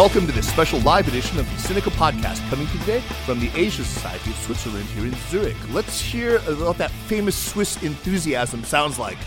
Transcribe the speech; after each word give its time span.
Welcome 0.00 0.26
to 0.28 0.32
this 0.32 0.48
special 0.48 0.80
live 0.80 1.08
edition 1.08 1.38
of 1.38 1.44
the 1.44 1.56
Sinica 1.56 1.90
Podcast, 1.90 2.40
coming 2.48 2.66
today 2.68 3.00
from 3.26 3.38
the 3.38 3.50
Asia 3.54 3.84
Society 3.84 4.30
of 4.30 4.36
Switzerland 4.38 4.86
here 4.86 5.04
in 5.04 5.12
Zurich. 5.28 5.58
Let's 5.74 6.00
hear 6.00 6.38
what 6.38 6.78
that 6.78 6.90
famous 6.90 7.36
Swiss 7.36 7.82
enthusiasm 7.82 8.64
sounds 8.64 8.98
like. 8.98 9.18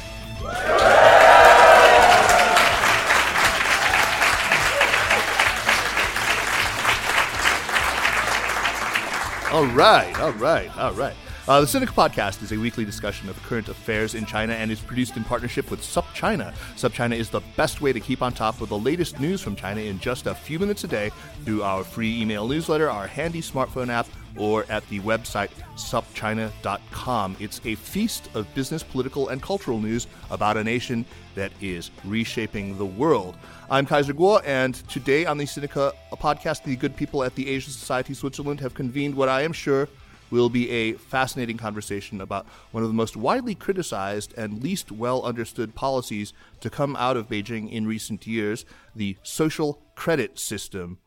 All 9.52 9.68
right, 9.68 10.20
all 10.20 10.32
right, 10.32 10.76
all 10.76 10.94
right. 10.94 11.14
Uh, 11.46 11.60
the 11.60 11.68
Sinica 11.68 11.88
Podcast 11.88 12.42
is 12.42 12.54
a 12.54 12.58
weekly 12.58 12.86
discussion 12.86 13.28
of 13.28 13.36
current 13.44 13.68
affairs 13.68 14.16
in 14.16 14.26
China 14.26 14.54
and 14.54 14.72
is 14.72 14.80
produced 14.80 15.18
in 15.18 15.26
partnership 15.26 15.70
with 15.70 15.82
SupChina. 15.82 16.54
SupChina 16.78 17.18
is 17.18 17.30
the 17.30 17.42
best 17.58 17.82
way 17.82 17.92
to 17.92 18.00
keep 18.00 18.22
on 18.22 18.32
top 18.32 18.62
of 18.62 18.70
the 18.70 18.78
latest 18.78 19.20
news 19.20 19.42
from 19.42 19.54
China 19.54 19.82
in 19.82 20.00
just 20.00 20.26
a 20.26 20.34
few 20.34 20.58
minutes 20.58 20.86
a 20.86 20.88
day 20.88 21.12
through 21.44 21.62
our 21.62 21.84
free 21.84 22.22
email 22.22 22.48
newsletter, 22.48 22.90
our 22.90 23.08
handy 23.08 23.42
smartphone 23.42 23.90
app, 23.90 24.08
or 24.38 24.66
at 24.70 24.88
the 24.88 25.02
website 25.02 25.50
supchina.com. 25.76 27.36
It's 27.42 27.60
a 27.66 27.76
feast 27.76 28.30
of 28.36 28.52
business, 28.56 28.82
political, 28.82 29.28
and 29.28 29.42
cultural 29.42 29.82
news 29.82 30.08
about 30.32 30.56
a 30.56 30.64
nation 30.64 31.06
that 31.36 31.52
is 31.60 31.92
reshaping 32.06 32.78
the 32.78 32.86
world. 32.86 33.36
I'm 33.70 33.86
Kaiser 33.86 34.14
Kuo, 34.14 34.42
and 34.46 34.76
today 34.88 35.26
on 35.26 35.38
the 35.38 35.44
Sinica 35.44 35.92
podcast, 36.14 36.64
the 36.64 36.78
good 36.78 36.96
people 36.96 37.22
at 37.22 37.36
the 37.36 37.50
Asian 37.50 37.74
Society 37.74 38.14
Switzerland 38.14 38.62
have 38.62 38.74
convened 38.74 39.14
what 39.14 39.28
I 39.28 39.42
am 39.42 39.52
sure 39.52 39.90
will 40.34 40.50
be 40.50 40.68
a 40.72 40.94
fascinating 40.94 41.58
conversation 41.58 42.20
about 42.20 42.48
one 42.72 42.82
of 42.82 42.90
the 42.90 42.96
most 42.96 43.16
widely 43.16 43.54
criticized 43.54 44.34
and 44.36 44.64
least 44.64 44.92
well 44.92 45.22
understood 45.22 45.76
policies 45.76 46.34
to 46.60 46.72
come 46.72 46.96
out 46.96 47.16
of 47.16 47.30
Beijing 47.30 47.72
in 47.72 47.86
recent 47.86 48.26
years 48.26 48.66
the 48.96 49.16
social 49.22 49.84
credit 49.96 50.40
system. 50.40 50.98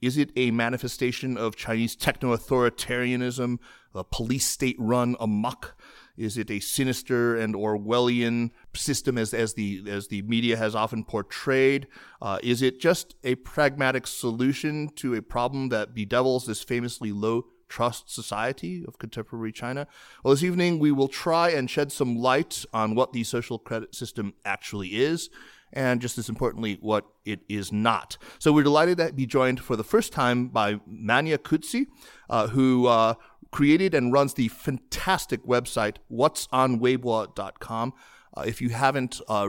Is 0.00 0.16
it 0.16 0.30
a 0.36 0.50
manifestation 0.52 1.36
of 1.36 1.54
Chinese 1.54 1.94
techno 1.94 2.34
authoritarianism, 2.34 3.58
a 3.94 4.04
police 4.04 4.46
state 4.46 4.76
run 4.78 5.16
amok? 5.20 5.76
Is 6.16 6.38
it 6.38 6.50
a 6.50 6.58
sinister 6.60 7.36
and 7.36 7.54
Orwellian 7.54 8.52
system, 8.74 9.18
as, 9.18 9.34
as 9.34 9.52
the 9.52 9.82
as 9.86 10.08
the 10.08 10.22
media 10.22 10.56
has 10.56 10.74
often 10.74 11.04
portrayed? 11.04 11.88
Uh, 12.22 12.38
is 12.42 12.62
it 12.62 12.80
just 12.80 13.16
a 13.22 13.34
pragmatic 13.34 14.06
solution 14.06 14.88
to 14.96 15.14
a 15.14 15.22
problem 15.22 15.68
that 15.68 15.94
bedevils 15.94 16.46
this 16.46 16.62
famously 16.62 17.12
low 17.12 17.46
trust 17.72 18.12
society 18.12 18.84
of 18.86 18.98
contemporary 18.98 19.50
China? 19.50 19.86
Well, 20.22 20.34
this 20.34 20.44
evening 20.44 20.78
we 20.78 20.92
will 20.92 21.08
try 21.08 21.48
and 21.50 21.70
shed 21.70 21.90
some 21.90 22.16
light 22.16 22.66
on 22.74 22.94
what 22.94 23.14
the 23.14 23.24
social 23.24 23.58
credit 23.58 23.94
system 23.94 24.34
actually 24.44 24.88
is, 24.88 25.30
and 25.72 26.02
just 26.02 26.18
as 26.18 26.28
importantly, 26.28 26.76
what 26.82 27.06
it 27.24 27.40
is 27.48 27.72
not. 27.72 28.18
So 28.38 28.52
we're 28.52 28.62
delighted 28.62 28.98
to 28.98 29.12
be 29.14 29.24
joined 29.24 29.60
for 29.60 29.74
the 29.74 29.84
first 29.84 30.12
time 30.12 30.48
by 30.48 30.80
Manya 30.86 31.38
Koetse, 31.38 31.86
uh, 32.28 32.48
who 32.48 32.88
uh, 32.88 33.14
created 33.52 33.94
and 33.94 34.12
runs 34.12 34.34
the 34.34 34.48
fantastic 34.48 35.42
website 35.46 35.96
what'sonweibo.com. 36.10 37.94
Uh, 38.36 38.44
if 38.46 38.60
you 38.60 38.68
haven't 38.68 39.22
uh, 39.28 39.48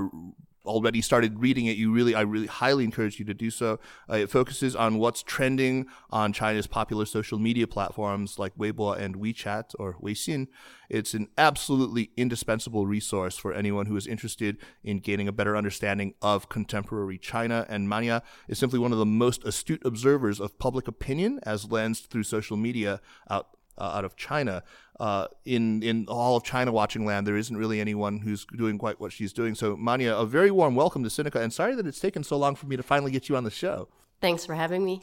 already 0.65 1.01
started 1.01 1.39
reading 1.39 1.65
it, 1.65 1.77
you 1.77 1.91
really, 1.91 2.15
I 2.15 2.21
really 2.21 2.47
highly 2.47 2.83
encourage 2.83 3.19
you 3.19 3.25
to 3.25 3.33
do 3.33 3.49
so. 3.49 3.79
Uh, 4.09 4.15
it 4.15 4.29
focuses 4.29 4.75
on 4.75 4.97
what's 4.97 5.21
trending 5.23 5.87
on 6.09 6.33
China's 6.33 6.67
popular 6.67 7.05
social 7.05 7.39
media 7.39 7.67
platforms 7.67 8.39
like 8.39 8.55
Weibo 8.55 8.97
and 8.97 9.15
WeChat 9.15 9.75
or 9.77 9.97
Weixin. 10.01 10.47
It's 10.89 11.13
an 11.13 11.27
absolutely 11.37 12.11
indispensable 12.15 12.85
resource 12.85 13.37
for 13.37 13.53
anyone 13.53 13.87
who 13.87 13.97
is 13.97 14.07
interested 14.07 14.57
in 14.83 14.99
gaining 14.99 15.27
a 15.27 15.31
better 15.31 15.57
understanding 15.57 16.13
of 16.21 16.49
contemporary 16.49 17.17
China. 17.17 17.65
And 17.67 17.89
Manya 17.89 18.23
is 18.47 18.59
simply 18.59 18.79
one 18.79 18.91
of 18.91 18.99
the 18.99 19.05
most 19.05 19.43
astute 19.43 19.85
observers 19.85 20.39
of 20.39 20.59
public 20.59 20.87
opinion 20.87 21.39
as 21.43 21.71
lensed 21.71 22.09
through 22.09 22.23
social 22.23 22.57
media 22.57 23.01
out 23.29 23.57
uh, 23.77 23.83
out 23.83 24.05
of 24.05 24.15
China. 24.15 24.63
Uh, 24.99 25.27
in 25.45 25.81
in 25.81 26.05
all 26.07 26.37
of 26.37 26.43
China 26.43 26.71
watching 26.71 27.05
land, 27.05 27.25
there 27.25 27.37
isn't 27.37 27.57
really 27.57 27.81
anyone 27.81 28.19
who's 28.19 28.45
doing 28.45 28.77
quite 28.77 28.99
what 28.99 29.11
she's 29.11 29.33
doing. 29.33 29.55
So, 29.55 29.75
Manya, 29.75 30.15
a 30.15 30.25
very 30.25 30.51
warm 30.51 30.75
welcome 30.75 31.03
to 31.03 31.09
Sinica, 31.09 31.41
and 31.41 31.51
sorry 31.51 31.75
that 31.75 31.87
it's 31.87 31.99
taken 31.99 32.23
so 32.23 32.37
long 32.37 32.55
for 32.55 32.67
me 32.67 32.77
to 32.77 32.83
finally 32.83 33.11
get 33.11 33.29
you 33.29 33.35
on 33.35 33.43
the 33.43 33.51
show. 33.51 33.89
Thanks 34.21 34.45
for 34.45 34.55
having 34.55 34.85
me. 34.85 35.01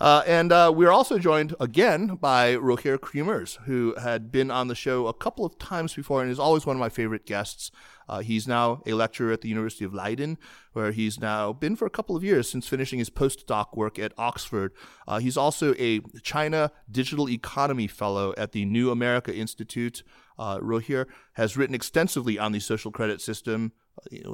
Uh, 0.00 0.22
and 0.26 0.50
uh, 0.50 0.72
we're 0.74 0.90
also 0.90 1.18
joined 1.18 1.54
again 1.60 2.16
by 2.16 2.56
Rogier 2.56 2.98
Creemers, 2.98 3.58
who 3.64 3.94
had 4.00 4.32
been 4.32 4.50
on 4.50 4.66
the 4.66 4.74
show 4.74 5.06
a 5.06 5.14
couple 5.14 5.44
of 5.44 5.56
times 5.58 5.94
before 5.94 6.20
and 6.20 6.30
is 6.30 6.38
always 6.38 6.66
one 6.66 6.76
of 6.76 6.80
my 6.80 6.88
favorite 6.88 7.26
guests. 7.26 7.70
Uh, 8.08 8.20
he's 8.20 8.46
now 8.46 8.82
a 8.86 8.92
lecturer 8.92 9.32
at 9.32 9.40
the 9.40 9.48
University 9.48 9.84
of 9.84 9.94
Leiden, 9.94 10.38
where 10.72 10.92
he's 10.92 11.18
now 11.18 11.52
been 11.52 11.76
for 11.76 11.86
a 11.86 11.90
couple 11.90 12.16
of 12.16 12.24
years 12.24 12.50
since 12.50 12.66
finishing 12.66 12.98
his 12.98 13.10
postdoc 13.10 13.76
work 13.76 13.98
at 13.98 14.12
Oxford. 14.18 14.72
Uh, 15.06 15.18
he's 15.18 15.36
also 15.36 15.74
a 15.78 16.00
China 16.22 16.70
Digital 16.90 17.28
Economy 17.28 17.86
Fellow 17.86 18.34
at 18.36 18.52
the 18.52 18.64
New 18.64 18.90
America 18.90 19.34
Institute. 19.34 20.02
Uh, 20.38 20.58
Rogier 20.60 21.06
has 21.34 21.56
written 21.56 21.74
extensively 21.74 22.38
on 22.38 22.52
the 22.52 22.60
social 22.60 22.90
credit 22.90 23.20
system, 23.20 23.72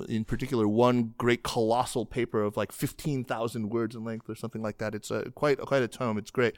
in 0.09 0.25
particular 0.25 0.67
one 0.67 1.15
great 1.19 1.43
colossal 1.43 2.07
paper 2.07 2.43
of 2.43 2.57
like 2.57 2.73
15,000 2.73 3.69
words 3.69 3.95
in 3.95 4.05
length 4.05 4.29
or 4.29 4.35
something 4.35 4.63
like 4.63 4.79
that. 4.79 4.95
It's 4.95 5.11
a, 5.11 5.31
quite, 5.33 5.59
quite 5.59 5.83
a 5.83 5.89
tome. 5.89 6.17
It's 6.19 6.31
great. 6.31 6.57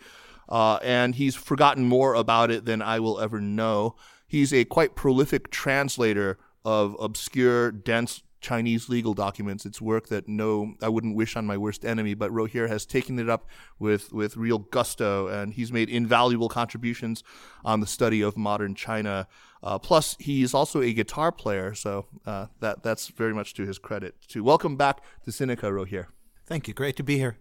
Uh, 0.49 0.79
and 0.83 1.15
he's 1.15 1.35
forgotten 1.35 1.85
more 1.85 2.15
about 2.15 2.51
it 2.51 2.65
than 2.65 2.83
I 2.83 3.01
will 3.01 3.21
ever 3.21 3.41
know. 3.41 3.97
He's 4.27 4.53
a 4.53 4.65
quite 4.65 4.95
prolific 4.95 5.51
translator 5.51 6.39
of 6.65 6.97
obscure, 7.01 7.73
dense 7.73 8.23
Chinese 8.43 8.89
legal 8.89 9.15
documents. 9.15 9.65
It's 9.65 9.81
work 9.81 10.09
that 10.09 10.29
no, 10.29 10.75
I 10.83 10.89
wouldn't 10.89 11.17
wish 11.17 11.37
on 11.37 11.47
my 11.47 11.57
worst 11.57 11.85
enemy, 11.85 12.15
but 12.15 12.31
Rogier 12.33 12.67
has 12.67 12.85
taken 12.85 13.19
it 13.19 13.31
up 13.31 13.47
with, 13.79 14.13
with 14.13 14.37
real 14.37 14.59
gusto, 14.59 15.29
and 15.29 15.55
he's 15.55 15.73
made 15.73 15.89
invaluable 15.89 16.49
contributions 16.49 17.23
on 17.65 17.81
the 17.81 17.87
study 17.87 18.21
of 18.21 18.37
modern 18.37 18.75
China. 18.75 19.29
Uh, 19.63 19.79
plus, 19.79 20.17
he's 20.19 20.53
also 20.53 20.83
a 20.83 20.93
guitar 20.93 21.31
player, 21.31 21.73
so 21.73 22.07
uh, 22.27 22.47
that 22.61 22.83
that's 22.83 23.09
very 23.09 23.33
much 23.33 23.55
to 23.55 23.65
his 23.65 23.79
credit. 23.79 24.17
To 24.29 24.43
welcome 24.43 24.77
back 24.77 25.03
to 25.25 25.31
Sinica, 25.31 25.73
Rogier. 25.73 26.09
Thank 26.45 26.67
you. 26.67 26.75
Great 26.75 26.97
to 26.97 27.05
be 27.05 27.19
here. 27.19 27.39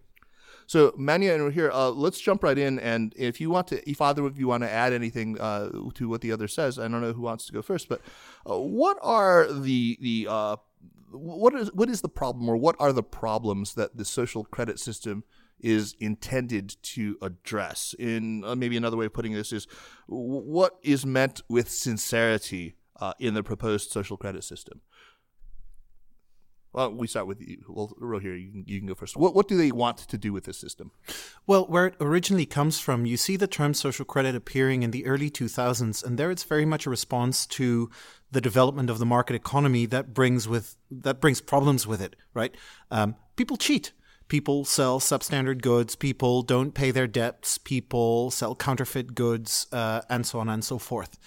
So, 0.66 0.94
Manya 0.96 1.32
and 1.32 1.42
Rogier, 1.42 1.70
uh, 1.70 1.90
let's 1.90 2.20
jump 2.20 2.42
right 2.42 2.58
in. 2.58 2.78
And 2.78 3.12
if 3.16 3.40
you 3.40 3.50
want 3.50 3.68
to, 3.68 3.88
if 3.88 4.00
either 4.00 4.24
of 4.24 4.38
you 4.38 4.48
want 4.48 4.62
to 4.62 4.70
add 4.70 4.92
anything 4.92 5.38
uh, 5.40 5.70
to 5.94 6.08
what 6.08 6.20
the 6.20 6.32
other 6.32 6.48
says, 6.48 6.78
I 6.78 6.88
don't 6.88 7.00
know 7.00 7.12
who 7.12 7.22
wants 7.22 7.46
to 7.46 7.52
go 7.52 7.62
first, 7.62 7.88
but 7.88 8.00
uh, 8.48 8.58
what 8.58 8.98
are 9.02 9.52
the 9.52 9.98
the 10.00 10.26
uh, 10.28 10.56
what 11.10 11.54
is 11.54 11.72
what 11.72 11.88
is 11.88 12.00
the 12.00 12.08
problem, 12.08 12.48
or 12.48 12.56
what 12.56 12.76
are 12.78 12.92
the 12.92 13.02
problems 13.02 13.74
that 13.74 13.96
the 13.96 14.04
social 14.04 14.44
credit 14.44 14.78
system 14.78 15.24
is 15.60 15.94
intended 16.00 16.76
to 16.82 17.16
address. 17.22 17.94
In 17.98 18.44
uh, 18.44 18.54
maybe 18.54 18.76
another 18.76 18.96
way 18.96 19.06
of 19.06 19.12
putting 19.12 19.32
this 19.32 19.52
is 19.52 19.66
what 20.06 20.78
is 20.82 21.06
meant 21.06 21.42
with 21.48 21.70
sincerity 21.70 22.74
uh, 23.00 23.14
in 23.18 23.34
the 23.34 23.42
proposed 23.42 23.90
social 23.90 24.16
credit 24.16 24.44
system. 24.44 24.80
Well, 26.72 26.92
we 26.92 27.06
start 27.06 27.26
with 27.26 27.40
you. 27.40 27.62
Well, 27.68 27.94
Rogier, 27.98 28.34
you 28.34 28.50
can, 28.50 28.64
you 28.66 28.78
can 28.78 28.88
go 28.88 28.94
first. 28.94 29.16
What, 29.16 29.34
what 29.34 29.46
do 29.46 29.56
they 29.56 29.70
want 29.70 29.98
to 29.98 30.16
do 30.16 30.32
with 30.32 30.44
this 30.44 30.58
system? 30.58 30.90
Well, 31.46 31.66
where 31.66 31.86
it 31.86 31.94
originally 32.00 32.46
comes 32.46 32.80
from, 32.80 33.04
you 33.04 33.16
see 33.16 33.36
the 33.36 33.46
term 33.46 33.74
social 33.74 34.06
credit 34.06 34.34
appearing 34.34 34.82
in 34.82 34.90
the 34.90 35.04
early 35.04 35.30
2000s, 35.30 36.02
and 36.02 36.18
there 36.18 36.30
it's 36.30 36.44
very 36.44 36.64
much 36.64 36.86
a 36.86 36.90
response 36.90 37.46
to 37.46 37.90
the 38.30 38.40
development 38.40 38.88
of 38.88 38.98
the 38.98 39.06
market 39.06 39.36
economy 39.36 39.84
that 39.86 40.14
brings 40.14 40.48
with 40.48 40.76
that 40.90 41.20
brings 41.20 41.42
problems 41.42 41.86
with 41.86 42.00
it. 42.00 42.16
Right? 42.32 42.54
Um, 42.90 43.16
people 43.36 43.58
cheat 43.58 43.92
people 44.32 44.64
sell 44.64 44.98
substandard 44.98 45.60
goods, 45.60 45.94
people 45.94 46.40
don't 46.40 46.72
pay 46.72 46.90
their 46.90 47.06
debts, 47.06 47.58
people 47.58 48.30
sell 48.30 48.54
counterfeit 48.54 49.14
goods, 49.14 49.66
uh, 49.72 50.00
and 50.08 50.24
so 50.24 50.40
on 50.40 50.48
and 50.48 50.64
so 50.64 50.78
forth. 50.78 51.18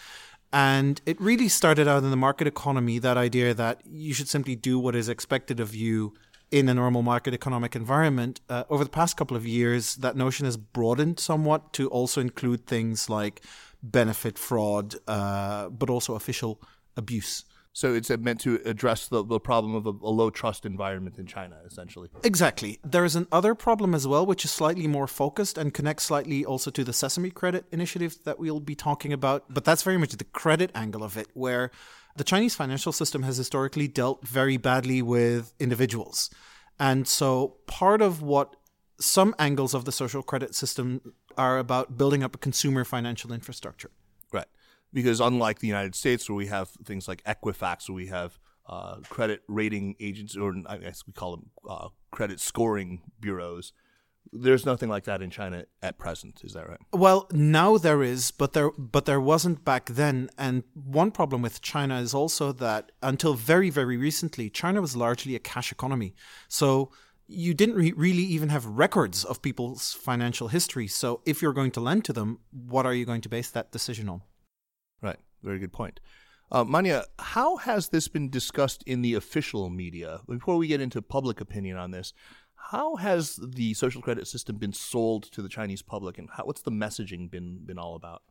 And 0.56 1.02
it 1.06 1.19
really 1.19 1.50
started 1.50 1.86
out 1.86 2.06
in 2.06 2.12
the 2.12 2.16
market 2.16 2.48
economy 2.48 2.98
that 3.00 3.18
idea 3.18 3.54
that 3.54 3.81
you 3.86 4.13
should 4.13 4.30
simply 4.30 4.56
do 4.56 4.80
what 4.80 4.96
is 4.96 5.10
expected 5.10 5.60
of 5.60 5.75
you 5.75 6.13
in 6.50 6.69
a 6.69 6.74
normal 6.74 7.02
market 7.02 7.34
economic 7.34 7.75
environment. 7.75 8.40
Uh, 8.50 8.63
over 8.69 8.86
the 8.86 8.90
past 8.90 9.18
couple 9.18 9.36
of 9.36 9.46
years, 9.46 9.98
that 9.98 10.16
notion 10.16 10.46
has 10.46 10.56
broadened 10.56 11.19
somewhat 11.19 11.74
to 11.74 11.90
also 11.90 12.22
include 12.22 12.68
things 12.68 13.10
like 13.10 13.42
benefit 13.84 14.40
fraud, 14.40 14.96
uh, 15.10 15.68
but 15.68 15.90
also 15.90 16.16
official 16.16 16.62
abuse. 16.96 17.44
So 17.75 17.94
it's 17.94 18.10
meant 18.10 18.39
to 18.39 18.62
address 18.63 19.10
the, 19.10 19.22
the 19.22 19.38
problem 19.38 19.75
of 19.75 19.86
a, 19.86 19.89
a, 19.89 20.07
low 20.10 20.30
trust 20.30 20.66
environment 20.66 21.19
in 21.19 21.25
China, 21.25 21.57
essentially. 21.68 22.07
Exactly. 22.24 22.80
There 22.86 23.04
is 23.04 23.18
another 23.18 23.54
problem 23.54 23.94
as 23.94 24.07
well, 24.07 24.25
which 24.25 24.45
is 24.45 24.51
slightly 24.51 24.88
more 24.88 25.07
focused 25.07 25.57
and 25.57 25.74
connects 25.74 26.06
slightly 26.06 26.45
also 26.45 26.72
to 26.72 26.86
the 26.86 26.94
Sesame 26.94 27.31
Credit 27.31 27.66
initiative 27.74 28.18
that 28.24 28.39
we'll 28.39 28.62
be 28.62 28.75
talking 28.75 29.12
about. 29.12 29.54
But 29.54 29.66
that's 29.66 29.83
very 29.83 29.98
much 29.98 30.12
the 30.12 30.24
credit 30.24 30.72
angle 30.74 31.04
of 31.04 31.18
it, 31.18 31.27
where 31.33 31.69
the 32.16 32.24
Chinese 32.24 32.56
financial 32.56 32.94
system 32.94 33.24
has 33.24 33.36
historically 33.36 33.89
dealt 33.89 34.25
very 34.25 34.56
badly 34.56 35.01
with 35.01 35.51
individuals. 35.60 36.30
And 36.80 37.06
so 37.06 37.57
part 37.68 38.01
of 38.01 38.22
what 38.22 38.56
some 39.01 39.36
angles 39.38 39.74
of 39.74 39.83
the 39.83 39.92
social 39.92 40.24
credit 40.24 40.56
system 40.56 41.13
are 41.38 41.57
about 41.57 41.98
building 41.98 42.24
up 42.24 42.36
a 42.36 42.38
consumer 42.38 42.86
financial 42.86 43.33
infrastructure. 43.33 43.92
Because 44.95 45.19
unlike 45.19 45.59
the 45.59 45.68
United 45.68 45.94
States, 45.94 46.30
where 46.30 46.38
we 46.38 46.47
have 46.47 46.69
things 46.86 47.07
like 47.09 47.21
Equifax, 47.25 47.89
where 47.89 47.95
we 48.03 48.07
have 48.07 48.39
uh, 48.68 48.95
credit 49.09 49.42
rating 49.47 49.95
agents, 50.00 50.38
or 50.38 50.56
I 50.65 50.77
guess 50.77 51.03
we 51.06 51.12
call 51.12 51.31
them 51.36 51.50
uh, 51.69 51.89
credit 52.12 52.39
scoring 52.39 53.01
bureaus, 53.19 53.74
there's 54.31 54.65
nothing 54.65 54.89
like 54.89 55.03
that 55.03 55.21
in 55.21 55.30
China 55.30 55.65
at 55.81 55.97
present. 55.97 56.42
Is 56.44 56.53
that 56.53 56.68
right? 56.68 56.80
Well, 56.94 57.27
now 57.31 57.77
there 57.77 58.01
is, 58.01 58.31
but 58.31 58.53
there 58.53 58.71
but 58.77 59.03
there 59.06 59.21
wasn't 59.21 59.65
back 59.65 59.86
then. 59.88 60.30
And 60.38 60.63
one 60.74 61.12
problem 61.12 61.41
with 61.41 61.62
China 61.62 62.00
is 62.00 62.13
also 62.13 62.51
that 62.53 62.94
until 63.03 63.33
very 63.33 63.69
very 63.69 63.98
recently, 63.98 64.50
China 64.50 64.81
was 64.81 64.95
largely 64.95 65.36
a 65.36 65.39
cash 65.39 65.71
economy. 65.71 66.15
So 66.48 66.91
you 67.27 67.53
didn't 67.53 67.75
re- 67.75 67.94
really 67.98 68.24
even 68.24 68.50
have 68.50 68.65
records 68.65 69.25
of 69.25 69.41
people's 69.41 69.94
financial 69.94 70.48
history. 70.48 70.88
So 70.88 71.21
if 71.25 71.41
you're 71.41 71.53
going 71.53 71.71
to 71.71 71.81
lend 71.81 72.06
to 72.06 72.13
them, 72.13 72.39
what 72.51 72.86
are 72.86 72.94
you 72.94 73.06
going 73.06 73.21
to 73.21 73.30
base 73.30 73.50
that 73.51 73.71
decision 73.71 74.07
on? 74.09 74.21
Right. 75.01 75.19
Very 75.44 75.59
good 75.59 75.74
point. 75.74 76.00
Uh, 76.51 76.63
Manya, 76.63 77.06
how 77.19 77.57
has 77.57 77.89
this 77.89 78.07
been 78.07 78.30
discussed 78.30 78.83
in 78.86 79.01
the 79.01 79.15
official 79.15 79.69
media? 79.69 80.21
Before 80.27 80.57
we 80.57 80.68
get 80.68 80.81
into 80.81 81.01
public 81.01 81.42
opinion 81.42 81.77
on 81.77 81.92
this, 81.92 82.13
how 82.56 82.95
has 82.95 83.36
the 83.36 83.74
social 83.74 84.01
credit 84.01 84.27
system 84.27 84.57
been 84.57 84.74
sold 84.74 85.24
to 85.31 85.42
the 85.42 85.50
Chinese 85.50 85.81
public, 85.81 86.18
and 86.18 86.30
how, 86.31 86.45
what's 86.45 86.62
the 86.62 86.71
messaging 86.71 87.30
been 87.30 87.59
been 87.65 87.77
all 87.77 87.95
about? 87.95 88.24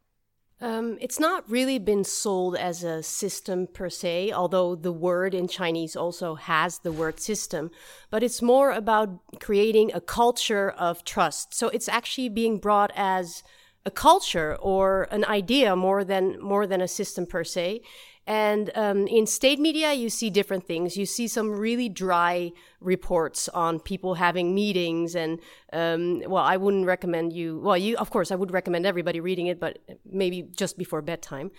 Um, 0.60 0.96
it's 1.00 1.18
not 1.18 1.48
really 1.50 1.78
been 1.78 2.04
sold 2.04 2.56
as 2.56 2.84
a 2.84 3.02
system 3.02 3.66
per 3.66 3.90
se, 3.90 4.32
although 4.32 4.76
the 4.76 4.92
word 4.92 5.34
in 5.34 5.48
Chinese 5.48 5.96
also 5.96 6.36
has 6.36 6.78
the 6.78 6.92
word 6.92 7.18
system, 7.18 7.70
but 8.10 8.22
it's 8.22 8.40
more 8.40 8.70
about 8.70 9.20
creating 9.40 9.90
a 9.92 10.00
culture 10.00 10.70
of 10.70 11.04
trust. 11.04 11.52
So 11.52 11.68
it's 11.68 11.88
actually 11.88 12.28
being 12.28 12.58
brought 12.58 12.92
as 12.94 13.42
a 13.86 13.90
culture 13.90 14.56
or 14.60 15.08
an 15.10 15.24
idea 15.24 15.76
more 15.76 16.04
than 16.04 16.40
more 16.40 16.66
than 16.66 16.80
a 16.80 16.88
system 16.88 17.26
per 17.26 17.44
se. 17.44 17.82
And 18.26 18.70
um, 18.74 19.06
in 19.06 19.26
state 19.26 19.58
media, 19.58 19.92
you 19.92 20.08
see 20.08 20.30
different 20.30 20.66
things. 20.66 20.96
You 20.96 21.04
see 21.04 21.28
some 21.28 21.50
really 21.50 21.90
dry 21.90 22.52
reports 22.80 23.50
on 23.50 23.80
people 23.80 24.14
having 24.14 24.54
meetings, 24.54 25.14
and 25.14 25.40
um, 25.74 26.22
well, 26.26 26.42
I 26.42 26.56
wouldn't 26.56 26.86
recommend 26.86 27.34
you. 27.34 27.58
Well, 27.58 27.76
you 27.76 27.98
of 27.98 28.08
course 28.08 28.32
I 28.32 28.36
would 28.36 28.50
recommend 28.50 28.86
everybody 28.86 29.20
reading 29.20 29.48
it, 29.48 29.60
but 29.60 29.78
maybe 30.10 30.40
just 30.42 30.78
before 30.78 31.02
bedtime. 31.02 31.50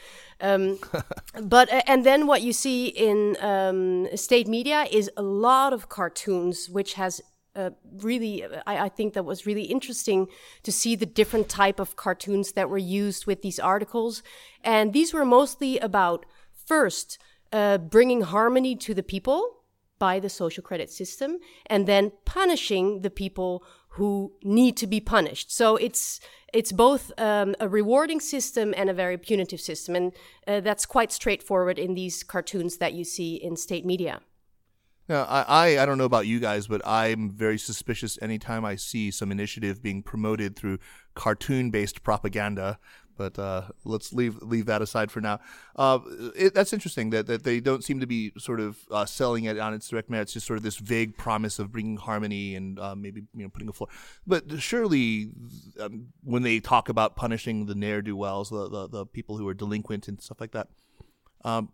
Um, 0.42 0.80
but 1.44 1.70
and 1.88 2.04
then 2.04 2.26
what 2.26 2.42
you 2.42 2.52
see 2.52 2.88
in 2.88 3.38
um, 3.42 4.08
state 4.16 4.48
media 4.48 4.88
is 4.90 5.12
a 5.18 5.22
lot 5.22 5.72
of 5.72 5.88
cartoons, 5.88 6.68
which 6.68 6.96
has 6.96 7.22
uh, 7.56 7.72
really 7.98 8.44
I, 8.66 8.86
I, 8.86 8.90
think 8.90 9.14
that 9.14 9.26
was 9.26 9.46
really 9.46 9.64
interesting 9.64 10.28
to 10.64 10.72
see 10.72 10.96
the 10.96 11.06
different 11.06 11.50
type 11.50 11.80
of 11.80 11.96
cartoons 11.96 12.52
that 12.54 12.70
were 12.70 12.78
used 12.78 13.26
with 13.26 13.42
these 13.42 13.60
articles. 13.60 14.24
And 14.64 14.94
these 14.94 15.14
were 15.14 15.26
mostly 15.26 15.80
about 15.80 16.26
first 16.66 17.18
uh, 17.52 17.78
bringing 17.78 18.22
harmony 18.22 18.76
to 18.76 18.94
the 18.94 19.04
people 19.04 19.58
by 19.98 20.20
the 20.20 20.30
social 20.30 20.62
credit 20.62 20.90
system 20.92 21.38
and 21.68 21.88
then 21.88 22.12
punishing 22.26 23.02
the 23.02 23.10
people 23.10 23.64
who 23.90 24.34
need 24.44 24.76
to 24.78 24.88
be 24.88 25.00
punished. 25.00 25.56
So 25.56 25.78
it's 25.78 26.20
it's 26.54 26.72
both 26.72 27.12
um, 27.18 27.56
a 27.60 27.68
rewarding 27.68 28.20
system 28.20 28.74
and 28.78 28.90
a 28.90 28.94
very 28.94 29.18
punitive 29.18 29.60
system. 29.60 29.96
And 29.96 30.14
uh, 30.48 30.62
that's 30.62 30.86
quite 30.86 31.12
straightforward 31.12 31.78
in 31.78 31.96
these 31.96 32.24
cartoons 32.24 32.78
that 32.78 32.94
you 32.94 33.04
see 33.04 33.36
in 33.36 33.56
state 33.58 33.86
media 33.86 34.22
now, 35.08 35.24
I, 35.24 35.80
I 35.80 35.86
don't 35.86 35.98
know 35.98 36.06
about 36.06 36.28
you 36.28 36.40
guys, 36.40 36.68
but 36.68 36.82
I'm 36.86 37.30
very 37.30 37.58
suspicious 37.58 38.18
anytime 38.22 38.66
I 38.66 38.76
see 38.76 39.12
some 39.12 39.32
initiative 39.32 39.82
being 39.82 40.04
promoted 40.04 40.56
through 40.56 40.80
cartoon-based 41.16 42.04
propaganda 42.04 42.80
but 43.18 43.38
uh, 43.40 43.64
let's 43.84 44.14
leave 44.14 44.42
leave 44.42 44.66
that 44.66 44.82
aside 44.82 45.12
for 45.12 45.22
now. 45.22 45.40
Uh, 45.76 46.00
it, 46.36 46.54
that's 46.54 46.74
interesting 46.74 47.10
that, 47.12 47.28
that 47.28 47.44
they 47.44 47.60
don't 47.60 47.84
seem 47.84 48.00
to 48.00 48.08
be 48.08 48.32
sort 48.38 48.60
of 48.60 48.78
uh, 48.92 49.06
selling 49.06 49.46
it 49.46 49.58
on 49.58 49.74
its 49.74 49.88
direct 49.88 50.10
merits. 50.10 50.34
Just 50.34 50.48
sort 50.48 50.58
of 50.58 50.64
this 50.64 50.78
vague 50.78 51.18
promise 51.18 51.60
of 51.60 51.72
bringing 51.72 51.98
harmony 51.98 52.56
and 52.56 52.80
uh, 52.80 52.96
maybe 52.96 53.24
you 53.34 53.44
know 53.44 53.50
putting 53.50 53.70
a 53.70 53.74
floor. 53.74 53.90
But 54.28 54.62
surely, 54.62 55.30
um, 55.80 56.08
when 56.24 56.44
they 56.44 56.60
talk 56.60 56.90
about 56.90 57.16
punishing 57.16 57.66
the 57.66 57.76
ne'er 57.76 58.02
do 58.02 58.16
wells, 58.16 58.50
the, 58.50 58.70
the, 58.70 58.88
the 58.88 59.06
people 59.06 59.38
who 59.38 59.48
are 59.48 59.54
delinquent 59.54 60.08
and 60.08 60.22
stuff 60.22 60.42
like 60.42 60.52
that, 60.52 60.68
um, 61.44 61.70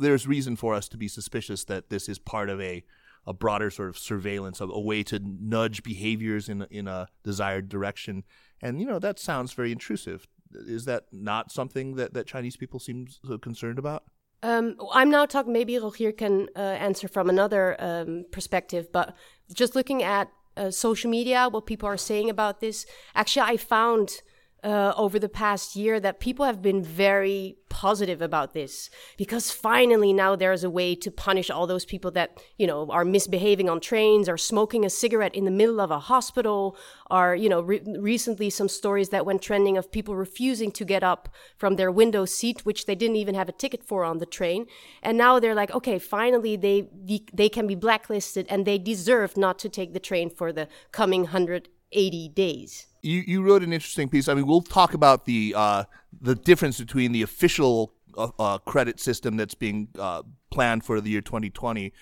there's 0.00 0.26
reason 0.26 0.56
for 0.56 0.74
us 0.74 0.88
to 0.88 0.96
be 0.96 1.08
suspicious 1.08 1.64
that 1.64 1.90
this 1.90 2.08
is 2.08 2.18
part 2.18 2.48
of 2.48 2.60
a 2.60 2.84
a 3.26 3.34
broader 3.34 3.70
sort 3.70 3.90
of 3.90 3.98
surveillance, 3.98 4.62
a, 4.62 4.64
a 4.64 4.80
way 4.80 5.02
to 5.02 5.20
nudge 5.22 5.82
behaviors 5.82 6.48
in 6.48 6.66
in 6.70 6.88
a 6.88 7.08
desired 7.22 7.68
direction. 7.68 8.24
And 8.62 8.80
you 8.80 8.86
know 8.86 8.98
that 8.98 9.18
sounds 9.18 9.52
very 9.52 9.72
intrusive 9.72 10.26
is 10.54 10.84
that 10.84 11.04
not 11.12 11.50
something 11.52 11.96
that, 11.96 12.14
that 12.14 12.26
Chinese 12.26 12.56
people 12.56 12.80
seem 12.80 13.06
so 13.24 13.38
concerned 13.38 13.78
about? 13.78 14.04
Um, 14.42 14.76
I'm 14.92 15.10
now 15.10 15.26
talking, 15.26 15.52
maybe 15.52 15.78
Rogier 15.78 16.12
can 16.12 16.48
uh, 16.56 16.60
answer 16.60 17.08
from 17.08 17.28
another 17.28 17.76
um, 17.78 18.24
perspective, 18.32 18.90
but 18.92 19.14
just 19.52 19.74
looking 19.74 20.02
at 20.02 20.30
uh, 20.56 20.70
social 20.70 21.10
media, 21.10 21.48
what 21.50 21.66
people 21.66 21.88
are 21.88 21.96
saying 21.96 22.30
about 22.30 22.60
this, 22.60 22.86
actually, 23.14 23.42
I 23.42 23.56
found 23.56 24.22
uh, 24.62 24.92
over 24.96 25.18
the 25.18 25.28
past 25.28 25.74
year 25.74 25.98
that 26.00 26.20
people 26.20 26.44
have 26.44 26.60
been 26.60 26.82
very 26.82 27.56
positive 27.70 28.20
about 28.20 28.52
this 28.52 28.90
because 29.16 29.50
finally 29.50 30.12
now 30.12 30.36
there's 30.36 30.64
a 30.64 30.68
way 30.68 30.94
to 30.94 31.10
punish 31.10 31.48
all 31.48 31.66
those 31.66 31.84
people 31.84 32.10
that 32.10 32.42
you 32.58 32.66
know 32.66 32.90
are 32.90 33.04
misbehaving 33.04 33.70
on 33.70 33.80
trains 33.80 34.28
or 34.28 34.36
smoking 34.36 34.84
a 34.84 34.90
cigarette 34.90 35.34
in 35.34 35.44
the 35.44 35.50
middle 35.50 35.80
of 35.80 35.90
a 35.90 35.98
hospital 35.98 36.76
or 37.10 37.34
you 37.34 37.48
know 37.48 37.62
re- 37.62 37.80
recently 37.98 38.50
some 38.50 38.68
stories 38.68 39.08
that 39.10 39.24
went 39.24 39.40
trending 39.40 39.78
of 39.78 39.90
people 39.90 40.14
refusing 40.14 40.70
to 40.70 40.84
get 40.84 41.02
up 41.02 41.28
from 41.56 41.76
their 41.76 41.90
window 41.90 42.24
seat 42.24 42.66
which 42.66 42.84
they 42.86 42.94
didn't 42.94 43.16
even 43.16 43.34
have 43.34 43.48
a 43.48 43.52
ticket 43.52 43.82
for 43.82 44.04
on 44.04 44.18
the 44.18 44.26
train. 44.26 44.66
And 45.02 45.16
now 45.16 45.38
they're 45.38 45.54
like 45.54 45.70
okay 45.70 45.98
finally 45.98 46.56
they 46.56 46.88
they 47.32 47.48
can 47.48 47.66
be 47.66 47.76
blacklisted 47.76 48.46
and 48.50 48.66
they 48.66 48.78
deserve 48.78 49.36
not 49.36 49.58
to 49.60 49.68
take 49.68 49.94
the 49.94 50.00
train 50.00 50.28
for 50.28 50.52
the 50.52 50.68
coming 50.92 51.22
180 51.22 52.28
days 52.28 52.89
you, 53.02 53.22
you 53.26 53.42
wrote 53.42 53.62
an 53.62 53.72
interesting 53.72 54.08
piece. 54.08 54.28
I 54.28 54.34
mean, 54.34 54.46
we'll 54.46 54.62
talk 54.62 54.94
about 54.94 55.24
the 55.24 55.54
uh, 55.56 55.84
the 56.20 56.34
difference 56.34 56.78
between 56.78 57.12
the 57.12 57.22
official 57.22 57.92
uh, 58.16 58.28
uh, 58.38 58.58
credit 58.58 59.00
system 59.00 59.36
that's 59.36 59.54
being 59.54 59.88
uh, 59.98 60.22
planned 60.50 60.84
for 60.84 61.00
the 61.00 61.10
year 61.10 61.20
2020 61.20 61.92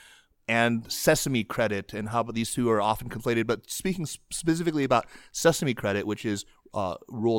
and 0.49 0.90
Sesame 0.90 1.45
Credit 1.45 1.93
and 1.93 2.09
how 2.09 2.23
these 2.23 2.55
two 2.55 2.71
are 2.71 2.81
often 2.81 3.11
conflated. 3.11 3.47
But 3.47 3.71
speaking 3.71 4.07
specifically 4.07 4.85
about 4.85 5.07
Sesame 5.31 5.75
Credit, 5.75 6.07
which 6.07 6.25
is 6.25 6.47
uh, 6.73 6.95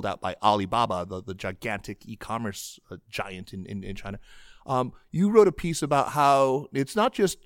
out 0.05 0.21
by 0.21 0.35
Alibaba, 0.43 1.05
the, 1.07 1.21
the 1.21 1.33
gigantic 1.33 2.05
e-commerce 2.05 2.79
uh, 2.91 2.97
giant 3.09 3.53
in, 3.53 3.65
in, 3.65 3.83
in 3.83 3.95
China, 3.95 4.19
um, 4.67 4.93
you 5.11 5.31
wrote 5.31 5.47
a 5.47 5.51
piece 5.51 5.81
about 5.81 6.09
how 6.09 6.67
it's 6.71 6.95
not 6.95 7.13
just 7.13 7.39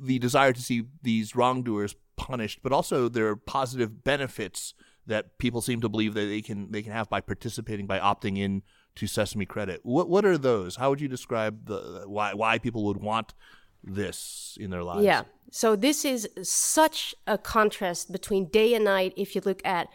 the 0.00 0.18
desire 0.18 0.52
to 0.54 0.62
see 0.62 0.84
these 1.02 1.36
wrongdoers 1.36 1.94
punished, 2.16 2.60
but 2.62 2.72
also 2.72 3.08
their 3.08 3.36
positive 3.36 4.02
benefits– 4.02 4.72
that 5.06 5.38
people 5.38 5.60
seem 5.60 5.80
to 5.80 5.88
believe 5.88 6.14
that 6.14 6.26
they 6.26 6.42
can 6.42 6.70
they 6.70 6.82
can 6.82 6.92
have 6.92 7.08
by 7.08 7.20
participating 7.20 7.86
by 7.86 7.98
opting 7.98 8.38
in 8.38 8.62
to 8.96 9.06
Sesame 9.06 9.46
Credit. 9.46 9.80
What 9.82 10.08
what 10.08 10.24
are 10.24 10.38
those? 10.38 10.76
How 10.76 10.90
would 10.90 11.00
you 11.00 11.08
describe 11.08 11.66
the 11.66 12.04
why 12.06 12.34
why 12.34 12.58
people 12.58 12.84
would 12.84 12.98
want 12.98 13.34
this 13.82 14.56
in 14.60 14.70
their 14.70 14.82
lives? 14.82 15.04
Yeah. 15.04 15.24
So 15.50 15.76
this 15.76 16.04
is 16.04 16.28
such 16.42 17.14
a 17.26 17.36
contrast 17.36 18.12
between 18.12 18.46
day 18.46 18.74
and 18.74 18.84
night 18.84 19.12
if 19.16 19.34
you 19.34 19.42
look 19.44 19.60
at 19.64 19.88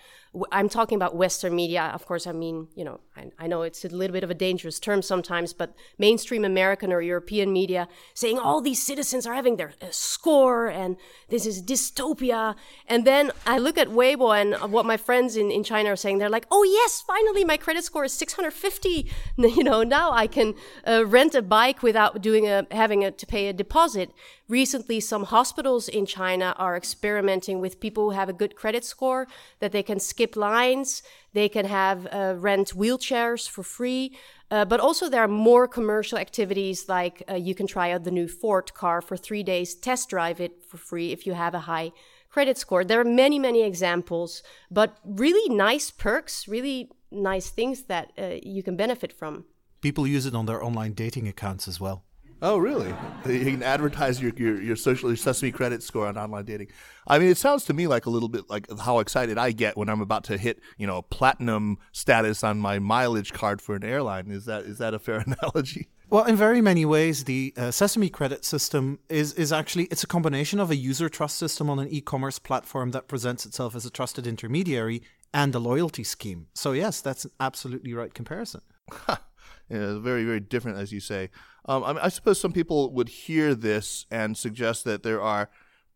I'm 0.51 0.69
talking 0.69 0.95
about 0.95 1.15
Western 1.15 1.55
media. 1.55 1.91
Of 1.93 2.05
course, 2.05 2.27
I 2.27 2.31
mean, 2.31 2.67
you 2.75 2.83
know, 2.83 2.99
I, 3.15 3.31
I, 3.39 3.47
know 3.47 3.61
it's 3.61 3.85
a 3.85 3.89
little 3.89 4.13
bit 4.13 4.23
of 4.23 4.29
a 4.29 4.33
dangerous 4.33 4.79
term 4.79 5.01
sometimes, 5.01 5.53
but 5.53 5.73
mainstream 5.97 6.43
American 6.45 6.91
or 6.91 7.01
European 7.01 7.51
media 7.53 7.87
saying 8.13 8.37
all 8.37 8.61
these 8.61 8.81
citizens 8.81 9.25
are 9.25 9.33
having 9.33 9.55
their 9.57 9.73
uh, 9.81 9.87
score 9.91 10.67
and 10.67 10.97
this 11.29 11.45
is 11.45 11.61
dystopia. 11.61 12.55
And 12.87 13.05
then 13.05 13.31
I 13.45 13.57
look 13.57 13.77
at 13.77 13.87
Weibo 13.89 14.39
and 14.39 14.71
what 14.71 14.85
my 14.85 14.97
friends 14.97 15.35
in, 15.35 15.51
in 15.51 15.63
China 15.63 15.91
are 15.91 15.95
saying. 15.95 16.17
They're 16.17 16.29
like, 16.29 16.47
oh, 16.51 16.63
yes, 16.63 17.03
finally 17.05 17.43
my 17.43 17.57
credit 17.57 17.83
score 17.83 18.05
is 18.05 18.13
650. 18.13 19.09
You 19.57 19.63
know, 19.63 19.81
now 19.81 20.11
I 20.11 20.27
can 20.27 20.53
uh, 20.85 21.05
rent 21.05 21.33
a 21.33 21.41
bike 21.41 21.81
without 21.81 22.21
doing 22.21 22.47
a, 22.47 22.67
having 22.69 23.03
a, 23.03 23.11
to 23.11 23.25
pay 23.25 23.47
a 23.47 23.53
deposit. 23.53 24.11
Recently, 24.49 25.01
some 25.01 25.23
hospitals 25.25 25.89
in 25.89 26.05
China 26.05 26.55
are 26.57 26.77
experimenting 26.77 27.59
with 27.59 27.81
people 27.81 28.03
who 28.05 28.09
have 28.11 28.29
a 28.29 28.33
good 28.33 28.55
credit 28.55 28.85
score, 28.85 29.27
that 29.59 29.73
they 29.73 29.83
can 29.83 29.99
skip 29.99 30.26
lines, 30.35 31.03
they 31.33 31.49
can 31.49 31.65
have 31.65 32.07
uh, 32.07 32.35
rent 32.37 32.73
wheelchairs 32.75 33.49
for 33.49 33.63
free. 33.63 34.17
Uh, 34.49 34.65
but 34.65 34.79
also, 34.79 35.09
there 35.09 35.23
are 35.23 35.27
more 35.27 35.67
commercial 35.67 36.17
activities 36.17 36.87
like 36.87 37.21
uh, 37.29 37.35
you 37.35 37.53
can 37.53 37.67
try 37.67 37.91
out 37.91 38.03
the 38.03 38.11
new 38.11 38.27
Ford 38.27 38.73
car 38.73 39.01
for 39.01 39.17
three 39.17 39.43
days, 39.43 39.75
test 39.75 40.09
drive 40.09 40.39
it 40.39 40.63
for 40.65 40.77
free 40.77 41.11
if 41.11 41.27
you 41.27 41.33
have 41.33 41.53
a 41.53 41.59
high 41.59 41.91
credit 42.29 42.57
score. 42.57 42.83
There 42.83 42.99
are 42.99 43.03
many, 43.03 43.39
many 43.39 43.63
examples, 43.63 44.43
but 44.71 44.97
really 45.03 45.53
nice 45.53 45.91
perks, 45.91 46.47
really 46.47 46.89
nice 47.11 47.49
things 47.49 47.83
that 47.83 48.11
uh, 48.17 48.35
you 48.41 48.63
can 48.63 48.75
benefit 48.77 49.11
from. 49.11 49.45
People 49.81 50.07
use 50.07 50.25
it 50.25 50.35
on 50.35 50.45
their 50.45 50.63
online 50.63 50.93
dating 50.93 51.27
accounts 51.27 51.67
as 51.67 51.79
well. 51.79 52.03
Oh, 52.41 52.57
really? 52.57 52.93
You 53.25 53.43
can 53.51 53.63
advertise 53.63 54.21
your, 54.21 54.31
your, 54.37 54.61
your 54.61 54.75
social 54.75 55.09
your 55.09 55.17
Sesame 55.17 55.51
credit 55.51 55.81
score 55.81 56.05
on 56.07 56.17
online 56.17 56.45
dating. 56.45 56.67
I 57.07 57.17
mean, 57.17 57.29
it 57.29 57.37
sounds 57.37 57.65
to 57.65 57.73
me 57.73 57.87
like 57.87 58.05
a 58.05 58.11
little 58.11 58.29
bit 58.29 58.47
like 58.49 58.67
how 58.79 58.99
excited 58.99 59.39
I 59.39 59.51
get 59.51 59.75
when 59.75 59.89
I'm 59.89 60.01
about 60.01 60.23
to 60.25 60.37
hit, 60.37 60.59
you 60.77 60.85
know, 60.85 61.01
platinum 61.01 61.79
status 61.91 62.43
on 62.43 62.59
my 62.59 62.77
mileage 62.77 63.33
card 63.33 63.59
for 63.59 63.75
an 63.75 63.83
airline. 63.83 64.29
Is 64.29 64.45
that 64.45 64.65
is 64.65 64.77
that 64.77 64.93
a 64.93 64.99
fair 64.99 65.17
analogy? 65.27 65.87
Well, 66.09 66.25
in 66.25 66.35
very 66.35 66.61
many 66.61 66.85
ways, 66.85 67.23
the 67.23 67.53
uh, 67.57 67.71
Sesame 67.71 68.09
credit 68.09 68.45
system 68.45 68.99
is 69.09 69.33
is 69.33 69.51
actually 69.51 69.85
it's 69.85 70.03
a 70.03 70.07
combination 70.07 70.59
of 70.59 70.69
a 70.69 70.75
user 70.75 71.09
trust 71.09 71.37
system 71.37 71.69
on 71.71 71.79
an 71.79 71.87
e-commerce 71.89 72.37
platform 72.37 72.91
that 72.91 73.07
presents 73.07 73.45
itself 73.47 73.75
as 73.75 73.85
a 73.85 73.89
trusted 73.89 74.27
intermediary 74.27 75.01
and 75.33 75.55
a 75.55 75.59
loyalty 75.59 76.03
scheme. 76.03 76.47
So 76.53 76.73
yes, 76.73 77.01
that's 77.01 77.25
an 77.25 77.31
absolutely 77.39 77.93
right 77.93 78.13
comparison. 78.13 78.61
yeah, 79.09 79.97
very 79.99 80.23
very 80.23 80.39
different, 80.39 80.77
as 80.77 80.91
you 80.91 80.99
say. 80.99 81.29
Um, 81.67 81.83
I, 81.83 81.93
mean, 81.93 82.01
I 82.01 82.09
suppose 82.09 82.39
some 82.39 82.53
people 82.53 82.91
would 82.93 83.09
hear 83.09 83.53
this 83.53 84.05
and 84.09 84.37
suggest 84.37 84.85
that 84.85 85.03
there 85.03 85.21
are 85.21 85.49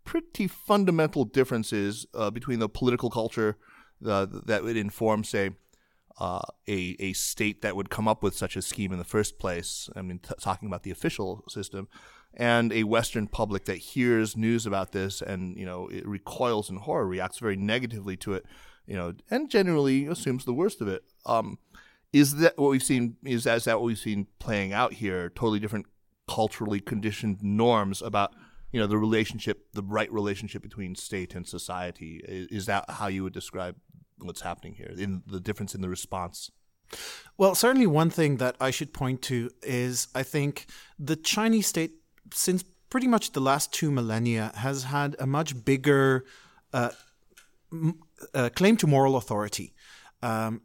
pretty 0.04 0.48
fundamental 0.48 1.26
differences 1.26 2.06
uh, 2.14 2.30
between 2.30 2.60
the 2.60 2.68
political 2.68 3.10
culture 3.10 3.58
uh, 4.06 4.26
that 4.46 4.64
would 4.64 4.78
inform, 4.78 5.24
say, 5.24 5.52
uh, 6.20 6.42
a 6.68 6.96
a 7.00 7.14
state 7.14 7.62
that 7.62 7.76
would 7.76 7.90
come 7.90 8.08
up 8.08 8.22
with 8.22 8.36
such 8.36 8.56
a 8.56 8.62
scheme 8.62 8.92
in 8.92 8.98
the 8.98 9.04
first 9.04 9.40
place. 9.40 9.90
I 9.96 10.02
mean, 10.02 10.20
t- 10.20 10.34
talking 10.40 10.68
about 10.68 10.84
the 10.84 10.92
official 10.92 11.44
system, 11.48 11.88
and 12.34 12.72
a 12.74 12.84
Western 12.84 13.28
public 13.28 13.66
that 13.66 13.78
hears 13.78 14.38
news 14.38 14.66
about 14.66 14.92
this 14.92 15.22
and 15.22 15.58
you 15.58 15.66
know 15.66 15.88
it 15.88 16.06
recoils 16.08 16.70
in 16.70 16.78
horror, 16.78 17.08
reacts 17.08 17.40
very 17.40 17.56
negatively 17.56 18.18
to 18.18 18.34
it, 18.34 18.46
you 18.86 18.96
know, 18.96 19.14
and 19.30 19.50
generally 19.50 20.06
assumes 20.06 20.46
the 20.46 20.54
worst 20.54 20.82
of 20.82 20.88
it. 20.88 21.04
Um, 21.26 21.58
is 22.14 22.36
that 22.38 22.58
what 22.58 22.72
we've 22.72 22.84
seen? 22.84 23.18
Is 23.24 23.46
that, 23.46 23.58
is 23.58 23.64
that 23.66 23.80
what 23.80 23.86
we've 23.86 23.98
seen 23.98 24.28
playing 24.40 24.74
out 24.74 24.94
here? 24.94 25.30
Totally 25.30 25.60
different 25.60 25.86
culturally 26.28 26.80
conditioned 26.80 27.44
norms 27.44 28.02
about 28.02 28.34
you 28.72 28.80
know 28.80 28.88
the 28.88 28.98
relationship, 28.98 29.68
the 29.74 29.84
right 29.84 30.12
relationship 30.12 30.62
between 30.62 30.96
state 30.96 31.36
and 31.36 31.48
society. 31.48 32.22
Is, 32.24 32.48
is 32.48 32.66
that 32.66 32.90
how 32.90 33.08
you 33.08 33.24
would 33.24 33.34
describe 33.34 33.76
what's 34.20 34.42
happening 34.42 34.76
here 34.76 34.94
in 34.98 35.24
the 35.28 35.40
difference 35.40 35.76
in 35.76 35.82
the 35.82 35.90
response? 35.90 36.52
Well, 37.38 37.56
certainly 37.56 37.88
one 37.88 38.10
thing 38.10 38.38
that 38.38 38.56
I 38.60 38.72
should 38.72 38.94
point 38.94 39.22
to 39.24 39.50
is 39.64 40.10
I 40.14 40.24
think 40.24 40.66
the 41.00 41.16
Chinese 41.16 41.68
state, 41.68 41.92
since 42.34 42.64
pretty 42.90 43.08
much 43.08 43.32
the 43.32 43.40
last 43.40 43.72
two 43.72 43.92
millennia, 43.92 44.52
has 44.56 44.84
had 44.84 45.16
a 45.18 45.26
much 45.26 45.64
bigger 45.64 46.26
uh, 46.74 46.90
m- 47.72 48.00
uh, 48.34 48.50
claim 48.54 48.76
to 48.78 48.88
moral 48.88 49.16
authority. 49.16 49.74
Um, 50.22 50.62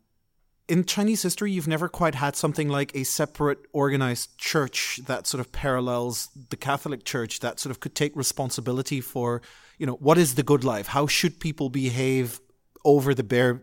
in 0.69 0.85
Chinese 0.85 1.23
history, 1.23 1.53
you've 1.53 1.69
never 1.69 1.89
quite 1.89 2.17
had 2.17 2.35
something 2.35 2.69
like 2.69 2.95
a 2.95 3.05
separate 3.05 3.59
organized 3.73 4.37
church 4.39 5.01
that 5.07 5.27
sort 5.27 5.41
of 5.41 5.53
parallels 5.53 6.29
the 6.51 6.57
Catholic 6.57 7.05
Church 7.05 7.41
that 7.41 7.61
sort 7.61 7.71
of 7.71 7.81
could 7.81 7.95
take 7.95 8.15
responsibility 8.17 9.01
for, 9.01 9.43
you 9.79 9.87
know, 9.87 9.95
what 9.95 10.19
is 10.19 10.35
the 10.35 10.43
good 10.43 10.65
life? 10.65 10.89
How 10.89 11.07
should 11.07 11.39
people 11.39 11.69
behave 11.69 12.41
over 12.85 13.15
the 13.15 13.23
bare 13.23 13.63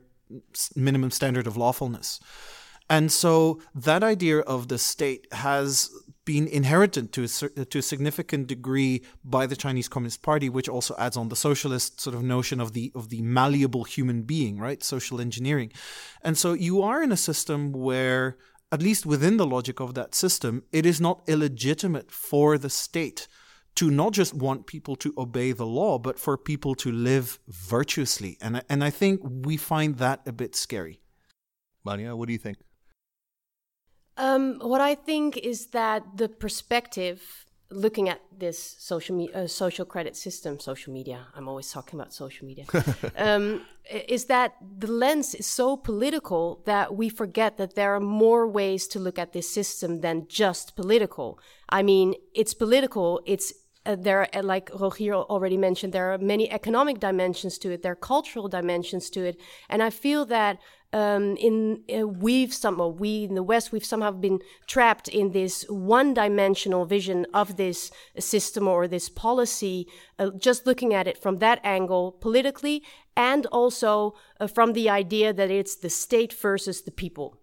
minimum 0.76 1.12
standard 1.12 1.46
of 1.46 1.58
lawfulness? 1.58 2.20
And 2.90 3.12
so 3.12 3.62
that 3.76 4.04
idea 4.04 4.40
of 4.40 4.68
the 4.68 4.78
state 4.78 5.28
has 5.32 5.90
been 6.26 6.48
inherited 6.48 7.12
to 7.14 7.24
a, 7.24 7.62
uh, 7.62 7.66
to 7.70 7.80
a 7.80 7.82
significant 7.82 8.48
degree 8.48 9.04
by 9.24 9.46
the 9.46 9.56
Chinese 9.56 9.90
Communist 9.90 10.22
Party, 10.22 10.50
which 10.50 10.70
also 10.70 10.96
adds 10.98 11.18
on 11.18 11.30
the 11.30 11.36
socialist 11.36 12.00
sort 12.00 12.16
of 12.16 12.24
notion 12.24 12.60
of 12.60 12.74
the 12.74 12.92
of 12.96 13.10
the 13.10 13.22
malleable 13.22 13.84
human 13.84 14.24
being, 14.24 14.58
right? 14.58 14.84
Social 14.84 15.20
engineering, 15.20 15.72
and 16.22 16.38
so 16.38 16.54
you 16.54 16.82
are 16.82 17.04
in 17.04 17.12
a 17.12 17.18
system 17.18 17.72
where, 17.72 18.38
at 18.72 18.82
least 18.82 19.06
within 19.06 19.38
the 19.38 19.46
logic 19.46 19.80
of 19.80 19.94
that 19.94 20.16
system, 20.16 20.64
it 20.72 20.86
is 20.86 21.02
not 21.02 21.24
illegitimate 21.28 22.12
for 22.12 22.58
the 22.58 22.70
state 22.70 23.28
to 23.76 23.90
not 23.90 24.14
just 24.14 24.34
want 24.34 24.68
people 24.68 24.96
to 24.96 25.14
obey 25.18 25.52
the 25.52 25.66
law, 25.66 25.98
but 25.98 26.20
for 26.20 26.38
people 26.38 26.76
to 26.76 26.92
live 26.92 27.40
virtuously, 27.48 28.38
and 28.42 28.64
and 28.70 28.84
I 28.84 28.90
think 28.90 29.20
we 29.24 29.58
find 29.58 29.98
that 29.98 30.22
a 30.26 30.32
bit 30.32 30.56
scary. 30.56 31.00
Manya, 31.84 32.16
what 32.16 32.28
do 32.28 32.34
you 32.34 32.40
think? 32.40 32.58
Um, 34.18 34.60
what 34.60 34.82
I 34.82 34.96
think 34.96 35.38
is 35.38 35.68
that 35.68 36.04
the 36.18 36.30
perspective 36.30 37.46
looking 37.74 38.08
at 38.10 38.22
this 38.38 38.76
social 38.80 39.16
me- 39.16 39.34
uh, 39.34 39.48
social 39.48 39.86
credit 39.86 40.16
system, 40.16 40.60
social 40.60 40.94
media. 40.94 41.28
I'm 41.36 41.48
always 41.48 41.72
talking 41.72 42.00
about 42.00 42.14
social 42.14 42.46
media. 42.46 42.66
um, 43.18 43.62
is 44.08 44.26
that 44.26 44.56
the 44.80 44.88
lens 44.88 45.36
is 45.36 45.48
so 45.48 45.76
political 45.76 46.62
that 46.66 46.96
we 46.96 47.10
forget 47.10 47.58
that 47.58 47.76
there 47.76 47.94
are 47.96 48.00
more 48.00 48.48
ways 48.48 48.88
to 48.90 49.00
look 49.00 49.20
at 49.20 49.34
this 49.34 49.50
system 49.50 50.02
than 50.02 50.28
just 50.28 50.76
political. 50.76 51.40
I 51.70 51.84
mean, 51.84 52.16
it's 52.34 52.54
political. 52.54 53.22
It's 53.26 53.54
uh, 53.86 53.98
there 54.00 54.22
are, 54.22 54.30
uh, 54.34 54.44
like 54.44 54.70
Rogier 54.74 55.16
already 55.16 55.58
mentioned, 55.58 55.92
there 55.92 56.14
are 56.14 56.18
many 56.18 56.50
economic 56.50 57.00
dimensions 57.02 57.58
to 57.58 57.72
it. 57.72 57.82
There 57.82 57.92
are 57.92 57.96
cultural 57.96 58.48
dimensions 58.48 59.10
to 59.10 59.26
it, 59.26 59.38
and 59.68 59.84
I 59.84 59.90
feel 59.90 60.26
that 60.28 60.60
um, 60.94 61.36
in 61.38 61.84
uh, 61.94 62.08
we've 62.08 62.54
somehow 62.54 62.88
we 62.88 63.26
in 63.26 63.36
the 63.36 63.44
West 63.44 63.72
we've 63.72 63.86
somehow 63.86 64.12
been 64.12 64.40
trapped 64.68 65.08
in 65.08 65.32
this 65.32 65.66
one-dimensional 65.70 66.86
vision 66.86 67.26
of 67.34 67.58
this 67.58 67.92
system 68.20 68.68
or 68.68 68.88
this 68.88 69.10
policy, 69.10 69.88
uh, 70.20 70.30
just 70.38 70.66
looking 70.66 70.94
at 70.94 71.08
it 71.08 71.18
from 71.18 71.40
that 71.40 71.60
angle 71.64 72.12
politically, 72.12 72.84
and 73.18 73.46
also 73.48 74.14
uh, 74.40 74.48
from 74.48 74.74
the 74.74 74.90
idea 74.90 75.34
that 75.34 75.52
it's 75.52 75.76
the 75.76 75.90
state 75.90 76.34
versus 76.34 76.82
the 76.84 76.92
people. 76.92 77.40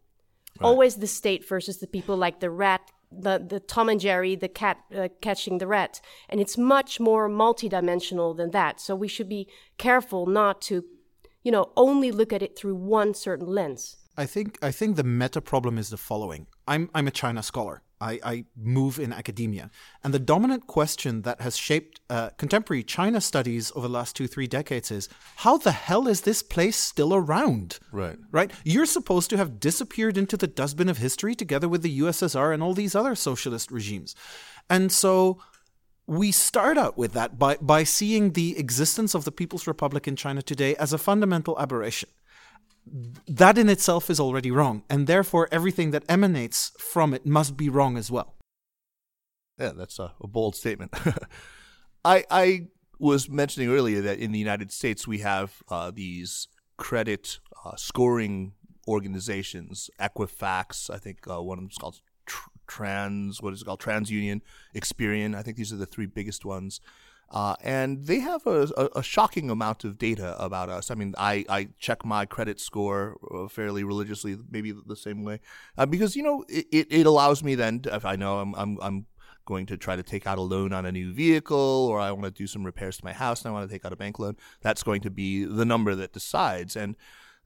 Right. 0.61 0.69
Always 0.69 0.97
the 0.97 1.07
state 1.07 1.47
versus 1.49 1.79
the 1.79 1.87
people, 1.87 2.17
like 2.17 2.41
the 2.41 2.51
rat 2.51 2.83
the, 3.13 3.45
the 3.45 3.61
Tom 3.61 3.89
and 3.89 4.01
Jerry, 4.01 4.37
the 4.37 4.49
cat 4.49 4.79
uh, 4.97 5.09
catching 5.21 5.59
the 5.59 5.67
rat. 5.67 6.01
And 6.29 6.41
it's 6.41 6.57
much 6.57 7.01
more 7.01 7.29
multidimensional 7.29 8.37
than 8.37 8.53
that. 8.53 8.81
So 8.81 8.95
we 8.95 9.09
should 9.09 9.29
be 9.29 9.49
careful 9.79 10.27
not 10.27 10.63
to 10.63 10.85
you 11.43 11.53
know, 11.53 11.71
only 11.77 12.11
look 12.11 12.33
at 12.33 12.43
it 12.43 12.57
through 12.57 12.75
one 12.75 13.15
certain 13.15 13.47
lens. 13.47 13.97
I 14.17 14.27
think 14.27 14.59
I 14.63 14.71
think 14.71 14.97
the 14.97 15.05
meta 15.05 15.41
problem 15.41 15.79
is 15.79 15.91
the 15.91 15.97
following. 15.97 16.47
I'm 16.67 16.91
I'm 16.95 17.07
a 17.07 17.11
China 17.11 17.43
scholar. 17.43 17.83
I, 18.03 18.19
I 18.25 18.45
move 18.57 18.99
in 18.99 19.13
academia, 19.13 19.71
and 20.03 20.15
the 20.15 20.19
dominant 20.19 20.67
question 20.67 21.21
that 21.23 21.43
has 21.43 21.57
shaped 21.57 22.01
uh, 22.09 22.31
contemporary 22.39 22.83
China 22.83 23.21
studies 23.21 23.71
over 23.77 23.89
the 23.89 23.93
last 23.93 24.17
two 24.17 24.27
three 24.27 24.47
decades 24.47 24.91
is 24.91 25.09
how 25.37 25.59
the 25.59 25.73
hell 25.73 26.09
is 26.09 26.23
this 26.23 26.43
place 26.43 26.77
still 26.77 27.15
around? 27.15 27.79
Right, 27.93 28.19
right. 28.31 28.51
You're 28.65 28.87
supposed 28.87 29.29
to 29.31 29.37
have 29.37 29.61
disappeared 29.61 30.17
into 30.17 30.39
the 30.39 30.47
dustbin 30.47 30.89
of 30.89 30.97
history 30.97 31.35
together 31.35 31.69
with 31.69 31.83
the 31.83 32.01
USSR 32.01 32.55
and 32.55 32.63
all 32.63 32.73
these 32.73 32.95
other 32.95 33.15
socialist 33.15 33.71
regimes, 33.71 34.15
and 34.71 34.91
so 34.91 35.39
we 36.11 36.33
start 36.33 36.77
out 36.77 36.99
with 36.99 37.13
that 37.13 37.39
by, 37.39 37.57
by 37.61 37.85
seeing 37.85 38.33
the 38.33 38.59
existence 38.59 39.15
of 39.15 39.25
the 39.25 39.31
People's 39.31 39.69
Republic 39.69 40.09
in 40.09 40.17
China 40.17 40.43
today 40.43 40.75
as 40.75 40.93
a 40.93 40.99
fundamental 40.99 41.57
aberration. 41.57 42.09
That 43.29 43.57
in 43.57 43.69
itself 43.69 44.11
is 44.11 44.19
already 44.19 44.51
wrong, 44.51 44.83
and 44.91 45.07
therefore 45.07 45.47
everything 45.53 45.93
that 45.93 46.03
emanates 46.09 46.73
from 46.81 47.15
it 47.15 47.27
must 47.27 47.57
be 47.57 47.69
wrong 47.69 47.97
as 47.97 48.11
well. 48.11 48.35
Yeah, 49.57 49.71
that's 49.77 50.01
a, 50.01 50.13
a 50.21 50.27
bold 50.27 50.57
statement. 50.57 50.93
I, 52.05 52.25
I 52.29 52.67
was 52.99 53.31
mentioning 53.31 53.71
earlier 53.71 54.01
that 54.01 54.19
in 54.19 54.33
the 54.33 54.39
United 54.41 54.73
States 54.73 55.07
we 55.07 55.19
have 55.19 55.63
uh, 55.69 55.93
these 55.95 56.49
credit 56.77 57.39
uh, 57.65 57.77
scoring 57.77 58.55
organizations, 58.89 59.89
Equifax, 60.01 60.91
I 60.91 60.99
think 60.99 61.19
uh, 61.31 61.41
one 61.41 61.59
of 61.59 61.63
them 61.63 61.71
is 61.71 61.79
called 61.79 62.01
Trans, 62.71 63.43
what 63.43 63.53
is 63.53 63.63
it 63.63 63.65
called? 63.65 63.81
TransUnion, 63.81 64.41
Experian. 64.75 65.37
I 65.37 65.43
think 65.43 65.57
these 65.57 65.73
are 65.73 65.77
the 65.77 65.87
three 65.87 66.07
biggest 66.07 66.45
ones. 66.45 66.81
Uh, 67.31 67.55
and 67.63 68.07
they 68.07 68.19
have 68.19 68.45
a, 68.47 68.69
a, 68.97 69.03
shocking 69.05 69.51
amount 69.51 69.85
of 69.85 69.99
data 69.99 70.37
about 70.43 70.69
us. 70.69 70.91
I 70.91 70.97
mean, 70.97 71.15
I, 71.17 71.45
I 71.49 71.69
check 71.79 72.05
my 72.05 72.27
credit 72.27 72.59
score 72.59 73.19
uh, 73.33 73.47
fairly 73.47 73.85
religiously, 73.85 74.37
maybe 74.51 74.73
the 74.73 74.97
same 74.97 75.23
way, 75.23 75.39
uh, 75.79 75.87
because 75.87 76.17
you 76.17 76.25
know 76.25 76.45
it, 76.49 76.89
it, 76.91 77.07
allows 77.07 77.45
me 77.45 77.55
then 77.55 77.81
to, 77.83 77.95
if 77.95 78.05
I 78.05 78.17
know 78.17 78.41
I'm, 78.41 78.53
I'm 78.57 78.79
I'm 78.83 79.07
going 79.45 79.67
to 79.67 79.77
try 79.77 79.95
to 79.95 80.03
take 80.03 80.27
out 80.27 80.39
a 80.39 80.43
loan 80.43 80.73
on 80.73 80.85
a 80.85 80.91
new 80.91 81.13
vehicle 81.13 81.87
or 81.89 82.01
I 82.01 82.11
want 82.11 82.25
to 82.25 82.31
do 82.33 82.49
some 82.49 82.65
repairs 82.65 82.99
to 82.99 83.05
my 83.05 83.13
house 83.13 83.43
and 83.43 83.51
I 83.51 83.53
want 83.53 83.69
to 83.69 83.73
take 83.73 83.85
out 83.85 83.93
a 83.93 83.97
bank 83.97 84.19
loan, 84.19 84.37
that's 84.61 84.83
going 84.83 85.01
to 85.03 85.11
be 85.11 85.45
the 85.45 85.65
number 85.65 85.95
that 85.95 86.13
decides. 86.13 86.75
And 86.75 86.97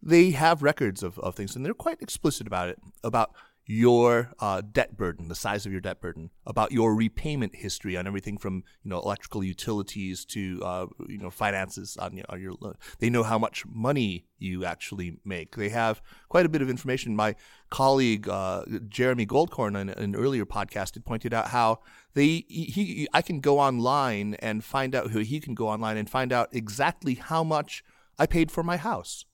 they 0.02 0.30
have 0.30 0.62
records 0.62 1.02
of, 1.02 1.18
of 1.18 1.34
things 1.34 1.56
and 1.56 1.64
they're 1.64 1.74
quite 1.74 2.00
explicit 2.00 2.46
about 2.46 2.68
it 2.68 2.78
about 3.02 3.34
your 3.66 4.32
uh, 4.40 4.60
debt 4.60 4.96
burden, 4.96 5.28
the 5.28 5.34
size 5.34 5.64
of 5.64 5.72
your 5.72 5.80
debt 5.80 6.00
burden, 6.00 6.30
about 6.46 6.70
your 6.72 6.94
repayment 6.94 7.56
history 7.56 7.96
on 7.96 8.06
everything 8.06 8.36
from 8.36 8.62
you 8.82 8.90
know 8.90 9.00
electrical 9.00 9.42
utilities 9.42 10.24
to 10.26 10.60
uh, 10.62 10.86
you 11.08 11.18
know 11.18 11.30
finances 11.30 11.96
on 11.96 12.16
your, 12.16 12.26
on 12.28 12.40
your 12.40 12.52
loan. 12.60 12.74
They 12.98 13.08
know 13.08 13.22
how 13.22 13.38
much 13.38 13.64
money 13.66 14.26
you 14.38 14.64
actually 14.64 15.18
make. 15.24 15.56
They 15.56 15.70
have 15.70 16.02
quite 16.28 16.44
a 16.44 16.48
bit 16.50 16.60
of 16.60 16.68
information. 16.68 17.16
My 17.16 17.36
colleague 17.70 18.28
uh, 18.28 18.64
Jeremy 18.88 19.26
Goldkorn 19.26 19.80
in 19.80 19.88
an 19.88 20.14
earlier 20.14 20.44
podcast 20.44 20.94
had 20.94 21.06
pointed 21.06 21.32
out 21.32 21.48
how 21.48 21.80
they 22.12 22.44
he, 22.48 22.64
he 22.64 23.08
I 23.14 23.22
can 23.22 23.40
go 23.40 23.58
online 23.58 24.34
and 24.34 24.62
find 24.62 24.94
out 24.94 25.10
who 25.10 25.20
he 25.20 25.40
can 25.40 25.54
go 25.54 25.68
online 25.68 25.96
and 25.96 26.08
find 26.08 26.32
out 26.32 26.48
exactly 26.52 27.14
how 27.14 27.42
much 27.42 27.82
I 28.18 28.26
paid 28.26 28.52
for 28.52 28.62
my 28.62 28.76
house 28.76 29.24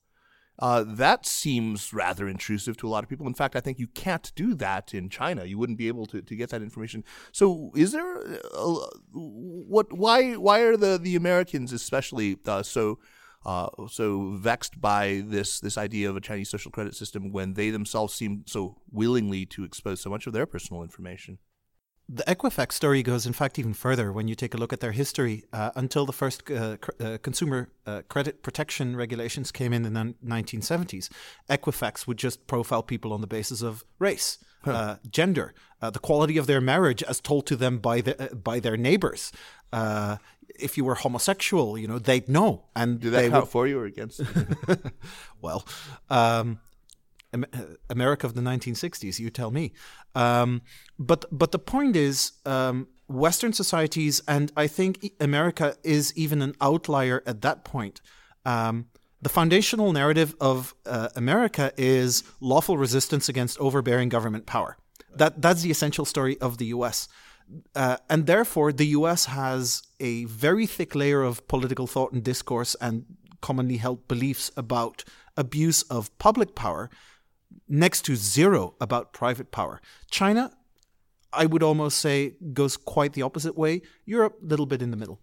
uh, 0.61 0.83
that 0.87 1.25
seems 1.25 1.91
rather 1.91 2.27
intrusive 2.27 2.77
to 2.77 2.87
a 2.87 2.89
lot 2.89 3.03
of 3.03 3.09
people. 3.09 3.25
In 3.25 3.33
fact, 3.33 3.55
I 3.55 3.61
think 3.61 3.79
you 3.79 3.87
can't 3.87 4.31
do 4.35 4.53
that 4.55 4.93
in 4.93 5.09
China. 5.09 5.43
You 5.45 5.57
wouldn't 5.57 5.79
be 5.79 5.87
able 5.87 6.05
to, 6.07 6.21
to 6.21 6.35
get 6.35 6.51
that 6.51 6.61
information. 6.61 7.03
So, 7.31 7.71
is 7.75 7.91
there 7.91 8.21
a, 8.53 8.75
what? 9.13 9.91
Why? 9.91 10.33
Why 10.33 10.59
are 10.61 10.77
the, 10.77 10.99
the 10.99 11.15
Americans 11.15 11.73
especially 11.73 12.37
uh, 12.45 12.61
so 12.61 12.99
uh, 13.45 13.69
so 13.89 14.33
vexed 14.35 14.79
by 14.79 15.23
this 15.25 15.59
this 15.59 15.77
idea 15.77 16.09
of 16.09 16.15
a 16.15 16.21
Chinese 16.21 16.49
social 16.49 16.71
credit 16.71 16.95
system 16.95 17.31
when 17.31 17.55
they 17.55 17.71
themselves 17.71 18.13
seem 18.13 18.43
so 18.45 18.77
willingly 18.91 19.45
to 19.47 19.63
expose 19.63 19.99
so 19.99 20.09
much 20.09 20.27
of 20.27 20.33
their 20.33 20.45
personal 20.45 20.83
information? 20.83 21.39
The 22.13 22.23
Equifax 22.23 22.73
story 22.73 23.03
goes, 23.03 23.25
in 23.25 23.31
fact, 23.31 23.57
even 23.57 23.73
further 23.73 24.11
when 24.11 24.27
you 24.27 24.35
take 24.35 24.53
a 24.53 24.57
look 24.57 24.73
at 24.73 24.81
their 24.81 24.91
history. 24.91 25.45
Uh, 25.53 25.71
until 25.75 26.05
the 26.05 26.11
first 26.11 26.51
uh, 26.51 26.75
cr- 26.75 26.91
uh, 26.99 27.17
consumer 27.21 27.69
uh, 27.87 28.01
credit 28.09 28.43
protection 28.43 28.97
regulations 28.97 29.49
came 29.49 29.71
in 29.71 29.85
in 29.85 29.93
the 29.93 30.13
1970s, 30.25 31.09
Equifax 31.49 32.07
would 32.07 32.17
just 32.17 32.47
profile 32.47 32.83
people 32.83 33.13
on 33.13 33.21
the 33.21 33.27
basis 33.27 33.61
of 33.61 33.85
race, 33.97 34.39
huh. 34.65 34.71
Uh, 34.71 34.95
gender, 35.09 35.53
uh, 35.81 35.89
the 35.89 35.99
quality 35.99 36.37
of 36.37 36.47
their 36.47 36.59
marriage 36.59 37.01
as 37.03 37.21
told 37.21 37.47
to 37.47 37.55
them 37.55 37.77
by, 37.77 38.01
the, 38.01 38.37
by 38.43 38.59
their 38.59 38.75
neighbors. 38.75 39.31
if 40.59 40.75
you 40.75 40.83
were 40.83 40.95
homosexual, 40.95 41.77
you 41.77 41.87
know, 41.87 41.97
they'd 41.97 42.27
know. 42.27 42.65
And 42.75 42.99
Do 42.99 43.09
that 43.11 43.29
count 43.29 43.45
would... 43.45 43.51
for 43.51 43.67
you 43.67 43.79
or 43.79 43.85
against? 43.85 44.19
well, 45.41 45.65
um, 46.09 46.59
America 47.89 48.27
of 48.27 48.33
the 48.33 48.41
1960s. 48.41 49.19
You 49.19 49.29
tell 49.29 49.51
me. 49.51 49.73
Um, 50.15 50.61
but 50.99 51.25
but 51.31 51.51
the 51.51 51.59
point 51.59 51.95
is, 51.95 52.33
um, 52.45 52.87
Western 53.07 53.53
societies, 53.53 54.21
and 54.27 54.51
I 54.55 54.67
think 54.67 55.13
America 55.19 55.75
is 55.83 56.13
even 56.15 56.41
an 56.41 56.55
outlier 56.61 57.23
at 57.25 57.41
that 57.41 57.63
point. 57.63 58.01
Um, 58.45 58.87
the 59.21 59.29
foundational 59.29 59.93
narrative 59.93 60.35
of 60.41 60.73
uh, 60.85 61.09
America 61.15 61.71
is 61.77 62.23
lawful 62.39 62.77
resistance 62.77 63.29
against 63.29 63.59
overbearing 63.59 64.09
government 64.09 64.45
power. 64.45 64.77
That 65.15 65.41
that's 65.41 65.61
the 65.61 65.71
essential 65.71 66.05
story 66.05 66.39
of 66.39 66.57
the 66.57 66.65
U.S. 66.67 67.07
Uh, 67.75 67.97
and 68.09 68.25
therefore, 68.25 68.71
the 68.71 68.87
U.S. 68.87 69.25
has 69.25 69.83
a 69.99 70.25
very 70.25 70.65
thick 70.65 70.95
layer 70.95 71.21
of 71.21 71.47
political 71.47 71.85
thought 71.85 72.13
and 72.13 72.23
discourse 72.23 72.75
and 72.81 73.05
commonly 73.41 73.77
held 73.77 74.07
beliefs 74.07 74.51
about 74.55 75.03
abuse 75.35 75.81
of 75.83 76.15
public 76.17 76.55
power 76.55 76.89
next 77.67 78.01
to 78.05 78.15
zero 78.15 78.75
about 78.79 79.13
private 79.13 79.51
power. 79.51 79.81
China, 80.09 80.51
I 81.33 81.45
would 81.45 81.63
almost 81.63 81.99
say, 81.99 82.35
goes 82.53 82.77
quite 82.77 83.13
the 83.13 83.21
opposite 83.21 83.57
way. 83.57 83.81
Europe, 84.05 84.37
a 84.41 84.45
little 84.45 84.65
bit 84.65 84.81
in 84.81 84.91
the 84.91 84.97
middle. 84.97 85.21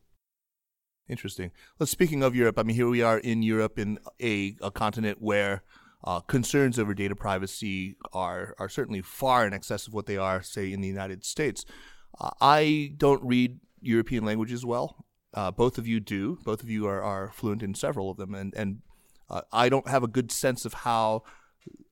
Interesting. 1.09 1.51
Well, 1.79 1.87
speaking 1.87 2.23
of 2.23 2.37
Europe, 2.37 2.59
I 2.59 2.63
mean, 2.63 2.77
here 2.77 2.89
we 2.89 3.03
are 3.03 3.19
in 3.19 3.43
Europe, 3.43 3.79
in 3.79 3.99
a, 4.21 4.57
a 4.61 4.71
continent 4.71 5.19
where 5.21 5.63
uh, 6.05 6.21
concerns 6.21 6.79
over 6.79 6.95
data 6.95 7.17
privacy 7.17 7.97
are 8.13 8.55
are 8.59 8.69
certainly 8.69 9.03
far 9.03 9.47
in 9.47 9.53
excess 9.53 9.87
of 9.87 9.95
what 9.95 10.07
they 10.07 10.17
are, 10.17 10.43
say, 10.43 10.73
in 10.73 10.81
the 10.81 10.89
United 10.89 11.25
States. 11.25 11.65
Uh, 12.21 12.31
I 12.41 12.93
don't 12.97 13.23
read 13.25 13.59
European 13.81 14.25
languages 14.25 14.65
well. 14.65 15.05
Uh, 15.35 15.51
both 15.51 15.79
of 15.79 15.87
you 15.87 16.01
do. 16.01 16.39
Both 16.45 16.63
of 16.63 16.71
you 16.71 16.87
are, 16.87 17.03
are 17.03 17.31
fluent 17.33 17.63
in 17.63 17.75
several 17.75 18.11
of 18.11 18.17
them, 18.17 18.35
and 18.35 18.55
and 18.55 18.79
uh, 19.29 19.43
I 19.53 19.69
don't 19.69 19.89
have 19.89 20.03
a 20.03 20.09
good 20.09 20.31
sense 20.31 20.65
of 20.65 20.75
how 20.75 21.25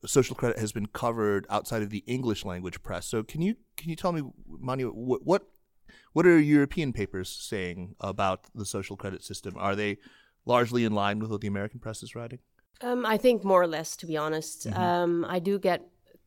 social 0.04 0.36
credit 0.36 0.58
has 0.58 0.72
been 0.72 0.86
covered 0.86 1.46
outside 1.50 1.82
of 1.82 1.90
the 1.90 2.04
English 2.06 2.44
language 2.44 2.82
press. 2.82 3.06
So 3.06 3.22
can 3.22 3.42
you 3.42 3.56
can 3.76 3.90
you 3.90 3.96
tell 3.96 4.12
me, 4.12 4.22
Manya, 4.48 4.88
what 4.88 5.24
what, 5.24 5.48
what 6.12 6.26
are 6.26 6.38
European 6.38 6.92
papers 6.92 7.28
saying 7.28 7.94
about 8.00 8.46
the 8.54 8.66
social 8.66 8.96
credit 8.96 9.22
system? 9.24 9.54
Are 9.56 9.74
they 9.74 9.98
largely 10.44 10.84
in 10.84 10.92
line 10.92 11.18
with 11.18 11.30
what 11.30 11.40
the 11.40 11.48
American 11.48 11.80
press 11.80 12.02
is 12.02 12.14
writing? 12.14 12.38
Um, 12.82 13.06
I 13.06 13.16
think 13.16 13.44
more 13.44 13.62
or 13.62 13.66
less, 13.66 13.96
to 13.96 14.06
be 14.06 14.16
honest. 14.16 14.66
Mm-hmm. 14.66 14.80
Um, 14.80 15.24
I 15.28 15.38
do 15.38 15.58
get 15.58 15.82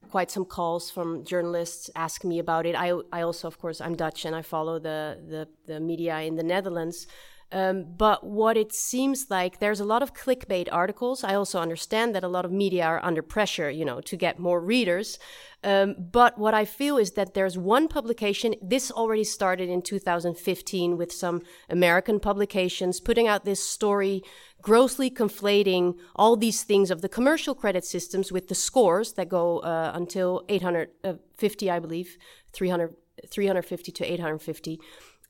quite 0.10 0.32
some 0.32 0.46
calls 0.46 0.90
from 0.90 1.24
journalists 1.24 1.90
asking 1.96 2.30
me 2.30 2.40
about 2.40 2.66
it. 2.66 2.76
I, 2.76 2.94
I 3.12 3.22
also, 3.22 3.48
of 3.48 3.60
course, 3.60 3.80
I'm 3.82 3.96
Dutch 3.96 4.26
and 4.26 4.36
I 4.36 4.42
follow 4.42 4.80
the, 4.80 5.20
the, 5.28 5.48
the 5.72 5.80
media 5.80 6.20
in 6.22 6.36
the 6.36 6.44
Netherlands. 6.44 7.08
Um, 7.52 7.86
but 7.98 8.24
what 8.24 8.58
it 8.58 8.74
seems 8.74 9.28
like, 9.30 9.60
there's 9.60 9.80
a 9.80 9.86
lot 9.86 10.04
of 10.04 10.14
clickbait 10.14 10.68
articles. 10.72 11.24
I 11.24 11.34
also 11.34 11.60
understand 11.60 12.14
that 12.14 12.24
a 12.24 12.28
lot 12.28 12.46
of 12.46 12.52
media 12.52 12.86
are 12.86 13.04
under 13.04 13.24
pressure, 13.24 13.72
you 13.72 13.86
know, 13.86 14.02
to 14.02 14.16
get 14.16 14.38
more 14.38 14.62
readers. 14.62 15.18
Um, 15.64 15.96
but 16.12 16.38
what 16.38 16.54
I 16.54 16.64
feel 16.66 16.98
is 16.98 17.12
that 17.12 17.34
there's 17.34 17.58
one 17.58 17.88
publication, 17.88 18.56
this 18.62 18.92
already 18.92 19.24
started 19.24 19.68
in 19.68 19.82
2015 19.82 20.96
with 20.96 21.12
some 21.12 21.42
American 21.70 22.20
publications 22.20 23.00
putting 23.00 23.28
out 23.28 23.46
this 23.46 23.64
story 23.64 24.22
grossly 24.62 25.10
conflating 25.10 25.98
all 26.16 26.36
these 26.36 26.64
things 26.64 26.92
of 26.92 27.02
the 27.02 27.10
commercial 27.10 27.56
credit 27.56 27.84
systems 27.84 28.32
with 28.32 28.48
the 28.48 28.56
scores 28.56 29.14
that 29.14 29.28
go 29.28 29.60
uh, 29.60 29.92
until 29.96 30.44
850, 30.50 31.72
I 31.72 31.80
believe, 31.80 32.18
300, 32.54 32.96
350 33.30 33.92
to 33.92 34.04
850 34.06 34.80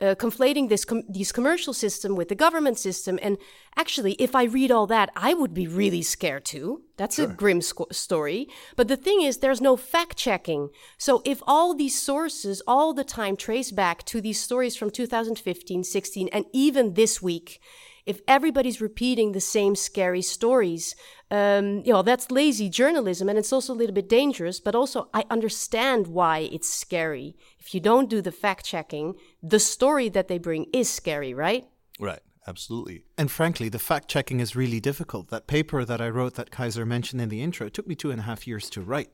uh, 0.02 0.16
conflating 0.16 0.70
this 0.70 0.86
com- 0.86 1.04
these 1.10 1.32
commercial 1.32 1.74
system 1.74 2.16
with 2.16 2.30
the 2.30 2.36
government 2.36 2.78
system. 2.78 3.20
And 3.22 3.38
actually, 3.76 4.14
if 4.14 4.36
I 4.36 4.44
read 4.44 4.72
all 4.72 4.88
that, 4.88 5.10
I 5.16 5.34
would 5.34 5.54
be 5.54 5.68
really 5.68 6.02
scared 6.02 6.46
too. 6.46 6.84
That's 6.98 7.18
sure. 7.18 7.30
a 7.30 7.34
grim 7.34 7.62
story. 7.62 8.48
But 8.76 8.88
the 8.88 8.98
thing 8.98 9.22
is, 9.22 9.38
there's 9.38 9.62
no 9.62 9.76
fact 9.76 10.18
checking. 10.18 10.70
So 10.98 11.22
if 11.26 11.42
all 11.46 11.74
these 11.74 12.00
sources 12.00 12.62
all 12.68 12.94
the 12.94 13.04
time 13.04 13.36
trace 13.36 13.72
back 13.72 14.06
to 14.06 14.22
these 14.22 14.42
stories 14.42 14.76
from 14.76 14.90
2015, 14.90 15.84
16, 15.84 16.30
and 16.32 16.46
even 16.54 16.94
this 16.94 17.22
week, 17.22 17.60
if 18.06 18.22
everybody's 18.28 18.82
repeating 18.82 19.34
the 19.34 19.40
same 19.40 19.76
scary 19.76 20.24
stories, 20.24 20.96
um, 21.30 21.84
you 21.86 21.94
know, 21.94 22.02
that's 22.02 22.32
lazy 22.32 22.68
journalism 22.68 23.30
and 23.30 23.38
it's 23.38 23.54
also 23.54 23.72
a 23.72 23.76
little 23.76 23.94
bit 23.94 24.10
dangerous, 24.10 24.60
but 24.60 24.74
also 24.74 25.10
I 25.14 25.26
understand 25.30 26.08
why 26.08 26.50
it's 26.52 26.68
scary. 26.68 27.36
If 27.60 27.74
you 27.76 27.80
don't 27.80 28.10
do 28.10 28.20
the 28.20 28.32
fact 28.32 28.66
checking, 28.66 29.14
the 29.42 29.60
story 29.60 30.10
that 30.10 30.28
they 30.28 30.38
bring 30.38 30.68
is 30.74 30.90
scary, 30.90 31.34
right? 31.34 31.68
Right. 32.00 32.20
Absolutely. 32.48 33.04
And 33.16 33.30
frankly, 33.30 33.70
the 33.70 33.78
fact 33.78 34.10
checking 34.10 34.40
is 34.40 34.56
really 34.56 34.80
difficult. 34.80 35.30
That 35.30 35.46
paper 35.46 35.86
that 35.86 36.02
I 36.02 36.10
wrote 36.10 36.34
that 36.34 36.50
Kaiser 36.50 36.84
mentioned 36.84 37.22
in 37.22 37.30
the 37.30 37.44
intro 37.44 37.70
took 37.70 37.86
me 37.86 37.94
two 37.94 38.10
and 38.10 38.22
a 38.22 38.24
half 38.24 38.48
years 38.48 38.72
to 38.72 38.82
write. 38.82 39.12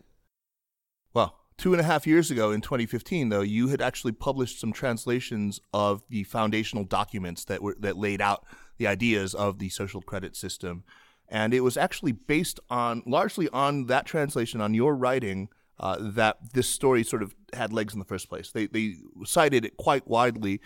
Well, 1.14 1.38
two 1.58 1.74
and 1.74 1.82
a 1.82 1.84
half 1.84 2.08
years 2.08 2.32
ago 2.32 2.52
in 2.52 2.62
2015, 2.62 3.28
though, 3.28 3.42
you 3.42 3.68
had 3.68 3.82
actually 3.82 4.14
published 4.14 4.62
some 4.62 4.72
translations 4.72 5.60
of 5.74 6.04
the 6.08 6.24
foundational 6.24 6.86
documents 6.86 7.44
that 7.46 7.62
were 7.62 7.76
that 7.80 7.98
laid 7.98 8.22
out 8.22 8.46
the 8.78 8.88
ideas 8.88 9.34
of 9.34 9.60
the 9.60 9.70
social 9.70 10.02
credit 10.02 10.36
system. 10.36 10.86
And 11.28 11.54
it 11.54 11.62
was 11.62 11.76
actually 11.76 12.14
based 12.14 12.60
on 12.70 13.04
largely 13.06 13.50
on 13.50 13.88
that 13.88 14.06
translation, 14.06 14.62
on 14.62 14.74
your 14.74 14.96
writing, 14.96 15.50
uh, 15.80 15.98
that 16.00 16.38
this 16.54 16.68
story 16.68 17.04
sort 17.04 17.24
of 17.24 17.36
had 17.54 17.74
legs 17.74 17.94
in 17.94 18.00
the 18.00 18.06
first 18.06 18.30
place. 18.30 18.52
They, 18.52 18.68
they 18.68 18.96
cited 19.26 19.66
it 19.66 19.78
quite 19.78 20.08
widely, 20.08 20.62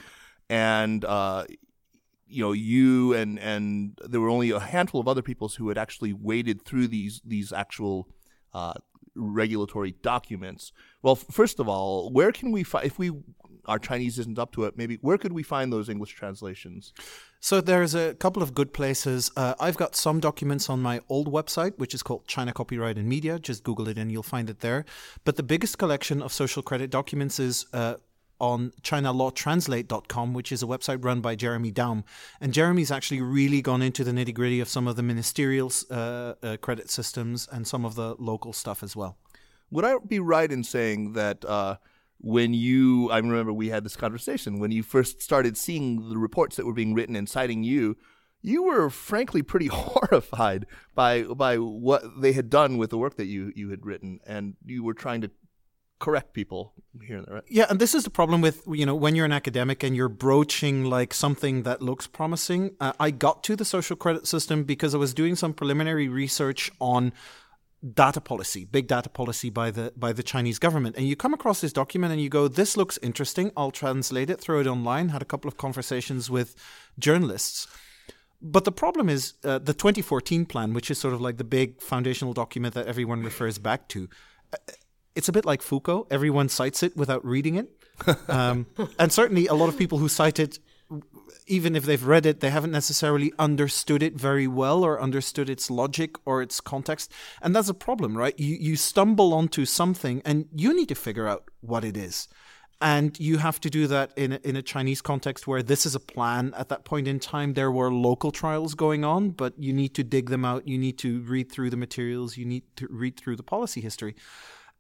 and 0.50 1.04
uh, 1.06 1.46
you 2.28 2.44
know, 2.44 2.52
you 2.52 3.14
and 3.14 3.40
and 3.40 3.98
there 4.08 4.22
were 4.22 4.30
only 4.30 4.52
a 4.52 4.60
handful 4.60 5.02
of 5.02 5.08
other 5.08 5.22
people 5.22 5.50
who 5.50 5.70
had 5.70 5.78
actually 5.78 6.14
waded 6.14 6.64
through 6.64 6.88
these 6.88 7.22
these 7.26 7.52
actual 7.52 8.08
uh, 8.54 8.74
regulatory 9.16 9.96
documents. 10.02 10.72
Well, 11.02 11.16
first 11.16 11.60
of 11.60 11.68
all, 11.68 12.12
where 12.12 12.32
can 12.32 12.52
we 12.52 12.64
find 12.64 12.86
if 12.86 13.00
we 13.00 13.12
our 13.70 13.80
Chinese 13.80 14.20
isn't 14.20 14.40
up 14.40 14.52
to 14.54 14.66
it? 14.66 14.78
Maybe 14.78 14.98
where 15.02 15.18
could 15.18 15.34
we 15.34 15.44
find 15.44 15.72
those 15.72 15.88
English 15.88 16.14
translations? 16.16 16.94
So 17.40 17.62
there's 17.62 17.96
a 17.96 18.16
couple 18.16 18.44
of 18.44 18.54
good 18.54 18.74
places. 18.74 19.32
Uh, 19.38 19.54
I've 19.60 19.78
got 19.78 19.96
some 19.96 20.20
documents 20.20 20.70
on 20.70 20.82
my 20.82 21.00
old 21.08 21.32
website, 21.32 21.78
which 21.78 21.94
is 21.94 22.04
called 22.04 22.28
China 22.28 22.52
Copyright 22.52 22.98
and 22.98 23.08
Media. 23.08 23.40
Just 23.40 23.64
Google 23.64 23.88
it 23.88 23.98
and 23.98 24.12
you'll 24.12 24.24
find 24.24 24.50
it 24.50 24.60
there. 24.60 24.84
But 25.24 25.38
the 25.38 25.44
biggest 25.44 25.78
collection 25.78 26.22
of 26.22 26.34
social 26.34 26.62
credit 26.62 26.90
documents 26.90 27.40
is 27.40 27.66
uh, 27.72 27.96
on 28.42 28.72
ChinaLawTranslate.com, 28.82 30.34
which 30.34 30.52
is 30.52 30.64
a 30.64 30.66
website 30.66 31.04
run 31.04 31.22
by 31.22 31.36
Jeremy 31.36 31.72
Daum. 31.72 32.04
And 32.42 32.54
Jeremy's 32.54 32.92
actually 32.92 33.22
really 33.22 33.62
gone 33.62 33.82
into 33.82 34.04
the 34.04 34.12
nitty 34.12 34.34
gritty 34.34 34.60
of 34.60 34.68
some 34.68 34.88
of 34.88 34.98
the 34.98 35.04
ministerial 35.04 35.72
uh, 35.90 36.34
uh, 36.44 36.58
credit 36.58 36.90
systems 36.90 37.48
and 37.52 37.66
some 37.66 37.86
of 37.86 37.96
the 37.96 38.16
local 38.20 38.52
stuff 38.52 38.84
as 38.84 38.96
well. 38.96 39.18
Would 39.72 39.86
I 39.86 39.96
be 40.06 40.20
right 40.20 40.52
in 40.52 40.64
saying 40.64 41.14
that? 41.14 41.46
Uh, 41.46 41.78
when 42.20 42.54
you, 42.54 43.10
I 43.12 43.18
remember 43.18 43.54
we 43.54 43.70
had 43.70 43.84
this 43.84 43.96
conversation 43.96 44.60
when 44.60 44.72
you 44.72 44.84
first 44.84 45.22
started 45.22 45.58
seeing 45.58 46.10
the 46.10 46.18
reports 46.18 46.58
that 46.58 46.66
were 46.66 46.74
being 46.74 46.94
written 46.94 47.16
and 47.16 47.30
citing 47.30 47.64
you, 47.64 47.98
you 48.42 48.64
were 48.64 48.90
frankly 48.90 49.42
pretty 49.42 49.68
horrified 49.72 50.66
by 50.96 51.24
by 51.24 51.58
what 51.58 52.22
they 52.22 52.34
had 52.34 52.50
done 52.50 52.78
with 52.78 52.90
the 52.90 52.98
work 52.98 53.18
that 53.18 53.26
you 53.26 53.52
you 53.56 53.70
had 53.70 53.86
written, 53.86 54.20
and 54.26 54.56
you 54.66 54.84
were 54.84 54.94
trying 54.94 55.22
to 55.22 55.32
correct 56.00 56.34
people 56.34 56.74
here 57.06 57.18
and 57.18 57.28
there, 57.28 57.36
right? 57.36 57.44
Yeah, 57.50 57.66
and 57.70 57.80
this 57.80 57.94
is 57.94 58.06
the 58.06 58.10
problem 58.10 58.42
with 58.42 58.64
you 58.68 58.86
know 58.86 58.96
when 58.96 59.16
you're 59.16 59.26
an 59.26 59.34
academic 59.34 59.84
and 59.84 59.96
you're 59.96 60.10
broaching 60.10 60.86
like 60.86 61.14
something 61.14 61.64
that 61.64 61.82
looks 61.82 62.08
promising. 62.08 62.76
Uh, 62.80 62.94
I 63.00 63.12
got 63.12 63.44
to 63.46 63.56
the 63.56 63.66
social 63.66 63.96
credit 63.96 64.26
system 64.26 64.64
because 64.64 64.96
I 64.96 64.98
was 64.98 65.14
doing 65.14 65.36
some 65.36 65.54
preliminary 65.54 66.08
research 66.08 66.72
on 66.80 67.14
data 67.94 68.20
policy, 68.20 68.66
big 68.66 68.88
data 68.88 69.10
policy 69.10 69.50
by 69.50 69.72
the 69.72 69.94
by 69.96 70.12
the 70.12 70.24
Chinese 70.24 70.60
government. 70.60 70.96
And 70.98 71.08
you 71.08 71.16
come 71.16 71.34
across 71.34 71.62
this 71.62 71.74
document 71.74 72.12
and 72.12 72.22
you 72.22 72.30
go, 72.30 72.48
"This 72.48 72.76
looks 72.76 73.00
interesting. 73.02 73.52
I'll 73.56 73.72
translate 73.72 74.30
it, 74.30 74.40
throw 74.42 74.60
it 74.60 74.68
online." 74.68 75.10
Had 75.10 75.22
a 75.22 75.26
couple 75.26 75.48
of 75.48 75.58
conversations 75.58 76.30
with 76.30 76.56
journalists. 76.98 77.68
But 78.42 78.64
the 78.64 78.72
problem 78.72 79.10
is 79.10 79.34
uh, 79.44 79.60
the 79.60 79.74
2014 79.74 80.46
plan, 80.46 80.74
which 80.74 80.90
is 80.90 80.98
sort 80.98 81.14
of 81.14 81.22
like 81.22 81.38
the 81.38 81.44
big 81.44 81.82
foundational 81.82 82.34
document 82.34 82.74
that 82.74 82.88
everyone 82.88 83.22
refers 83.22 83.58
back 83.58 83.88
to. 83.90 84.10
Uh, 84.54 84.58
it's 85.16 85.28
a 85.28 85.34
bit 85.34 85.46
like 85.46 85.62
Foucault. 85.62 86.08
Everyone 86.10 86.48
cites 86.48 86.82
it 86.82 86.96
without 86.96 87.26
reading 87.26 87.56
it. 87.56 87.70
Um, 88.30 88.68
and 88.98 89.12
certainly 89.12 89.48
a 89.48 89.54
lot 89.54 89.68
of 89.68 89.78
people 89.78 89.98
who 89.98 90.08
cite 90.08 90.40
it 90.40 90.60
even 91.50 91.76
if 91.76 91.84
they've 91.84 92.06
read 92.06 92.26
it, 92.26 92.40
they 92.40 92.50
haven't 92.50 92.72
necessarily 92.72 93.34
understood 93.40 94.04
it 94.04 94.16
very 94.16 94.48
well 94.48 94.84
or 94.84 95.02
understood 95.02 95.50
its 95.50 95.70
logic 95.70 96.16
or 96.26 96.42
its 96.42 96.62
context. 96.62 97.12
And 97.42 97.56
that's 97.56 97.70
a 97.70 97.74
problem, 97.74 98.18
right? 98.18 98.40
You, 98.40 98.56
you 98.56 98.76
stumble 98.76 99.34
onto 99.34 99.66
something 99.66 100.22
and 100.24 100.48
you 100.54 100.74
need 100.76 100.90
to 100.90 100.96
figure 100.96 101.28
out 101.28 101.50
what 101.62 101.84
it 101.84 101.98
is. 101.98 102.28
And 102.82 103.20
you 103.20 103.40
have 103.40 103.60
to 103.62 103.70
do 103.70 103.88
that 103.88 104.14
in 104.16 104.34
a, 104.34 104.40
in 104.44 104.56
a 104.56 104.62
Chinese 104.62 105.02
context 105.02 105.48
where 105.48 105.62
this 105.62 105.86
is 105.86 105.96
a 105.96 106.00
plan. 106.00 106.54
At 106.56 106.70
that 106.70 106.86
point 106.86 107.10
in 107.10 107.20
time, 107.20 107.54
there 107.54 107.72
were 107.72 107.92
local 107.92 108.32
trials 108.32 108.74
going 108.74 109.04
on, 109.04 109.32
but 109.32 109.54
you 109.58 109.74
need 109.74 109.94
to 109.96 110.04
dig 110.04 110.30
them 110.30 110.46
out. 110.46 110.66
You 110.66 110.78
need 110.78 110.98
to 111.00 111.20
read 111.22 111.52
through 111.52 111.72
the 111.72 111.78
materials. 111.78 112.38
You 112.38 112.46
need 112.46 112.64
to 112.78 112.88
read 112.90 113.18
through 113.18 113.36
the 113.36 113.44
policy 113.44 113.82
history. 113.82 114.16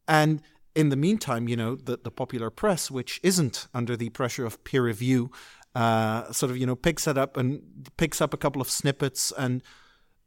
And 0.07 0.41
in 0.75 0.89
the 0.89 0.95
meantime, 0.95 1.49
you 1.49 1.57
know, 1.57 1.75
the, 1.75 1.99
the 2.01 2.11
popular 2.11 2.49
press, 2.49 2.89
which 2.89 3.19
isn't 3.21 3.67
under 3.73 3.97
the 3.97 4.09
pressure 4.09 4.45
of 4.45 4.63
peer 4.63 4.83
review, 4.83 5.29
uh, 5.75 6.31
sort 6.31 6.51
of 6.51 6.57
you 6.57 6.65
know 6.65 6.75
picks 6.75 7.07
it 7.07 7.17
up 7.17 7.37
and 7.37 7.61
picks 7.97 8.21
up 8.21 8.33
a 8.33 8.37
couple 8.37 8.61
of 8.61 8.69
snippets 8.69 9.31
and 9.37 9.61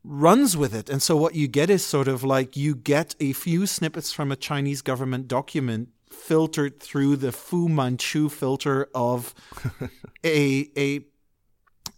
runs 0.05 0.57
with 0.57 0.75
it. 0.75 0.91
And 0.91 1.03
so 1.03 1.17
what 1.17 1.35
you 1.35 1.49
get 1.49 1.71
is 1.71 1.85
sort 1.85 2.09
of 2.09 2.25
like 2.25 2.57
you 2.57 2.75
get 2.75 3.15
a 3.21 3.33
few 3.33 3.67
snippets 3.67 4.13
from 4.13 4.33
a 4.33 4.37
Chinese 4.37 4.83
government 4.83 5.29
document 5.29 5.91
filtered 6.11 6.81
through 6.81 7.17
the 7.17 7.33
Fu 7.33 7.69
Manchu 7.69 8.29
filter 8.29 8.89
of 8.95 9.35
a 10.25 10.71
a 10.77 11.07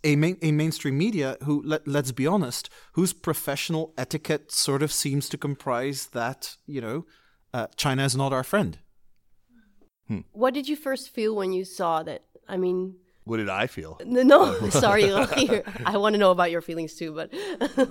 a, 0.02 0.16
main, 0.16 0.36
a 0.42 0.52
mainstream 0.52 0.98
media 0.98 1.38
who 1.44 1.62
let, 1.62 1.88
let's 1.88 2.12
be 2.12 2.26
honest 2.26 2.68
whose 2.92 3.14
professional 3.14 3.94
etiquette 3.96 4.52
sort 4.52 4.82
of 4.82 4.92
seems 4.92 5.28
to 5.30 5.38
comprise 5.38 6.08
that 6.08 6.56
you 6.66 6.80
know 6.80 7.06
uh, 7.54 7.68
China 7.76 8.04
is 8.04 8.16
not 8.16 8.32
our 8.32 8.42
friend. 8.42 8.78
Hmm. 10.08 10.20
What 10.32 10.54
did 10.54 10.68
you 10.68 10.76
first 10.76 11.08
feel 11.08 11.34
when 11.34 11.52
you 11.52 11.64
saw 11.64 12.02
that? 12.02 12.24
I 12.48 12.56
mean, 12.56 12.96
what 13.24 13.38
did 13.38 13.48
I 13.48 13.66
feel? 13.66 13.98
No, 14.04 14.58
sorry. 14.70 15.12
I 15.12 15.96
want 15.96 16.14
to 16.14 16.18
know 16.18 16.30
about 16.30 16.50
your 16.50 16.60
feelings 16.60 16.94
too, 16.94 17.14
but 17.14 17.32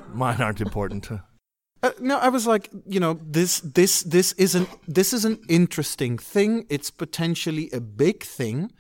mine 0.14 0.42
aren't 0.42 0.62
important. 0.62 1.10
Uh, 1.12 1.92
no, 2.00 2.18
I 2.18 2.30
was 2.30 2.48
like, 2.48 2.70
you 2.86 3.00
know, 3.00 3.20
this 3.22 3.60
this 3.60 4.04
this 4.04 4.32
isn't 4.34 4.70
this 4.88 5.12
is 5.12 5.26
an 5.26 5.40
interesting 5.50 6.18
thing. 6.18 6.66
It's 6.70 6.90
potentially 6.92 7.70
a 7.74 7.82
big 7.82 8.24
thing. 8.24 8.72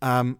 Um, 0.00 0.38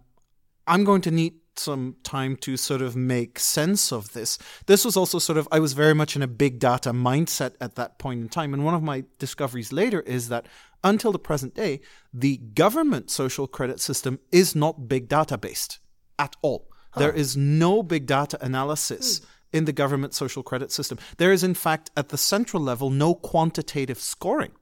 I'm 0.66 0.84
going 0.84 1.02
to 1.02 1.10
need 1.10 1.34
some 1.58 1.96
time 2.02 2.36
to 2.36 2.56
sort 2.56 2.82
of 2.82 2.96
make 2.96 3.38
sense 3.38 3.92
of 3.92 4.12
this. 4.12 4.38
This 4.66 4.84
was 4.84 4.96
also 4.96 5.18
sort 5.18 5.38
of 5.38 5.48
I 5.52 5.58
was 5.58 5.72
very 5.72 5.94
much 5.94 6.16
in 6.16 6.22
a 6.22 6.26
big 6.26 6.58
data 6.58 6.92
mindset 6.92 7.54
at 7.60 7.74
that 7.76 7.98
point 7.98 8.20
in 8.20 8.28
time, 8.28 8.54
and 8.54 8.64
one 8.64 8.74
of 8.74 8.82
my 8.82 9.04
discoveries 9.18 9.72
later 9.72 10.00
is 10.00 10.28
that 10.28 10.46
until 10.84 11.12
the 11.12 11.18
present 11.18 11.54
day, 11.54 11.80
the 12.12 12.38
government 12.38 13.10
social 13.10 13.46
credit 13.46 13.80
system 13.80 14.18
is 14.30 14.54
not 14.54 14.88
big 14.88 15.08
data 15.08 15.38
based 15.38 15.78
at 16.18 16.36
all. 16.42 16.68
Huh. 16.92 17.00
There 17.00 17.12
is 17.12 17.36
no 17.36 17.82
big 17.82 18.06
data 18.06 18.38
analysis 18.40 19.18
hmm. 19.18 19.24
in 19.58 19.64
the 19.64 19.72
government 19.72 20.14
social 20.14 20.42
credit 20.42 20.72
system. 20.72 20.98
There 21.18 21.32
is, 21.32 21.44
in 21.44 21.54
fact, 21.54 21.90
at 21.96 22.08
the 22.08 22.18
central 22.18 22.62
level, 22.62 22.90
no 22.90 23.14
quantitative 23.14 23.98
scoring 23.98 24.52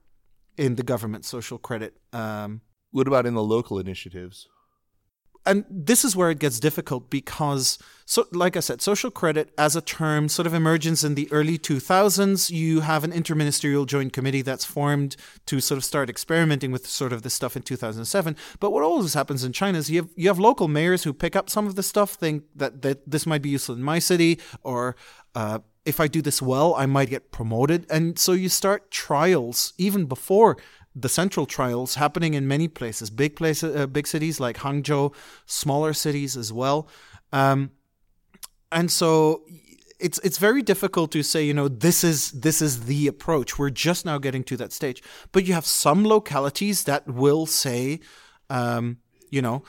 in 0.57 0.75
the 0.75 0.83
government 0.83 1.25
social 1.25 1.57
credit. 1.57 1.97
Um, 2.13 2.61
what 2.91 3.07
about 3.07 3.25
in 3.25 3.33
the 3.33 3.43
local 3.43 3.79
initiatives? 3.79 4.47
And 5.45 5.65
this 5.69 6.05
is 6.05 6.15
where 6.15 6.29
it 6.29 6.39
gets 6.39 6.59
difficult 6.59 7.09
because 7.09 7.79
so 8.05 8.27
like 8.31 8.55
i 8.55 8.59
said 8.59 8.81
social 8.81 9.09
credit 9.09 9.51
as 9.57 9.75
a 9.75 9.81
term 9.81 10.27
sort 10.29 10.45
of 10.45 10.53
emerges 10.53 11.03
in 11.03 11.15
the 11.15 11.31
early 11.31 11.57
2000s 11.57 12.49
you 12.49 12.81
have 12.81 13.03
an 13.03 13.11
interministerial 13.11 13.85
joint 13.85 14.13
committee 14.13 14.41
that's 14.41 14.65
formed 14.65 15.15
to 15.45 15.59
sort 15.59 15.77
of 15.77 15.83
start 15.83 16.09
experimenting 16.09 16.71
with 16.71 16.87
sort 16.87 17.13
of 17.13 17.21
this 17.21 17.33
stuff 17.33 17.55
in 17.55 17.61
2007 17.61 18.35
but 18.59 18.71
what 18.71 18.83
always 18.83 19.13
happens 19.13 19.43
in 19.43 19.51
china 19.51 19.77
is 19.77 19.89
you 19.89 20.01
have 20.01 20.09
you 20.15 20.27
have 20.27 20.39
local 20.39 20.67
mayors 20.67 21.03
who 21.03 21.13
pick 21.13 21.35
up 21.35 21.49
some 21.49 21.67
of 21.67 21.75
the 21.75 21.83
stuff 21.83 22.11
think 22.11 22.43
that, 22.55 22.81
that 22.81 23.09
this 23.09 23.25
might 23.25 23.41
be 23.41 23.49
useful 23.49 23.75
in 23.75 23.83
my 23.83 23.99
city 23.99 24.39
or 24.63 24.95
uh, 25.33 25.59
if 25.85 25.99
I 25.99 26.07
do 26.07 26.21
this 26.21 26.41
well, 26.41 26.75
I 26.75 26.85
might 26.85 27.09
get 27.09 27.31
promoted. 27.31 27.87
And 27.89 28.19
so 28.19 28.33
you 28.33 28.49
start 28.49 28.91
trials 28.91 29.73
even 29.77 30.05
before 30.05 30.57
the 30.95 31.09
central 31.09 31.45
trials 31.45 31.95
happening 31.95 32.33
in 32.33 32.47
many 32.47 32.67
places, 32.67 33.09
big 33.09 33.35
places, 33.35 33.75
uh, 33.75 33.87
big 33.87 34.07
cities 34.07 34.39
like 34.39 34.57
Hangzhou, 34.57 35.13
smaller 35.45 35.93
cities 35.93 36.35
as 36.35 36.51
well. 36.51 36.87
Um, 37.31 37.71
and 38.71 38.91
so 38.91 39.43
it's 39.99 40.19
it's 40.19 40.37
very 40.37 40.61
difficult 40.61 41.11
to 41.11 41.23
say, 41.23 41.43
you 41.43 41.53
know, 41.53 41.67
this 41.67 42.03
is 42.03 42.31
this 42.31 42.61
is 42.61 42.85
the 42.85 43.07
approach. 43.07 43.57
We're 43.57 43.69
just 43.69 44.05
now 44.05 44.17
getting 44.17 44.43
to 44.45 44.57
that 44.57 44.73
stage. 44.73 45.01
But 45.31 45.45
you 45.45 45.53
have 45.53 45.65
some 45.65 46.03
localities 46.03 46.83
that 46.85 47.07
will 47.07 47.45
say, 47.45 47.99
um, 48.49 48.97
you 49.29 49.41
know, 49.41 49.63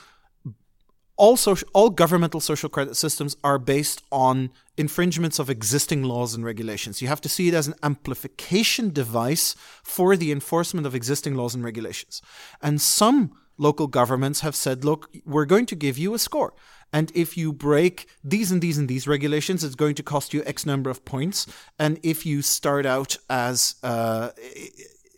all 1.16 1.36
social, 1.36 1.68
all 1.72 1.90
governmental 1.90 2.40
social 2.40 2.68
credit 2.68 2.96
systems 2.96 3.36
are 3.44 3.58
based 3.58 4.02
on 4.10 4.50
infringements 4.76 5.38
of 5.38 5.50
existing 5.50 6.02
laws 6.02 6.34
and 6.34 6.44
regulations. 6.44 7.02
You 7.02 7.08
have 7.08 7.20
to 7.20 7.28
see 7.28 7.48
it 7.48 7.54
as 7.54 7.68
an 7.68 7.74
amplification 7.82 8.90
device 8.90 9.54
for 9.82 10.16
the 10.16 10.32
enforcement 10.32 10.86
of 10.86 10.94
existing 10.94 11.34
laws 11.34 11.54
and 11.54 11.64
regulations. 11.64 12.22
And 12.62 12.80
some 12.80 13.32
local 13.58 13.86
governments 13.86 14.40
have 14.40 14.56
said, 14.56 14.84
look, 14.84 15.14
we're 15.24 15.44
going 15.44 15.66
to 15.66 15.76
give 15.76 15.98
you 15.98 16.14
a 16.14 16.18
score. 16.18 16.54
And 16.92 17.10
if 17.14 17.36
you 17.36 17.52
break 17.52 18.06
these 18.22 18.50
and 18.52 18.60
these 18.60 18.76
and 18.76 18.88
these 18.88 19.08
regulations, 19.08 19.64
it's 19.64 19.74
going 19.74 19.94
to 19.94 20.02
cost 20.02 20.34
you 20.34 20.42
X 20.44 20.66
number 20.66 20.90
of 20.90 21.04
points. 21.04 21.46
And 21.78 21.98
if 22.02 22.26
you 22.26 22.42
start 22.42 22.84
out 22.84 23.16
as 23.30 23.76
uh, 23.82 24.30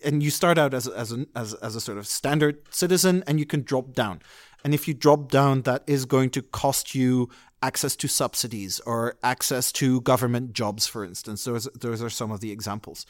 and 0.04 0.22
you 0.22 0.30
start 0.30 0.57
out 0.59 0.72
as 0.72 0.87
as, 0.87 1.11
an, 1.11 1.26
as 1.35 1.54
as 1.54 1.74
a 1.74 1.80
sort 1.80 1.98
of 1.98 2.07
standard 2.07 2.62
citizen, 2.70 3.24
and 3.26 3.40
you 3.40 3.46
can 3.46 3.62
drop 3.62 3.92
down. 3.92 4.20
And 4.64 4.72
if 4.72 4.88
you 4.88 4.94
drop 4.94 5.31
down, 5.31 5.62
that 5.62 5.85
is 5.87 6.07
going 6.07 6.31
to 6.31 6.42
cost 6.42 6.94
you 6.94 7.29
access 7.62 7.94
to 7.96 8.09
subsidies 8.09 8.81
or 8.81 9.16
access 9.22 9.70
to 9.72 10.00
government 10.00 10.53
jobs, 10.55 10.87
for 10.87 11.05
instance. 11.05 11.44
Those, 11.44 11.68
those 11.74 12.03
are 12.03 12.11
some 12.11 12.31
of 12.31 12.40
the 12.40 12.50
examples. 12.50 13.07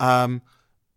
Um, 0.00 0.42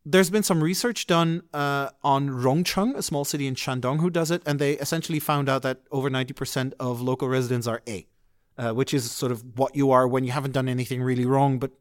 there's 0.05 0.29
been 0.29 0.43
some 0.43 0.63
research 0.63 1.05
done 1.05 1.43
uh, 1.53 1.89
on 2.01 2.29
Rongcheng, 2.29 2.95
a 2.95 3.01
small 3.01 3.25
city 3.25 3.45
in 3.45 3.55
Shandong, 3.55 3.99
who 3.99 4.09
does 4.09 4.31
it, 4.31 4.41
and 4.45 4.57
they 4.57 4.73
essentially 4.73 5.19
found 5.19 5.49
out 5.49 5.63
that 5.63 5.81
over 5.91 6.09
90% 6.09 6.73
of 6.79 7.01
local 7.01 7.27
residents 7.27 7.67
are 7.67 7.81
A, 7.87 8.07
uh, 8.57 8.71
which 8.71 8.93
is 8.93 9.11
sort 9.11 9.33
of 9.33 9.43
what 9.59 9.75
you 9.75 9.91
are 9.91 10.07
when 10.07 10.23
you 10.23 10.31
haven't 10.31 10.53
done 10.53 10.69
anything 10.69 11.03
really 11.03 11.25
wrong, 11.25 11.59
but 11.59 11.71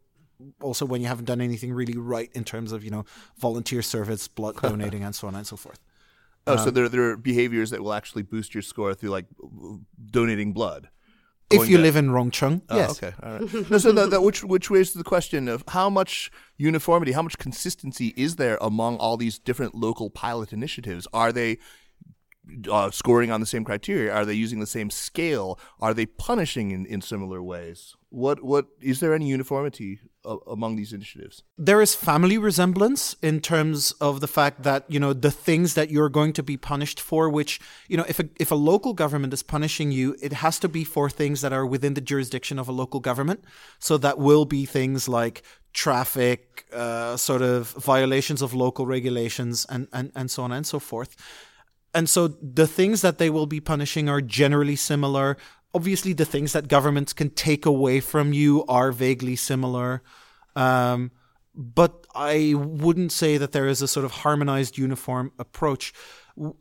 also 0.60 0.84
when 0.84 1.00
you 1.00 1.06
haven't 1.06 1.26
done 1.26 1.40
anything 1.40 1.72
really 1.72 1.96
right 1.96 2.30
in 2.34 2.44
terms 2.44 2.72
of 2.72 2.84
you 2.84 2.90
know 2.90 3.04
volunteer 3.38 3.80
service, 3.80 4.26
blood 4.26 4.56
donating, 4.62 5.04
and 5.04 5.14
so 5.14 5.28
on 5.28 5.36
and 5.36 5.46
so 5.46 5.56
forth. 5.56 5.78
Oh, 6.46 6.52
um, 6.52 6.58
so 6.58 6.70
there, 6.70 6.88
there 6.88 7.10
are 7.10 7.16
behaviors 7.16 7.70
that 7.70 7.82
will 7.82 7.92
actually 7.92 8.22
boost 8.22 8.54
your 8.54 8.62
score 8.62 8.94
through 8.94 9.10
like 9.10 9.26
donating 10.10 10.52
blood. 10.52 10.88
If 11.48 11.68
you 11.68 11.78
live 11.78 11.94
in 11.94 12.08
Rongcheng, 12.08 12.62
oh, 12.68 12.76
yes. 12.76 13.02
Okay, 13.02 13.14
all 13.22 13.38
right. 13.38 13.70
no, 13.70 13.78
so 13.78 13.92
that, 13.92 14.10
that, 14.10 14.22
which 14.22 14.42
which 14.42 14.68
raises 14.68 14.94
the 14.94 15.04
question 15.04 15.46
of 15.46 15.62
how 15.68 15.88
much 15.88 16.30
uniformity, 16.56 17.12
how 17.12 17.22
much 17.22 17.38
consistency 17.38 18.12
is 18.16 18.34
there 18.34 18.58
among 18.60 18.96
all 18.96 19.16
these 19.16 19.38
different 19.38 19.74
local 19.74 20.10
pilot 20.10 20.52
initiatives? 20.52 21.06
Are 21.12 21.30
they 21.30 21.58
uh, 22.70 22.90
scoring 22.90 23.30
on 23.30 23.40
the 23.40 23.46
same 23.46 23.64
criteria? 23.64 24.12
Are 24.12 24.24
they 24.24 24.34
using 24.34 24.58
the 24.58 24.66
same 24.66 24.90
scale? 24.90 25.58
Are 25.80 25.94
they 25.94 26.06
punishing 26.06 26.72
in, 26.72 26.84
in 26.86 27.00
similar 27.00 27.40
ways? 27.40 27.94
What 28.08 28.42
what 28.42 28.66
is 28.80 28.98
there 28.98 29.14
any 29.14 29.28
uniformity 29.28 30.00
among 30.46 30.76
these 30.76 30.92
initiatives? 30.92 31.42
There 31.56 31.80
is 31.80 31.94
family 31.94 32.38
resemblance 32.38 33.16
in 33.22 33.40
terms 33.40 33.92
of 34.00 34.20
the 34.20 34.28
fact 34.28 34.62
that 34.62 34.84
you 34.88 35.00
know 35.00 35.12
the 35.12 35.30
things 35.30 35.74
that 35.74 35.90
you're 35.90 36.08
going 36.08 36.32
to 36.34 36.42
be 36.42 36.56
punished 36.56 37.00
for. 37.00 37.28
Which 37.28 37.60
you 37.88 37.96
know, 37.96 38.04
if 38.08 38.20
a 38.20 38.28
if 38.38 38.50
a 38.50 38.54
local 38.54 38.92
government 38.92 39.32
is 39.32 39.42
punishing 39.42 39.90
you, 39.92 40.16
it 40.20 40.32
has 40.34 40.58
to 40.60 40.68
be 40.68 40.84
for 40.84 41.08
things 41.08 41.40
that 41.40 41.52
are 41.52 41.66
within 41.66 41.94
the 41.94 42.00
jurisdiction 42.00 42.58
of 42.58 42.68
a 42.68 42.72
local 42.72 43.00
government. 43.00 43.44
So 43.78 43.98
that 43.98 44.18
will 44.18 44.44
be 44.44 44.66
things 44.66 45.08
like 45.08 45.42
traffic, 45.72 46.66
uh, 46.72 47.16
sort 47.16 47.42
of 47.42 47.70
violations 47.72 48.42
of 48.42 48.54
local 48.54 48.86
regulations, 48.86 49.66
and 49.68 49.88
and 49.92 50.12
and 50.14 50.30
so 50.30 50.42
on 50.42 50.52
and 50.52 50.66
so 50.66 50.78
forth 50.78 51.16
and 51.96 52.10
so 52.10 52.28
the 52.28 52.66
things 52.66 53.00
that 53.00 53.16
they 53.16 53.30
will 53.30 53.46
be 53.46 53.58
punishing 53.58 54.06
are 54.06 54.20
generally 54.20 54.76
similar. 54.76 55.38
Obviously, 55.76 56.12
the 56.14 56.24
things 56.24 56.52
that 56.52 56.68
governments 56.68 57.12
can 57.12 57.30
take 57.30 57.66
away 57.66 58.00
from 58.00 58.32
you 58.32 58.64
are 58.66 58.90
vaguely 58.92 59.36
similar. 59.36 60.02
Um, 60.54 61.10
but 61.54 62.06
I 62.14 62.54
wouldn't 62.56 63.12
say 63.12 63.36
that 63.36 63.52
there 63.52 63.68
is 63.68 63.82
a 63.82 63.88
sort 63.88 64.04
of 64.04 64.12
harmonized, 64.12 64.78
uniform 64.78 65.32
approach. 65.38 65.92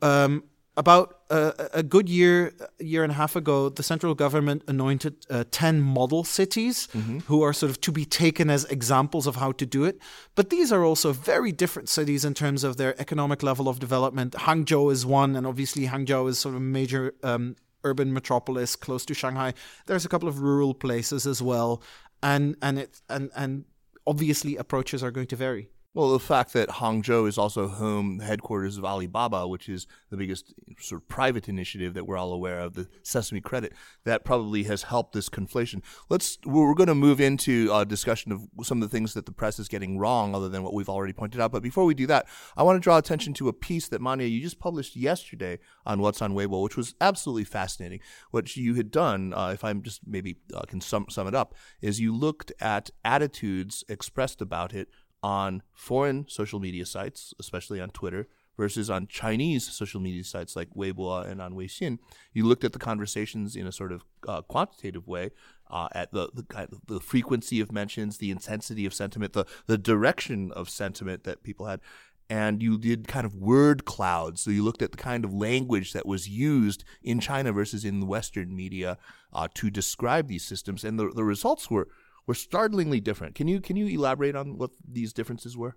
Um, 0.01 0.43
about 0.77 1.19
a, 1.29 1.69
a, 1.75 1.83
good 1.83 2.09
year, 2.09 2.53
year 2.79 3.03
and 3.03 3.11
a 3.11 3.15
half 3.15 3.35
ago, 3.35 3.69
the 3.69 3.83
central 3.83 4.13
government 4.13 4.63
anointed 4.67 5.25
uh, 5.29 5.45
10 5.49 5.81
model 5.81 6.23
cities 6.23 6.87
mm-hmm. 6.93 7.19
who 7.19 7.41
are 7.41 7.53
sort 7.53 7.69
of 7.69 7.79
to 7.81 7.91
be 7.91 8.03
taken 8.05 8.49
as 8.49 8.65
examples 8.65 9.25
of 9.25 9.37
how 9.37 9.53
to 9.53 9.65
do 9.65 9.85
it. 9.85 9.99
But 10.35 10.49
these 10.49 10.73
are 10.73 10.83
also 10.83 11.13
very 11.13 11.53
different 11.53 11.87
cities 11.87 12.25
in 12.25 12.33
terms 12.33 12.63
of 12.65 12.75
their 12.75 12.99
economic 12.99 13.41
level 13.41 13.69
of 13.69 13.79
development. 13.79 14.33
Hangzhou 14.33 14.91
is 14.91 15.05
one, 15.05 15.35
and 15.37 15.47
obviously 15.47 15.87
Hangzhou 15.87 16.27
is 16.29 16.39
sort 16.39 16.55
of 16.55 16.61
a 16.61 16.65
major 16.65 17.13
um, 17.23 17.55
urban 17.85 18.11
metropolis 18.11 18.75
close 18.75 19.05
to 19.05 19.13
Shanghai. 19.13 19.53
There's 19.85 20.05
a 20.05 20.09
couple 20.09 20.27
of 20.27 20.41
rural 20.41 20.73
places 20.73 21.25
as 21.25 21.41
well, 21.41 21.81
and 22.21 22.57
and 22.61 22.79
it 22.79 23.01
and 23.09 23.31
and 23.35 23.65
obviously 24.05 24.57
approaches 24.57 25.01
are 25.03 25.11
going 25.11 25.27
to 25.27 25.37
vary. 25.37 25.69
Well, 25.95 26.11
the 26.11 26.19
fact 26.19 26.51
that 26.51 26.67
Hangzhou 26.67 27.25
is 27.25 27.37
also 27.37 27.69
home 27.69 28.19
headquarters 28.19 28.77
of 28.77 28.83
Alibaba, 28.83 29.47
which 29.47 29.69
is 29.69 29.87
the 30.09 30.17
biggest 30.17 30.53
sort 30.77 31.01
of 31.01 31.07
private 31.07 31.47
initiative 31.47 31.93
that 31.93 32.05
we're 32.05 32.17
all 32.17 32.33
aware 32.33 32.59
of, 32.59 32.73
the 32.73 32.89
Sesame 33.01 33.39
Credit, 33.39 33.71
that 34.03 34.25
probably 34.25 34.63
has 34.63 34.83
helped 34.83 35.13
this 35.13 35.29
conflation. 35.29 35.81
Let's 36.09 36.37
we're 36.43 36.73
going 36.73 36.87
to 36.87 36.95
move 36.95 37.21
into 37.21 37.69
a 37.73 37.85
discussion 37.85 38.33
of 38.33 38.45
some 38.63 38.81
of 38.81 38.89
the 38.89 38.93
things 38.93 39.13
that 39.13 39.25
the 39.25 39.31
press 39.31 39.57
is 39.57 39.69
getting 39.69 39.97
wrong, 39.97 40.35
other 40.35 40.49
than 40.49 40.63
what 40.63 40.73
we've 40.73 40.89
already 40.89 41.13
pointed 41.13 41.39
out. 41.39 41.53
But 41.53 41.63
before 41.63 41.85
we 41.85 41.93
do 41.93 42.07
that, 42.07 42.27
I 42.57 42.63
want 42.63 42.75
to 42.75 42.81
draw 42.81 42.97
attention 42.97 43.33
to 43.35 43.47
a 43.47 43.53
piece 43.53 43.87
that 43.87 44.01
Manya 44.01 44.27
you 44.27 44.41
just 44.41 44.59
published 44.59 44.97
yesterday 44.97 45.59
on 45.85 46.01
What's 46.01 46.21
on 46.21 46.33
Weibo, 46.33 46.61
which 46.61 46.75
was 46.75 46.93
absolutely 46.99 47.45
fascinating. 47.45 48.01
What 48.31 48.57
you 48.57 48.73
had 48.73 48.91
done, 48.91 49.33
uh, 49.33 49.51
if 49.53 49.63
I'm 49.63 49.81
just 49.81 50.01
maybe 50.05 50.39
uh, 50.53 50.63
can 50.63 50.81
sum 50.81 51.05
sum 51.09 51.25
it 51.25 51.35
up, 51.35 51.55
is 51.81 52.01
you 52.01 52.13
looked 52.13 52.51
at 52.59 52.89
attitudes 53.05 53.85
expressed 53.87 54.41
about 54.41 54.73
it 54.73 54.89
on 55.25 55.63
foreign 55.73 56.23
social 56.29 56.59
media 56.59 56.85
sites, 56.85 57.33
especially 57.39 57.81
on 57.81 57.89
Twitter, 57.89 58.27
versus 58.57 58.91
on 58.91 59.07
Chinese 59.07 59.67
social 59.67 59.99
media 59.99 60.23
sites 60.23 60.55
like 60.55 60.69
Weibo 60.75 61.25
and 61.27 61.41
on 61.41 61.55
Weixin, 61.55 61.97
you 62.31 62.45
looked 62.45 62.63
at 62.63 62.73
the 62.73 62.79
conversations 62.79 63.55
in 63.55 63.65
a 63.65 63.71
sort 63.71 63.91
of 63.91 64.05
uh, 64.27 64.43
quantitative 64.43 65.07
way 65.07 65.31
uh, 65.71 65.87
at 65.93 66.11
the, 66.11 66.29
the, 66.31 66.67
the 66.85 66.99
frequency 66.99 67.59
of 67.59 67.71
mentions, 67.71 68.19
the 68.19 68.29
intensity 68.29 68.85
of 68.85 68.93
sentiment, 68.93 69.33
the 69.33 69.45
the 69.65 69.79
direction 69.79 70.51
of 70.51 70.69
sentiment 70.69 71.23
that 71.23 71.41
people 71.41 71.65
had, 71.65 71.79
and 72.29 72.61
you 72.61 72.77
did 72.77 73.07
kind 73.07 73.25
of 73.25 73.33
word 73.33 73.83
clouds. 73.83 74.41
So 74.41 74.51
you 74.51 74.63
looked 74.63 74.83
at 74.83 74.91
the 74.91 75.03
kind 75.11 75.25
of 75.25 75.33
language 75.33 75.93
that 75.93 76.05
was 76.05 76.29
used 76.29 76.83
in 77.01 77.19
China 77.19 77.51
versus 77.51 77.83
in 77.83 77.99
the 77.99 78.05
Western 78.05 78.55
media 78.55 78.99
uh, 79.33 79.47
to 79.55 79.71
describe 79.71 80.27
these 80.27 80.45
systems, 80.45 80.83
and 80.83 80.99
the 80.99 81.09
the 81.09 81.23
results 81.23 81.71
were 81.71 81.87
were 82.27 82.33
startlingly 82.33 82.99
different. 82.99 83.35
Can 83.35 83.47
you 83.47 83.61
can 83.61 83.75
you 83.75 83.87
elaborate 83.87 84.35
on 84.35 84.57
what 84.57 84.71
these 84.87 85.13
differences 85.13 85.55
were? 85.57 85.75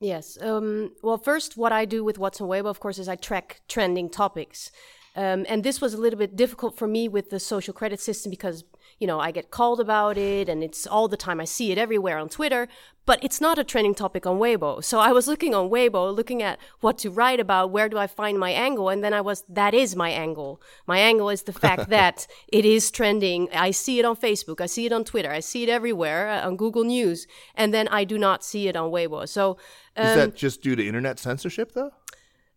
Yes. 0.00 0.38
Um, 0.40 0.92
well, 1.02 1.18
first, 1.18 1.58
what 1.58 1.72
I 1.72 1.84
do 1.84 2.02
with 2.02 2.18
What's 2.18 2.40
on 2.40 2.48
Weibo, 2.48 2.66
of 2.66 2.80
course, 2.80 2.98
is 2.98 3.08
I 3.08 3.16
track 3.16 3.60
trending 3.68 4.08
topics. 4.08 4.70
Um, 5.14 5.44
and 5.48 5.62
this 5.62 5.80
was 5.80 5.92
a 5.92 5.98
little 5.98 6.18
bit 6.18 6.36
difficult 6.36 6.78
for 6.78 6.86
me 6.86 7.08
with 7.08 7.30
the 7.30 7.40
social 7.40 7.74
credit 7.74 8.00
system 8.00 8.30
because 8.30 8.64
you 9.00 9.06
know, 9.06 9.18
I 9.18 9.30
get 9.30 9.50
called 9.50 9.80
about 9.80 10.18
it 10.18 10.48
and 10.48 10.62
it's 10.62 10.86
all 10.86 11.08
the 11.08 11.16
time. 11.16 11.40
I 11.40 11.46
see 11.46 11.72
it 11.72 11.78
everywhere 11.78 12.18
on 12.18 12.28
Twitter, 12.28 12.68
but 13.06 13.18
it's 13.24 13.40
not 13.40 13.58
a 13.58 13.64
trending 13.64 13.94
topic 13.94 14.26
on 14.26 14.38
Weibo. 14.38 14.84
So 14.84 15.00
I 15.00 15.10
was 15.10 15.26
looking 15.26 15.54
on 15.54 15.70
Weibo, 15.70 16.14
looking 16.14 16.42
at 16.42 16.58
what 16.80 16.98
to 16.98 17.10
write 17.10 17.40
about, 17.40 17.70
where 17.70 17.88
do 17.88 17.96
I 17.96 18.06
find 18.06 18.38
my 18.38 18.50
angle? 18.50 18.90
And 18.90 19.02
then 19.02 19.14
I 19.14 19.22
was, 19.22 19.42
that 19.48 19.72
is 19.72 19.96
my 19.96 20.10
angle. 20.10 20.60
My 20.86 20.98
angle 20.98 21.30
is 21.30 21.44
the 21.44 21.52
fact 21.54 21.88
that 21.96 22.26
it 22.48 22.66
is 22.66 22.90
trending. 22.90 23.48
I 23.54 23.70
see 23.70 23.98
it 23.98 24.04
on 24.04 24.16
Facebook. 24.16 24.60
I 24.60 24.66
see 24.66 24.84
it 24.84 24.92
on 24.92 25.04
Twitter. 25.04 25.30
I 25.30 25.40
see 25.40 25.62
it 25.62 25.70
everywhere 25.70 26.28
uh, 26.28 26.46
on 26.46 26.58
Google 26.58 26.84
News. 26.84 27.26
And 27.54 27.72
then 27.72 27.88
I 27.88 28.04
do 28.04 28.18
not 28.18 28.44
see 28.44 28.68
it 28.68 28.76
on 28.76 28.90
Weibo. 28.90 29.26
So, 29.26 29.56
um, 29.96 30.06
is 30.06 30.14
that 30.16 30.36
just 30.36 30.60
due 30.60 30.76
to 30.76 30.86
internet 30.86 31.18
censorship 31.18 31.72
though? 31.72 31.90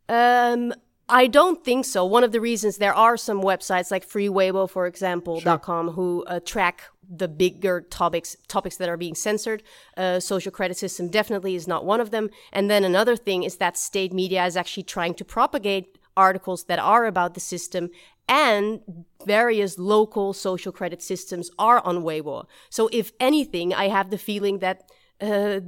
Um, 0.09 0.73
I 1.09 1.27
don't 1.27 1.63
think 1.63 1.85
so. 1.85 2.05
One 2.05 2.23
of 2.23 2.31
the 2.31 2.39
reasons 2.39 2.77
there 2.77 2.93
are 2.93 3.17
some 3.17 3.41
websites 3.41 3.91
like 3.91 4.07
FreeWeibo, 4.07 4.69
for 4.69 4.87
example, 4.87 5.41
sure. 5.41 5.57
.com, 5.57 5.89
who 5.89 6.23
uh, 6.27 6.39
track 6.39 6.83
the 7.09 7.27
bigger 7.27 7.81
topics 7.81 8.37
topics 8.47 8.77
that 8.77 8.89
are 8.89 8.97
being 8.97 9.15
censored. 9.15 9.61
Uh, 9.97 10.19
social 10.19 10.51
credit 10.51 10.77
system 10.77 11.09
definitely 11.09 11.55
is 11.55 11.67
not 11.67 11.85
one 11.85 11.99
of 11.99 12.11
them. 12.11 12.29
And 12.51 12.69
then 12.69 12.83
another 12.83 13.15
thing 13.15 13.43
is 13.43 13.57
that 13.57 13.77
state 13.77 14.13
media 14.13 14.45
is 14.45 14.55
actually 14.55 14.83
trying 14.83 15.13
to 15.15 15.25
propagate 15.25 15.97
articles 16.15 16.65
that 16.65 16.79
are 16.79 17.05
about 17.05 17.33
the 17.33 17.39
system 17.39 17.89
and 18.27 18.79
various 19.25 19.77
local 19.77 20.33
social 20.33 20.71
credit 20.71 21.01
systems 21.01 21.51
are 21.59 21.85
on 21.85 22.03
Weibo. 22.03 22.45
So 22.69 22.89
if 22.91 23.11
anything, 23.19 23.73
I 23.73 23.89
have 23.89 24.09
the 24.09 24.17
feeling 24.17 24.59
that 24.59 24.89
uh, 25.19 25.59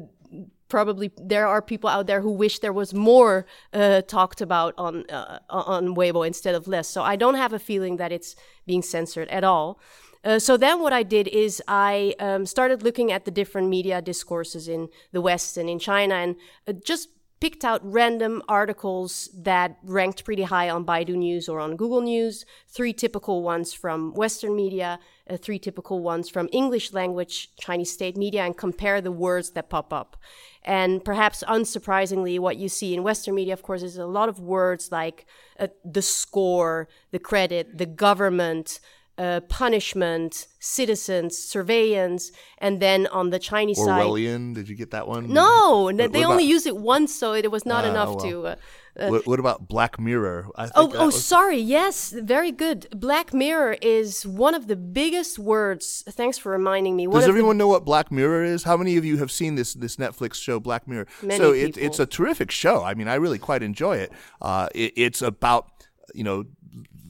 probably 0.75 1.09
there 1.15 1.47
are 1.47 1.61
people 1.61 1.89
out 1.89 2.05
there 2.05 2.19
who 2.19 2.31
wish 2.43 2.59
there 2.59 2.73
was 2.73 2.93
more 2.93 3.45
uh, 3.71 4.01
talked 4.01 4.41
about 4.41 4.73
on 4.77 5.09
uh, 5.09 5.39
on 5.49 5.95
Weibo 5.95 6.27
instead 6.27 6.53
of 6.53 6.67
less. 6.67 6.88
So 6.95 7.01
I 7.01 7.15
don't 7.15 7.35
have 7.43 7.53
a 7.53 7.59
feeling 7.59 7.95
that 7.95 8.11
it's 8.11 8.35
being 8.67 8.81
censored 8.81 9.29
at 9.29 9.45
all. 9.45 9.79
Uh, 10.25 10.38
so 10.38 10.57
then 10.57 10.81
what 10.81 10.91
I 10.91 11.03
did 11.03 11.29
is 11.29 11.63
I 11.65 12.13
um, 12.19 12.45
started 12.45 12.83
looking 12.83 13.09
at 13.09 13.23
the 13.23 13.31
different 13.31 13.69
media 13.69 14.01
discourses 14.01 14.67
in 14.67 14.89
the 15.13 15.21
West 15.21 15.55
and 15.55 15.69
in 15.69 15.79
China 15.79 16.15
and 16.15 16.35
uh, 16.67 16.73
just 16.91 17.07
picked 17.45 17.63
out 17.63 17.79
random 17.84 18.41
articles 18.49 19.29
that 19.38 19.77
ranked 19.84 20.25
pretty 20.25 20.41
high 20.41 20.67
on 20.67 20.84
Baidu 20.84 21.15
News 21.15 21.47
or 21.47 21.60
on 21.60 21.75
Google 21.75 22.01
News, 22.01 22.43
three 22.67 22.91
typical 22.91 23.43
ones 23.43 23.71
from 23.71 24.15
Western 24.15 24.55
media, 24.55 24.97
uh, 25.29 25.38
three 25.38 25.60
typical 25.60 26.01
ones 26.01 26.27
from 26.27 26.49
English 26.51 26.91
language 26.91 27.55
Chinese 27.58 27.91
state 27.91 28.17
media, 28.17 28.41
and 28.43 28.58
compare 28.58 28.99
the 28.99 29.12
words 29.12 29.51
that 29.51 29.69
pop 29.69 29.93
up. 29.93 30.17
And 30.63 31.05
perhaps 31.05 31.43
unsurprisingly, 31.47 32.39
what 32.39 32.58
you 32.58 32.67
see 32.67 32.95
in 32.95 33.03
Western 33.03 33.36
media, 33.36 33.53
of 33.53 33.62
course, 33.62 33.84
is 33.84 33.97
a 33.97 34.08
lot 34.08 34.27
of 34.27 34.39
words 34.39 34.91
like 34.91 35.27
uh, 35.60 35.67
the 35.97 36.01
score, 36.01 36.89
the 37.12 37.19
credit, 37.19 37.77
the 37.77 37.86
government, 37.86 38.79
uh, 39.17 39.39
punishment, 39.41 40.47
citizens, 40.60 41.38
surveillance, 41.38 42.32
and 42.58 42.82
then 42.82 43.08
on 43.08 43.30
the 43.30 43.39
Chinese 43.39 43.80
Orwellian, 43.80 43.86
side. 43.86 44.06
Orwellian, 44.06 44.56
did 44.56 44.69
you 44.69 44.75
get 44.75 44.91
that 44.91 45.08
one? 45.08 45.32
No, 45.32 45.84
what, 45.84 45.97
they 45.97 46.08
what 46.08 46.15
only 46.15 46.43
about, 46.43 46.49
use 46.49 46.65
it 46.65 46.75
once, 46.75 47.15
so 47.15 47.34
it 47.34 47.49
was 47.49 47.65
not 47.65 47.86
uh, 47.86 47.89
enough 47.89 48.10
well. 48.10 48.19
to. 48.19 48.47
Uh, 48.47 48.56
uh, 48.97 49.10
what, 49.10 49.28
what, 49.28 49.39
about 49.39 49.67
Black 49.67 49.99
Mirror? 49.99 50.47
oh, 50.58 50.69
oh, 50.75 51.06
was... 51.08 51.23
sorry. 51.23 51.58
Yes, 51.58 52.12
very 52.12 52.51
good. 52.51 52.88
Black 52.91 53.34
Mirror 53.34 53.78
is 53.82 54.25
one 54.25 54.56
of 54.56 54.67
the 54.67 54.78
biggest 54.78 55.38
words. 55.38 56.04
Thanks 56.08 56.38
for 56.38 56.51
reminding 56.51 56.95
me. 56.95 57.06
One 57.06 57.19
Does 57.19 57.28
everyone 57.28 57.58
the... 57.58 57.63
know 57.63 57.67
what 57.67 57.84
Black 57.84 58.10
Mirror 58.10 58.45
is? 58.45 58.63
How 58.63 58.78
many 58.78 58.95
of 58.95 59.04
you 59.04 59.17
have 59.17 59.32
seen 59.32 59.56
this 59.56 59.73
this 59.73 59.97
Netflix 59.97 60.36
show, 60.36 60.62
Black 60.62 60.88
Mirror? 60.88 61.08
Many 61.21 61.38
so 61.38 61.51
it, 61.51 61.78
it's 61.78 61.99
a 61.99 62.06
terrific 62.06 62.51
show. 62.51 62.84
I 62.84 62.93
mean, 62.93 63.10
I 63.10 63.15
really 63.15 63.39
quite 63.39 63.63
enjoy 63.63 63.97
it. 63.97 64.13
Uh, 64.41 64.69
it 64.73 64.93
it's 64.95 65.21
about 65.21 65.71
you 66.13 66.23
know 66.23 66.45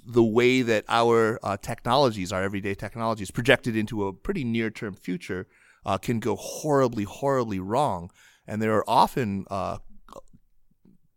the 0.06 0.24
way 0.24 0.62
that 0.62 0.86
our 0.88 1.40
uh, 1.44 1.58
technologies, 1.58 2.32
our 2.32 2.44
everyday 2.44 2.76
technologies, 2.76 3.32
projected 3.32 3.76
into 3.76 4.08
a 4.08 4.14
pretty 4.14 4.44
near 4.44 4.70
term 4.70 4.94
future, 4.94 5.48
uh, 5.86 5.98
can 5.98 6.20
go 6.20 6.36
horribly, 6.36 7.04
horribly 7.04 7.60
wrong. 7.60 8.12
And 8.48 8.62
there 8.62 8.74
are 8.76 8.88
often 8.88 9.46
uh, 9.50 9.80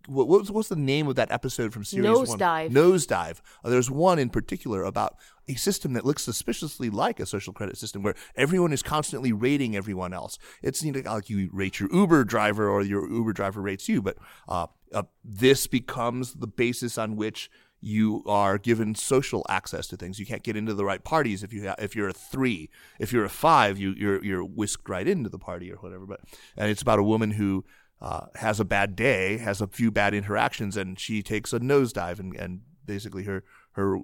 what, 0.08 0.26
what's, 0.26 0.50
what's 0.50 0.68
the 0.68 0.76
name 0.76 1.06
of 1.06 1.16
that 1.16 1.30
episode 1.30 1.72
from 1.72 1.84
series 1.84 2.08
Nosedive. 2.08 2.64
one? 2.64 2.70
Nosedive. 2.70 3.40
Uh, 3.62 3.68
there's 3.68 3.90
one 3.90 4.18
in 4.18 4.30
particular 4.30 4.82
about 4.82 5.16
a 5.46 5.54
system 5.54 5.92
that 5.92 6.04
looks 6.04 6.22
suspiciously 6.22 6.90
like 6.90 7.20
a 7.20 7.26
social 7.26 7.52
credit 7.52 7.76
system 7.76 8.02
where 8.02 8.14
everyone 8.34 8.72
is 8.72 8.82
constantly 8.82 9.32
rating 9.32 9.76
everyone 9.76 10.12
else. 10.12 10.38
It's 10.62 10.82
you 10.82 10.92
know, 10.92 11.00
like 11.12 11.28
you 11.28 11.50
rate 11.52 11.78
your 11.78 11.92
Uber 11.92 12.24
driver 12.24 12.68
or 12.68 12.82
your 12.82 13.08
Uber 13.10 13.34
driver 13.34 13.60
rates 13.60 13.88
you, 13.88 14.00
but 14.00 14.16
uh, 14.48 14.66
uh, 14.92 15.02
this 15.22 15.66
becomes 15.66 16.34
the 16.34 16.46
basis 16.46 16.96
on 16.96 17.16
which 17.16 17.50
you 17.80 18.22
are 18.26 18.58
given 18.58 18.94
social 18.94 19.44
access 19.48 19.86
to 19.88 19.96
things. 19.96 20.18
You 20.18 20.26
can't 20.26 20.42
get 20.42 20.56
into 20.56 20.74
the 20.74 20.84
right 20.84 21.02
parties 21.02 21.42
if 21.42 21.52
you 21.52 21.68
ha- 21.68 21.76
if 21.78 21.94
you're 21.94 22.08
a 22.08 22.12
three. 22.12 22.70
If 22.98 23.12
you're 23.12 23.24
a 23.24 23.30
five, 23.30 23.78
you 23.78 23.94
you're 23.96 24.24
you're 24.24 24.44
whisked 24.44 24.88
right 24.88 25.06
into 25.06 25.30
the 25.30 25.38
party 25.38 25.72
or 25.72 25.76
whatever. 25.76 26.06
But 26.06 26.20
and 26.56 26.70
it's 26.70 26.82
about 26.82 26.98
a 26.98 27.04
woman 27.04 27.32
who 27.32 27.64
uh, 28.00 28.26
has 28.36 28.60
a 28.60 28.64
bad 28.64 28.96
day, 28.96 29.38
has 29.38 29.60
a 29.60 29.66
few 29.66 29.90
bad 29.90 30.14
interactions, 30.14 30.76
and 30.76 30.98
she 30.98 31.22
takes 31.22 31.52
a 31.52 31.60
nosedive, 31.60 32.18
and 32.18 32.34
and 32.36 32.60
basically 32.84 33.24
her 33.24 33.44
her 33.72 33.98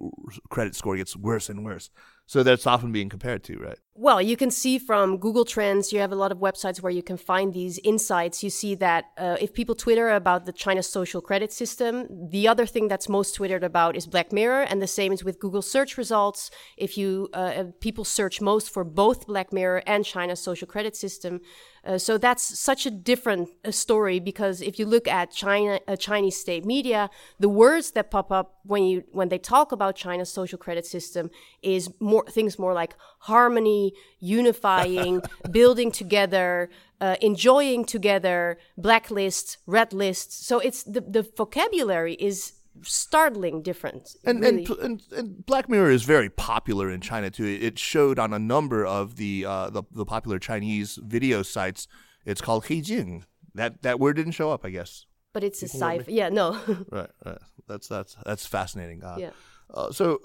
credit 0.49 0.75
score 0.75 0.95
gets 0.95 1.15
worse 1.15 1.49
and 1.49 1.65
worse. 1.65 1.89
So 2.25 2.43
that's 2.43 2.65
often 2.65 2.91
being 2.91 3.09
compared 3.09 3.43
to, 3.45 3.57
right? 3.57 3.79
Well, 3.97 4.21
you 4.21 4.35
can 4.35 4.51
see 4.51 4.77
from 4.77 5.17
Google 5.17 5.45
Trends, 5.45 5.93
you 5.93 5.99
have 5.99 6.11
a 6.11 6.15
lot 6.15 6.31
of 6.31 6.39
websites 6.39 6.81
where 6.81 6.91
you 6.91 7.01
can 7.01 7.17
find 7.17 7.53
these 7.53 7.79
insights. 7.83 8.43
You 8.43 8.49
see 8.49 8.75
that 8.75 9.05
uh, 9.17 9.37
if 9.39 9.53
people 9.53 9.73
Twitter 9.73 10.09
about 10.09 10.45
the 10.45 10.51
China 10.51 10.83
social 10.83 11.21
credit 11.21 11.53
system, 11.53 12.05
the 12.29 12.47
other 12.47 12.65
thing 12.65 12.87
that's 12.87 13.07
most 13.07 13.35
Twittered 13.35 13.63
about 13.63 13.95
is 13.95 14.05
Black 14.05 14.33
Mirror, 14.33 14.63
and 14.63 14.81
the 14.81 14.87
same 14.87 15.13
is 15.13 15.23
with 15.23 15.39
Google 15.39 15.61
search 15.61 15.97
results. 15.97 16.51
If 16.75 16.97
you 16.97 17.29
uh, 17.33 17.65
people 17.79 18.03
search 18.03 18.41
most 18.41 18.69
for 18.69 18.83
both 18.83 19.27
Black 19.27 19.53
Mirror 19.53 19.83
and 19.87 20.03
China's 20.03 20.41
social 20.41 20.67
credit 20.67 20.95
system, 20.95 21.39
uh, 21.85 21.97
so 21.97 22.17
that's 22.17 22.59
such 22.59 22.85
a 22.85 22.91
different 22.91 23.49
uh, 23.63 23.71
story 23.71 24.19
because 24.19 24.61
if 24.61 24.77
you 24.79 24.85
look 24.85 25.07
at 25.07 25.31
China, 25.31 25.79
uh, 25.87 25.95
Chinese 25.95 26.35
state 26.35 26.65
media, 26.65 27.09
the 27.39 27.47
words 27.47 27.91
that 27.91 28.11
pop 28.11 28.31
up 28.31 28.57
when 28.63 28.83
you 28.83 29.03
when 29.11 29.29
they 29.29 29.37
talk 29.37 29.55
talk 29.55 29.71
about 29.71 29.95
China's 29.95 30.31
social 30.31 30.57
credit 30.57 30.85
system 30.85 31.29
is 31.61 31.89
more 31.99 32.25
things 32.37 32.59
more 32.59 32.73
like 32.73 32.95
harmony, 33.19 33.84
unifying, 34.19 35.21
building 35.51 35.91
together, 35.91 36.69
uh, 37.01 37.15
enjoying 37.21 37.85
together, 37.85 38.57
blacklists, 38.79 39.57
red 39.65 39.93
lists. 39.93 40.45
So 40.45 40.59
it's 40.59 40.83
the, 40.83 41.01
the 41.01 41.23
vocabulary 41.35 42.13
is 42.15 42.53
startling 42.83 43.61
different. 43.61 44.15
And, 44.25 44.41
really. 44.41 44.65
and, 44.65 44.79
and 44.79 45.01
and 45.15 45.45
Black 45.45 45.69
Mirror 45.69 45.91
is 45.91 46.03
very 46.03 46.29
popular 46.29 46.89
in 46.89 47.01
China 47.01 47.29
too. 47.29 47.45
It 47.45 47.79
showed 47.79 48.19
on 48.19 48.33
a 48.33 48.39
number 48.39 48.85
of 48.85 49.15
the 49.15 49.45
uh, 49.45 49.69
the, 49.69 49.83
the 49.91 50.05
popular 50.05 50.39
Chinese 50.39 50.99
video 51.01 51.41
sites. 51.41 51.87
It's 52.25 52.41
called 52.41 52.65
Heijing. 52.65 53.23
That 53.53 53.81
that 53.83 53.99
word 53.99 54.15
didn't 54.17 54.33
show 54.33 54.51
up, 54.51 54.65
I 54.65 54.69
guess. 54.71 55.05
but 55.33 55.43
it's 55.43 55.61
a 55.63 55.67
sci 55.67 56.03
Yeah, 56.07 56.29
no. 56.29 56.59
Right, 56.91 57.09
right. 57.25 57.37
That's 57.67 57.87
that's 57.87 58.17
that's 58.25 58.45
fascinating. 58.45 59.03
Uh, 59.03 59.17
Yeah. 59.19 59.31
Uh, 59.73 59.91
so 59.91 60.19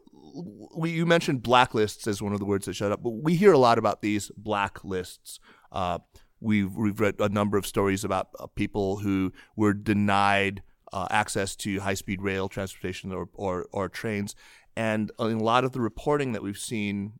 we, 0.75 0.91
you 0.91 1.07
mentioned 1.07 1.43
blacklists 1.43 2.07
as 2.07 2.23
one 2.23 2.33
of 2.33 2.39
the 2.39 2.45
words 2.45 2.67
that 2.67 2.75
showed 2.75 2.93
up, 2.93 3.03
but 3.03 3.11
we 3.11 3.35
hear 3.35 3.53
a 3.53 3.59
lot 3.59 3.79
about 3.79 4.03
these 4.03 4.31
blacklists. 4.41 5.39
Uh, 5.73 5.99
we've 6.41 6.75
we've 6.75 7.01
read 7.01 7.17
a 7.19 7.29
number 7.29 7.59
of 7.59 7.67
stories 7.67 8.05
about 8.05 8.29
uh, 8.39 8.47
people 8.47 8.99
who 8.99 9.33
were 9.57 9.73
denied 9.73 10.63
uh, 10.93 11.07
access 11.11 11.55
to 11.57 11.81
high 11.81 11.95
speed 11.95 12.23
rail 12.23 12.49
transportation 12.49 13.13
or, 13.13 13.29
or 13.35 13.67
or 13.73 13.89
trains, 13.89 14.35
and 14.77 15.11
a 15.19 15.27
lot 15.27 15.65
of 15.65 15.73
the 15.73 15.81
reporting 15.81 16.33
that 16.33 16.43
we've 16.43 16.59
seen 16.59 17.13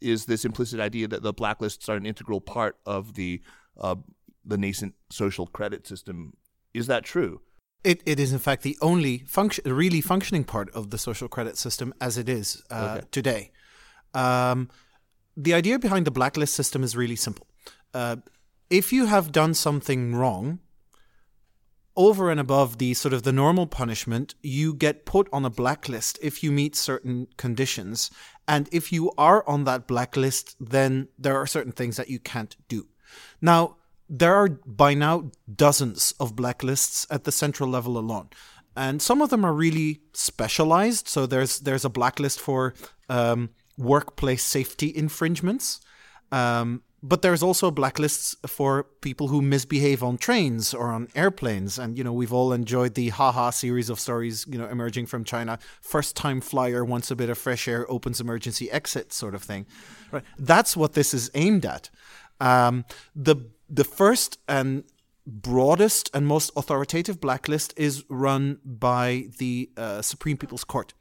is 0.00 0.26
this 0.26 0.44
implicit 0.44 0.80
idea 0.80 1.08
that 1.08 1.22
the 1.22 1.32
blacklists 1.34 1.88
are 1.88 1.96
an 1.96 2.06
integral 2.06 2.40
part 2.40 2.76
of 2.84 3.14
the 3.14 3.40
uh, 3.80 3.96
the 4.44 4.58
nascent 4.58 4.94
social 5.10 5.46
credit 5.46 5.86
system. 5.86 6.34
Is 6.72 6.86
that 6.88 7.04
true? 7.04 7.40
It, 7.84 8.02
it 8.06 8.18
is 8.18 8.32
in 8.32 8.38
fact 8.38 8.62
the 8.62 8.78
only 8.80 9.18
function, 9.26 9.62
really 9.72 10.00
functioning 10.00 10.44
part 10.44 10.70
of 10.74 10.90
the 10.90 10.98
social 10.98 11.28
credit 11.28 11.58
system 11.58 11.92
as 12.00 12.16
it 12.18 12.28
is 12.28 12.62
uh, 12.70 12.96
Okay. 12.96 13.06
today. 13.10 13.50
Um, 14.14 14.70
the 15.36 15.54
idea 15.54 15.78
behind 15.78 16.06
the 16.06 16.10
blacklist 16.10 16.54
system 16.54 16.82
is 16.82 16.96
really 16.96 17.16
simple. 17.16 17.46
Uh, 17.92 18.16
if 18.70 18.92
you 18.92 19.06
have 19.06 19.32
done 19.32 19.54
something 19.54 20.14
wrong, 20.14 20.60
over 21.96 22.30
and 22.30 22.40
above 22.40 22.78
the 22.78 22.94
sort 22.94 23.12
of 23.14 23.22
the 23.22 23.32
normal 23.32 23.66
punishment, 23.66 24.34
you 24.42 24.74
get 24.74 25.04
put 25.04 25.28
on 25.32 25.44
a 25.44 25.50
blacklist 25.50 26.18
if 26.22 26.42
you 26.42 26.50
meet 26.50 26.74
certain 26.74 27.28
conditions. 27.36 28.10
And 28.48 28.68
if 28.72 28.92
you 28.92 29.12
are 29.16 29.48
on 29.48 29.64
that 29.64 29.86
blacklist, 29.86 30.56
then 30.58 31.08
there 31.18 31.36
are 31.36 31.46
certain 31.46 31.72
things 31.72 31.96
that 31.96 32.08
you 32.08 32.18
can't 32.18 32.56
do. 32.68 32.86
Now, 33.40 33.76
there 34.08 34.34
are 34.34 34.48
by 34.48 34.94
now 34.94 35.30
dozens 35.54 36.12
of 36.20 36.34
blacklists 36.34 37.06
at 37.10 37.24
the 37.24 37.32
central 37.32 37.68
level 37.68 37.98
alone. 37.98 38.28
And 38.76 39.00
some 39.00 39.22
of 39.22 39.30
them 39.30 39.44
are 39.44 39.52
really 39.52 40.00
specialized. 40.12 41.08
So 41.08 41.26
there's 41.26 41.60
there's 41.60 41.84
a 41.84 41.90
blacklist 41.90 42.40
for 42.40 42.74
um, 43.08 43.50
workplace 43.78 44.42
safety 44.42 44.92
infringements. 44.94 45.80
Um, 46.32 46.82
but 47.04 47.20
there's 47.20 47.42
also 47.42 47.70
blacklists 47.70 48.34
for 48.48 48.84
people 49.02 49.28
who 49.28 49.42
misbehave 49.42 50.02
on 50.02 50.16
trains 50.16 50.72
or 50.72 50.88
on 50.88 51.08
airplanes. 51.14 51.78
And, 51.78 51.98
you 51.98 52.02
know, 52.02 52.14
we've 52.14 52.32
all 52.32 52.50
enjoyed 52.50 52.94
the 52.94 53.10
haha 53.10 53.50
series 53.50 53.90
of 53.90 54.00
stories, 54.00 54.46
you 54.48 54.56
know, 54.56 54.66
emerging 54.66 55.06
from 55.06 55.22
China. 55.22 55.58
First 55.82 56.16
time 56.16 56.40
flyer 56.40 56.82
wants 56.82 57.10
a 57.10 57.16
bit 57.16 57.28
of 57.28 57.36
fresh 57.36 57.68
air, 57.68 57.84
opens 57.90 58.22
emergency 58.22 58.70
exit 58.70 59.12
sort 59.12 59.34
of 59.34 59.42
thing. 59.42 59.66
Right. 60.10 60.24
That's 60.38 60.78
what 60.78 60.94
this 60.94 61.12
is 61.12 61.30
aimed 61.34 61.66
at. 61.66 61.90
Um, 62.40 62.86
the 63.14 63.36
the 63.74 63.84
first 63.84 64.38
and 64.48 64.84
broadest 65.26 66.10
and 66.14 66.26
most 66.26 66.50
authoritative 66.56 67.20
blacklist 67.20 67.74
is 67.76 68.04
run 68.08 68.58
by 68.64 69.26
the 69.38 69.70
uh, 69.76 70.02
Supreme 70.02 70.36
People's 70.36 70.64
Court, 70.64 70.94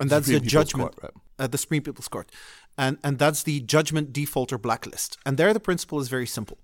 and 0.00 0.10
that's 0.10 0.26
Supreme 0.26 0.40
the 0.40 0.46
People's 0.46 0.52
judgment 0.52 0.96
Court, 0.96 1.14
uh, 1.38 1.46
the 1.46 1.58
Supreme 1.58 1.82
People's 1.82 2.08
Court, 2.08 2.30
and 2.76 2.98
and 3.04 3.18
that's 3.18 3.42
the 3.44 3.60
judgment 3.60 4.12
defaulter 4.12 4.58
blacklist. 4.58 5.18
And 5.24 5.36
there, 5.38 5.52
the 5.52 5.60
principle 5.60 6.00
is 6.00 6.08
very 6.08 6.26
simple: 6.26 6.58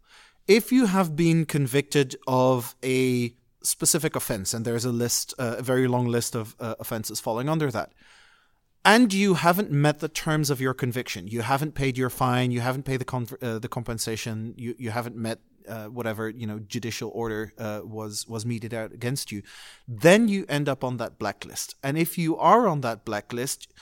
if 0.46 0.72
you 0.72 0.86
have 0.86 1.14
been 1.14 1.46
convicted 1.46 2.16
of 2.26 2.74
a 2.82 3.34
specific 3.62 4.16
offense, 4.16 4.54
and 4.54 4.64
there's 4.64 4.84
a 4.84 4.92
list, 4.92 5.34
uh, 5.38 5.56
a 5.58 5.62
very 5.62 5.86
long 5.86 6.06
list 6.06 6.34
of 6.34 6.56
uh, 6.58 6.74
offenses 6.80 7.20
falling 7.20 7.48
under 7.48 7.70
that, 7.70 7.92
and 8.84 9.12
you 9.12 9.34
haven't 9.34 9.70
met 9.70 10.00
the 10.00 10.08
terms 10.08 10.50
of 10.50 10.60
your 10.60 10.74
conviction, 10.74 11.26
you 11.28 11.42
haven't 11.42 11.74
paid 11.74 11.98
your 11.98 12.10
fine, 12.10 12.50
you 12.50 12.60
haven't 12.60 12.84
paid 12.84 13.00
the 13.00 13.04
con- 13.04 13.26
uh, 13.42 13.58
the 13.58 13.68
compensation, 13.68 14.54
you 14.56 14.74
you 14.78 14.90
haven't 14.90 15.16
met 15.16 15.40
uh, 15.68 15.86
whatever 15.86 16.28
you 16.28 16.46
know 16.46 16.58
judicial 16.58 17.10
order 17.14 17.52
uh, 17.58 17.80
was 17.84 18.26
was 18.28 18.46
meted 18.46 18.72
out 18.72 18.92
against 18.92 19.30
you, 19.32 19.42
then 19.86 20.28
you 20.28 20.44
end 20.48 20.68
up 20.68 20.82
on 20.82 20.96
that 20.96 21.18
blacklist. 21.18 21.74
And 21.82 21.98
if 21.98 22.18
you 22.18 22.36
are 22.36 22.66
on 22.66 22.80
that 22.80 23.04
blacklist, 23.04 23.72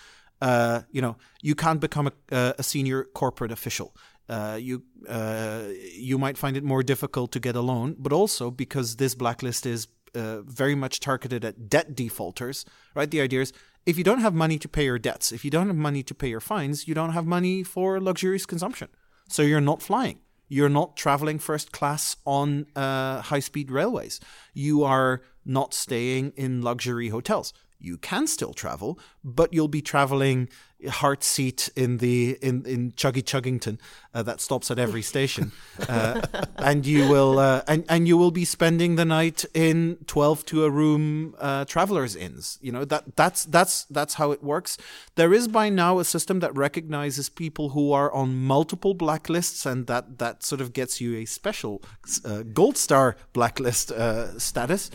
uh, 0.40 0.82
you 0.90 1.00
know 1.00 1.16
you 1.42 1.54
can't 1.54 1.80
become 1.80 2.10
a, 2.30 2.54
a 2.58 2.62
senior 2.62 3.04
corporate 3.04 3.52
official. 3.52 3.94
Uh, 4.28 4.58
you 4.60 4.82
uh, 5.08 5.64
you 5.94 6.18
might 6.18 6.36
find 6.36 6.56
it 6.56 6.64
more 6.64 6.82
difficult 6.82 7.30
to 7.32 7.40
get 7.40 7.54
a 7.54 7.60
loan, 7.60 7.94
but 7.98 8.12
also 8.12 8.50
because 8.50 8.96
this 8.96 9.14
blacklist 9.14 9.66
is 9.66 9.86
uh, 10.14 10.42
very 10.42 10.74
much 10.74 10.98
targeted 10.98 11.44
at 11.44 11.68
debt 11.68 11.94
defaulters, 11.94 12.64
right? 12.94 13.10
The 13.10 13.20
idea 13.20 13.42
is 13.42 13.52
if 13.86 13.96
you 13.96 14.04
don't 14.04 14.20
have 14.20 14.34
money 14.34 14.58
to 14.58 14.68
pay 14.68 14.84
your 14.84 14.98
debts, 14.98 15.32
if 15.32 15.44
you 15.44 15.50
don't 15.50 15.68
have 15.68 15.76
money 15.76 16.02
to 16.02 16.14
pay 16.14 16.28
your 16.28 16.40
fines, 16.40 16.88
you 16.88 16.94
don't 16.94 17.12
have 17.12 17.24
money 17.24 17.62
for 17.62 18.00
luxurious 18.00 18.44
consumption. 18.44 18.88
So 19.28 19.42
you're 19.42 19.60
not 19.60 19.80
flying. 19.80 20.18
You're 20.48 20.68
not 20.68 20.96
traveling 20.96 21.38
first 21.38 21.72
class 21.72 22.16
on 22.24 22.66
uh, 22.76 23.20
high 23.22 23.40
speed 23.40 23.70
railways. 23.70 24.20
You 24.54 24.84
are 24.84 25.22
not 25.44 25.72
staying 25.72 26.32
in 26.36 26.62
luxury 26.62 27.08
hotels. 27.08 27.52
You 27.78 27.98
can 27.98 28.26
still 28.26 28.52
travel, 28.52 28.98
but 29.22 29.52
you'll 29.52 29.68
be 29.68 29.82
traveling 29.82 30.48
hard 30.88 31.22
seat 31.22 31.70
in 31.74 31.98
the 31.98 32.38
in 32.42 32.64
in 32.66 32.92
Chuggy 32.92 33.22
Chuggington 33.22 33.78
uh, 34.14 34.22
that 34.22 34.40
stops 34.40 34.70
at 34.70 34.78
every 34.78 35.02
station, 35.02 35.52
uh, 35.88 36.20
and 36.56 36.84
you 36.84 37.08
will 37.08 37.38
uh, 37.38 37.62
and 37.66 37.84
and 37.88 38.06
you 38.06 38.16
will 38.16 38.30
be 38.30 38.44
spending 38.44 38.96
the 38.96 39.04
night 39.04 39.44
in 39.54 39.98
twelve 40.06 40.44
to 40.46 40.64
a 40.64 40.70
room 40.70 41.34
uh, 41.38 41.64
travelers 41.64 42.14
inns. 42.14 42.58
You 42.60 42.72
know 42.72 42.84
that 42.84 43.16
that's 43.16 43.44
that's 43.46 43.84
that's 43.84 44.14
how 44.14 44.32
it 44.32 44.42
works. 44.42 44.76
There 45.14 45.32
is 45.32 45.48
by 45.48 45.68
now 45.68 45.98
a 45.98 46.04
system 46.04 46.40
that 46.40 46.54
recognizes 46.56 47.28
people 47.28 47.70
who 47.70 47.92
are 47.92 48.12
on 48.12 48.36
multiple 48.36 48.94
blacklists, 48.94 49.64
and 49.64 49.86
that 49.86 50.18
that 50.18 50.44
sort 50.44 50.60
of 50.60 50.72
gets 50.72 51.00
you 51.00 51.16
a 51.16 51.24
special 51.24 51.82
uh, 52.24 52.42
gold 52.42 52.76
star 52.76 53.16
blacklist 53.32 53.92
uh, 53.92 54.38
status. 54.38 54.90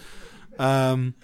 Um, 0.59 1.15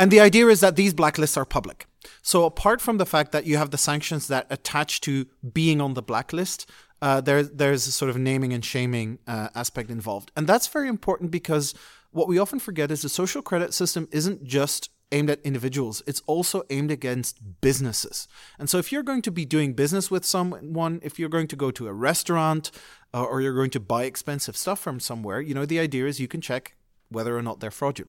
and 0.00 0.10
the 0.10 0.18
idea 0.18 0.46
is 0.46 0.60
that 0.60 0.76
these 0.76 0.94
blacklists 0.94 1.36
are 1.36 1.44
public. 1.44 1.86
So 2.22 2.46
apart 2.46 2.80
from 2.80 2.96
the 2.96 3.04
fact 3.04 3.32
that 3.32 3.44
you 3.44 3.58
have 3.58 3.70
the 3.70 3.76
sanctions 3.76 4.28
that 4.28 4.46
attach 4.48 5.02
to 5.02 5.26
being 5.52 5.78
on 5.80 5.92
the 5.92 6.02
blacklist, 6.02 6.68
uh, 7.02 7.20
there, 7.20 7.42
there's 7.42 7.86
a 7.86 7.92
sort 7.92 8.08
of 8.08 8.16
naming 8.16 8.54
and 8.54 8.64
shaming 8.64 9.18
uh, 9.26 9.48
aspect 9.54 9.90
involved. 9.90 10.32
And 10.34 10.46
that's 10.46 10.68
very 10.68 10.88
important 10.88 11.30
because 11.30 11.74
what 12.12 12.28
we 12.28 12.38
often 12.38 12.58
forget 12.58 12.90
is 12.90 13.02
the 13.02 13.10
social 13.10 13.42
credit 13.42 13.74
system 13.74 14.08
isn't 14.10 14.42
just 14.42 14.88
aimed 15.12 15.28
at 15.28 15.40
individuals, 15.42 16.02
it's 16.06 16.22
also 16.26 16.62
aimed 16.70 16.90
against 16.90 17.60
businesses. 17.60 18.28
And 18.58 18.70
so 18.70 18.78
if 18.78 18.92
you're 18.92 19.02
going 19.02 19.22
to 19.22 19.30
be 19.30 19.44
doing 19.44 19.74
business 19.74 20.10
with 20.10 20.24
someone, 20.24 21.00
if 21.02 21.18
you're 21.18 21.28
going 21.28 21.48
to 21.48 21.56
go 21.56 21.70
to 21.72 21.88
a 21.88 21.92
restaurant 21.92 22.70
uh, 23.12 23.24
or 23.24 23.42
you're 23.42 23.54
going 23.54 23.70
to 23.70 23.80
buy 23.80 24.04
expensive 24.04 24.56
stuff 24.56 24.78
from 24.78 24.98
somewhere, 24.98 25.40
you 25.42 25.52
know, 25.52 25.66
the 25.66 25.80
idea 25.80 26.06
is 26.06 26.20
you 26.20 26.28
can 26.28 26.40
check 26.40 26.76
whether 27.10 27.36
or 27.36 27.42
not 27.42 27.60
they're 27.60 27.70
fraudulent. 27.70 28.08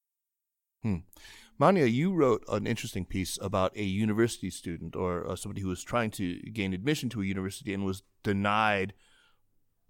Hmm. 0.84 0.98
Manya, 1.62 1.86
you 1.86 2.12
wrote 2.12 2.44
an 2.50 2.66
interesting 2.66 3.06
piece 3.06 3.38
about 3.40 3.78
a 3.78 3.84
university 3.84 4.50
student 4.50 4.96
or 4.96 5.30
uh, 5.30 5.36
somebody 5.36 5.62
who 5.62 5.68
was 5.68 5.84
trying 5.84 6.10
to 6.10 6.40
gain 6.52 6.74
admission 6.74 7.08
to 7.08 7.22
a 7.22 7.24
university 7.24 7.72
and 7.72 7.86
was 7.86 8.02
denied 8.24 8.94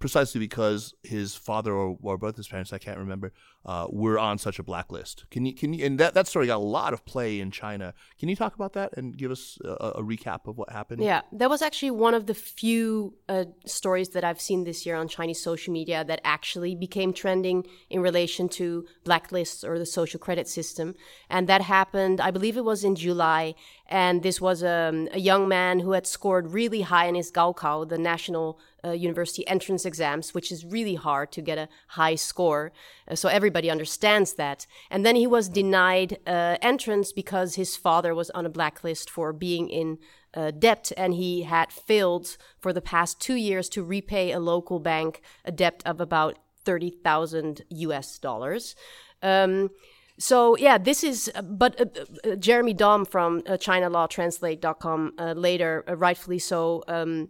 precisely 0.02 0.40
because 0.40 0.94
his 1.04 1.36
father 1.36 1.72
or, 1.72 1.98
or 2.02 2.18
both 2.18 2.36
his 2.36 2.48
parents, 2.48 2.74
I 2.74 2.78
can't 2.78 2.98
remember, 2.98 3.32
uh, 3.66 3.88
were 3.90 4.18
on 4.18 4.38
such 4.38 4.60
a 4.60 4.64
blacklist. 4.64 5.26
Can 5.30 5.46
you 5.46 5.54
can 5.54 5.74
you 5.74 5.86
and 5.86 6.00
that, 6.00 6.16
that 6.16 6.28
story 6.28 6.48
got 6.48 6.58
a 6.58 6.60
lot 6.80 6.94
of 6.94 7.06
play 7.06 7.40
in 7.40 7.52
China. 7.52 7.94
Can 8.20 8.28
you 8.28 8.36
talk 8.36 8.56
about 8.56 8.74
that 8.74 8.98
and 8.98 9.16
give 9.16 9.32
us 9.32 9.60
a, 9.64 10.00
a 10.02 10.04
recap 10.04 10.48
of 10.48 10.58
what 10.58 10.72
happened? 10.72 11.04
Yeah, 11.04 11.22
that 11.32 11.50
was 11.50 11.62
actually 11.62 11.92
one 11.92 12.16
of 12.16 12.26
the 12.26 12.34
few 12.34 13.14
uh, 13.30 13.46
stories 13.66 14.10
that 14.10 14.24
I've 14.24 14.42
seen 14.42 14.64
this 14.64 14.86
year 14.86 14.96
on 14.96 15.08
Chinese 15.08 15.42
social 15.42 15.72
media 15.72 16.04
that 16.04 16.20
actually 16.24 16.74
became 16.76 17.14
trending 17.14 17.66
in 17.90 18.02
relation 18.02 18.50
to 18.50 18.86
blacklists 19.06 19.64
or 19.64 19.78
the 19.78 19.86
social 19.86 20.20
credit 20.20 20.48
system. 20.48 20.96
And 21.30 21.48
that 21.48 21.62
happened, 21.62 22.20
I 22.20 22.32
believe 22.32 22.58
it 22.58 22.66
was 22.66 22.84
in 22.84 22.96
July. 22.96 23.54
And 23.88 24.24
this 24.24 24.42
was 24.42 24.64
um, 24.64 25.08
a 25.12 25.20
young 25.20 25.48
man 25.48 25.80
who 25.80 25.92
had 25.92 26.08
scored 26.08 26.54
really 26.54 26.82
high 26.82 27.06
in 27.06 27.16
his 27.16 27.32
Gaokao, 27.32 27.88
the 27.88 27.98
national 27.98 28.58
uh, 28.84 28.92
university 28.92 29.48
entrance 29.48 29.86
exams, 29.86 30.34
which 30.34 30.52
is 30.52 30.66
really 30.66 30.96
hard 30.96 31.32
to 31.32 31.42
get 31.42 31.58
a 31.58 31.70
high 31.90 32.16
score. 32.16 32.72
Uh, 33.08 33.16
so 33.16 33.30
everybody 33.30 33.70
understands 33.70 34.34
that. 34.34 34.66
And 34.90 35.06
then 35.06 35.16
he 35.16 35.28
was 35.28 35.50
denied 35.50 36.20
uh, 36.26 36.58
entrance 36.62 37.12
because 37.12 37.56
his 37.56 37.76
father 37.76 38.16
was 38.16 38.30
on 38.32 38.46
a 38.46 38.50
blacklist 38.50 39.10
for 39.10 39.34
being 39.34 39.70
in 39.70 39.98
uh, 40.34 40.52
debt 40.52 40.92
and 40.96 41.14
he 41.14 41.44
had 41.44 41.72
failed 41.72 42.38
for 42.60 42.72
the 42.72 42.82
past 42.82 43.20
two 43.20 43.36
years 43.36 43.68
to 43.70 43.84
repay 43.84 44.32
a 44.32 44.40
local 44.40 44.80
bank 44.80 45.22
a 45.44 45.52
debt 45.52 45.84
of 45.86 46.00
about 46.00 46.40
30,000 46.64 47.64
US 47.70 48.18
dollars. 48.18 48.76
Um, 49.22 49.70
so 50.18 50.56
yeah, 50.58 50.78
this 50.78 51.04
is, 51.04 51.32
but 51.44 51.80
uh, 51.82 51.86
uh, 52.32 52.36
Jeremy 52.36 52.76
Daum 52.76 53.08
from 53.08 53.40
uh, 53.48 53.54
ChinaLawTranslate.com 53.54 55.14
uh, 55.18 55.34
later, 55.34 55.84
uh, 55.88 55.96
rightfully 55.96 56.40
so, 56.40 56.84
um, 56.88 57.30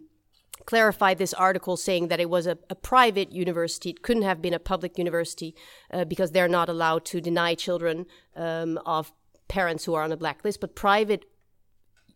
clarified 0.66 1.18
this 1.18 1.34
article 1.34 1.76
saying 1.76 2.08
that 2.08 2.20
it 2.20 2.30
was 2.30 2.46
a, 2.46 2.58
a, 2.70 2.74
private 2.74 3.32
university. 3.32 3.90
It 3.90 4.02
couldn't 4.02 4.22
have 4.22 4.40
been 4.40 4.54
a 4.54 4.58
public 4.58 4.98
university 4.98 5.54
uh, 5.92 6.04
because 6.04 6.32
they're 6.32 6.48
not 6.48 6.68
allowed 6.68 7.04
to 7.06 7.20
deny 7.20 7.54
children 7.54 8.06
um, 8.36 8.78
of 8.86 9.12
parents 9.48 9.84
who 9.84 9.94
are 9.94 10.02
on 10.02 10.12
a 10.12 10.16
blacklist. 10.16 10.60
But 10.60 10.74
private 10.74 11.24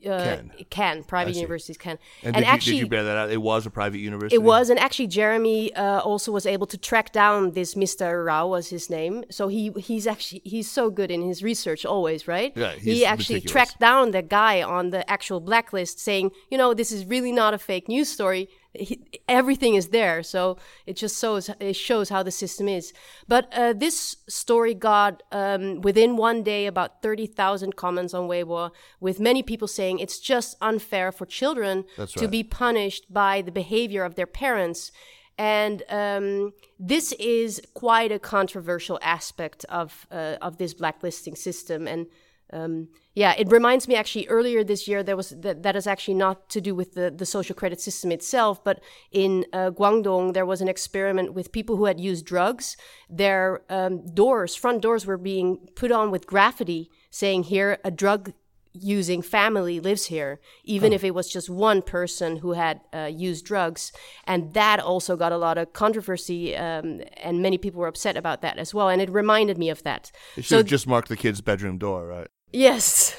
uh, 0.06 0.24
Can. 0.24 0.50
can 0.70 1.04
private 1.04 1.34
universities 1.34 1.76
can 1.76 1.98
And, 2.22 2.36
did, 2.36 2.46
you, 2.46 2.72
did 2.72 2.78
you 2.78 2.86
bear 2.86 3.04
that 3.04 3.16
out? 3.16 3.30
It 3.30 3.42
was 3.42 3.66
a 3.66 3.70
private 3.70 3.98
university. 3.98 4.36
it 4.36 4.42
was, 4.42 4.70
and 4.70 4.78
actually, 4.78 5.08
Jeremy 5.08 5.74
uh, 5.74 6.00
also 6.00 6.32
was 6.32 6.46
able 6.46 6.66
to 6.66 6.78
track 6.78 7.12
down 7.12 7.52
this 7.52 7.74
Mr. 7.74 8.24
Rao 8.24 8.46
was 8.46 8.68
his 8.68 8.88
name. 8.90 9.24
So 9.30 9.48
he 9.48 9.72
he's 9.76 10.06
actually 10.06 10.42
he's 10.44 10.70
so 10.70 10.90
good 10.90 11.10
in 11.10 11.22
his 11.22 11.42
research 11.42 11.84
always, 11.84 12.28
right? 12.28 12.52
Yeah, 12.56 12.72
he's 12.72 12.84
he 12.84 13.06
actually 13.06 13.40
tracked 13.40 13.78
down 13.80 14.10
the 14.10 14.22
guy 14.22 14.62
on 14.62 14.90
the 14.90 15.08
actual 15.10 15.40
blacklist, 15.40 15.98
saying, 15.98 16.30
you 16.50 16.58
know, 16.58 16.74
this 16.74 16.92
is 16.92 17.04
really 17.06 17.32
not 17.32 17.54
a 17.54 17.58
fake 17.58 17.88
news 17.88 18.08
story. 18.08 18.48
He, 18.78 19.00
everything 19.28 19.74
is 19.74 19.88
there, 19.88 20.22
so 20.22 20.56
it 20.86 20.96
just 20.96 21.20
shows 21.20 21.50
it 21.60 21.76
shows 21.76 22.08
how 22.08 22.22
the 22.22 22.30
system 22.30 22.68
is. 22.68 22.92
But 23.28 23.52
uh, 23.52 23.72
this 23.72 24.16
story 24.28 24.74
got 24.74 25.22
um, 25.32 25.80
within 25.80 26.16
one 26.16 26.42
day 26.42 26.66
about 26.66 27.02
thirty 27.02 27.26
thousand 27.26 27.76
comments 27.76 28.14
on 28.14 28.28
Weibo, 28.28 28.70
with 29.00 29.20
many 29.20 29.42
people 29.42 29.68
saying 29.68 29.98
it's 29.98 30.18
just 30.18 30.56
unfair 30.60 31.12
for 31.12 31.26
children 31.26 31.84
to 32.16 32.28
be 32.28 32.42
punished 32.42 33.12
by 33.12 33.42
the 33.42 33.52
behavior 33.52 34.04
of 34.04 34.14
their 34.14 34.26
parents. 34.26 34.92
And 35.38 35.82
um, 35.90 36.52
this 36.78 37.12
is 37.18 37.60
quite 37.74 38.10
a 38.10 38.18
controversial 38.18 38.98
aspect 39.02 39.64
of 39.68 40.06
uh, 40.10 40.36
of 40.40 40.56
this 40.56 40.74
blacklisting 40.74 41.36
system. 41.36 41.86
And 41.86 42.06
um, 42.52 42.88
yeah, 43.14 43.34
it 43.36 43.50
reminds 43.50 43.88
me 43.88 43.96
actually 43.96 44.28
earlier 44.28 44.62
this 44.62 44.86
year 44.86 45.02
there 45.02 45.16
was 45.16 45.30
that, 45.30 45.62
that 45.62 45.74
is 45.74 45.86
actually 45.86 46.14
not 46.14 46.48
to 46.50 46.60
do 46.60 46.74
with 46.74 46.94
the, 46.94 47.10
the 47.10 47.26
social 47.26 47.54
credit 47.54 47.80
system 47.80 48.12
itself, 48.12 48.62
but 48.62 48.80
in 49.10 49.46
uh, 49.52 49.70
Guangdong 49.70 50.34
there 50.34 50.46
was 50.46 50.60
an 50.60 50.68
experiment 50.68 51.34
with 51.34 51.50
people 51.50 51.76
who 51.76 51.86
had 51.86 51.98
used 51.98 52.24
drugs. 52.24 52.76
Their 53.10 53.62
um, 53.68 54.06
doors, 54.14 54.54
front 54.54 54.82
doors, 54.82 55.06
were 55.06 55.18
being 55.18 55.68
put 55.74 55.90
on 55.90 56.10
with 56.10 56.26
graffiti 56.26 56.90
saying 57.10 57.44
here 57.44 57.78
a 57.84 57.90
drug 57.90 58.32
using 58.80 59.22
family 59.22 59.80
lives 59.80 60.06
here, 60.06 60.40
even 60.64 60.92
if 60.92 61.02
it 61.02 61.14
was 61.14 61.32
just 61.32 61.48
one 61.48 61.82
person 61.82 62.36
who 62.36 62.52
had 62.52 62.80
uh, 62.92 63.10
used 63.10 63.44
drugs. 63.44 63.92
And 64.24 64.52
that 64.54 64.80
also 64.80 65.16
got 65.16 65.32
a 65.32 65.38
lot 65.38 65.58
of 65.58 65.72
controversy, 65.72 66.56
um, 66.56 67.00
and 67.16 67.42
many 67.42 67.58
people 67.58 67.80
were 67.80 67.88
upset 67.88 68.16
about 68.16 68.42
that 68.42 68.58
as 68.58 68.74
well. 68.74 68.88
And 68.88 69.00
it 69.00 69.10
reminded 69.10 69.58
me 69.58 69.70
of 69.70 69.82
that. 69.84 70.12
It 70.36 70.44
should 70.44 70.58
have 70.58 70.66
just 70.66 70.86
marked 70.86 71.08
the 71.08 71.16
kid's 71.16 71.40
bedroom 71.40 71.78
door, 71.78 72.06
right? 72.06 72.28
Yes. 72.52 73.14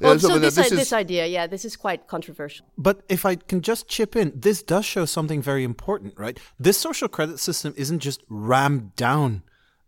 Yeah, 0.00 0.08
Well, 0.08 0.18
so 0.18 0.28
so 0.28 0.38
this, 0.38 0.54
this 0.54 0.64
i- 0.72 0.74
is- 0.74 0.78
this 0.80 0.92
idea, 0.92 1.26
yeah, 1.26 1.46
this 1.46 1.64
is 1.64 1.76
quite 1.76 2.06
controversial. 2.06 2.66
But 2.78 3.02
if 3.08 3.26
I 3.26 3.36
can 3.36 3.60
just 3.60 3.86
chip 3.88 4.16
in, 4.16 4.32
this 4.34 4.62
does 4.62 4.86
show 4.86 5.04
something 5.04 5.42
very 5.42 5.62
important, 5.62 6.14
right? 6.18 6.38
This 6.58 6.78
social 6.78 7.08
credit 7.08 7.38
system 7.38 7.74
isn't 7.76 8.00
just 8.00 8.22
rammed 8.28 8.96
down 8.96 9.42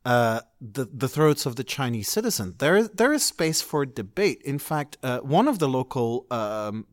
uh, 0.04 0.40
the 0.60 0.84
the 0.92 1.08
throats 1.08 1.46
of 1.46 1.54
the 1.54 1.62
Chinese 1.64 2.08
citizen. 2.10 2.56
There 2.58 2.76
is 2.76 2.88
there 2.90 3.12
is 3.12 3.22
space 3.24 3.62
for 3.62 3.86
debate. 3.86 4.42
In 4.44 4.58
fact, 4.58 4.98
uh, 5.02 5.20
one 5.20 5.46
of 5.48 5.60
the 5.60 5.68
local 5.68 6.26
um, 6.30 6.86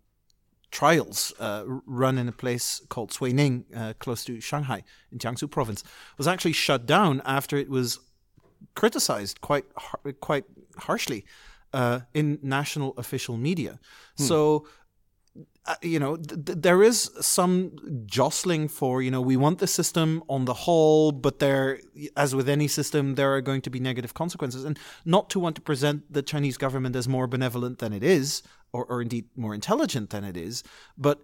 trials 0.72 1.34
uh, 1.40 1.64
run 1.88 2.18
in 2.20 2.28
a 2.28 2.32
place 2.32 2.82
called 2.88 3.12
Suining, 3.12 3.66
uh, 3.76 3.94
close 4.00 4.24
to 4.26 4.40
Shanghai 4.40 4.84
in 5.12 5.18
Jiangsu 5.18 5.50
province, 5.50 5.84
was 6.20 6.28
actually 6.28 6.54
shut 6.54 6.86
down 6.86 7.22
after 7.26 7.58
it 7.58 7.68
was 7.70 8.00
criticized 8.76 9.42
quite 9.42 9.66
har- 9.76 10.14
quite 10.22 10.46
harshly 10.78 11.26
uh, 11.74 12.00
in 12.14 12.40
national 12.42 12.94
official 12.98 13.38
media. 13.38 13.80
So. 14.16 14.68
Uh, 15.66 15.76
you 15.84 16.00
know, 16.00 16.16
th- 16.16 16.46
th- 16.46 16.58
there 16.62 16.82
is 16.82 17.12
some 17.22 17.76
jostling 18.06 18.68
for, 18.68 19.04
you 19.04 19.12
know, 19.12 19.22
we 19.22 19.38
want 19.38 19.60
the 19.60 19.68
system 19.68 20.24
on 20.28 20.46
the 20.46 20.54
whole, 20.54 21.12
but 21.12 21.38
there, 21.40 21.80
as 22.18 22.34
with 22.34 22.50
any 22.50 22.68
system, 22.68 23.16
there 23.16 23.36
are 23.36 23.42
going 23.42 23.62
to 23.62 23.70
be 23.70 23.80
negative 23.80 24.14
consequences. 24.14 24.64
And 24.64 24.80
not 25.06 25.30
to 25.32 25.40
want 25.40 25.56
to 25.58 25.62
present 25.62 26.12
the 26.12 26.24
Chinese 26.24 26.58
government 26.58 26.96
as 26.96 27.08
more 27.08 27.28
benevolent 27.28 27.78
than 27.80 27.94
it 27.94 28.04
is, 28.04 28.42
or, 28.72 28.86
or 28.86 29.02
indeed 29.02 29.26
more 29.36 29.54
intelligent 29.54 30.10
than 30.10 30.24
it 30.24 30.36
is, 30.36 30.64
but 30.98 31.20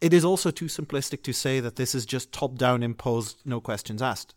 it 0.00 0.12
is 0.12 0.24
also 0.24 0.50
too 0.50 0.66
simplistic 0.66 1.22
to 1.24 1.32
say 1.32 1.58
that 1.58 1.76
this 1.76 1.94
is 1.94 2.06
just 2.06 2.32
top 2.32 2.56
down 2.56 2.82
imposed, 2.82 3.38
no 3.44 3.60
questions 3.60 4.02
asked. 4.02 4.34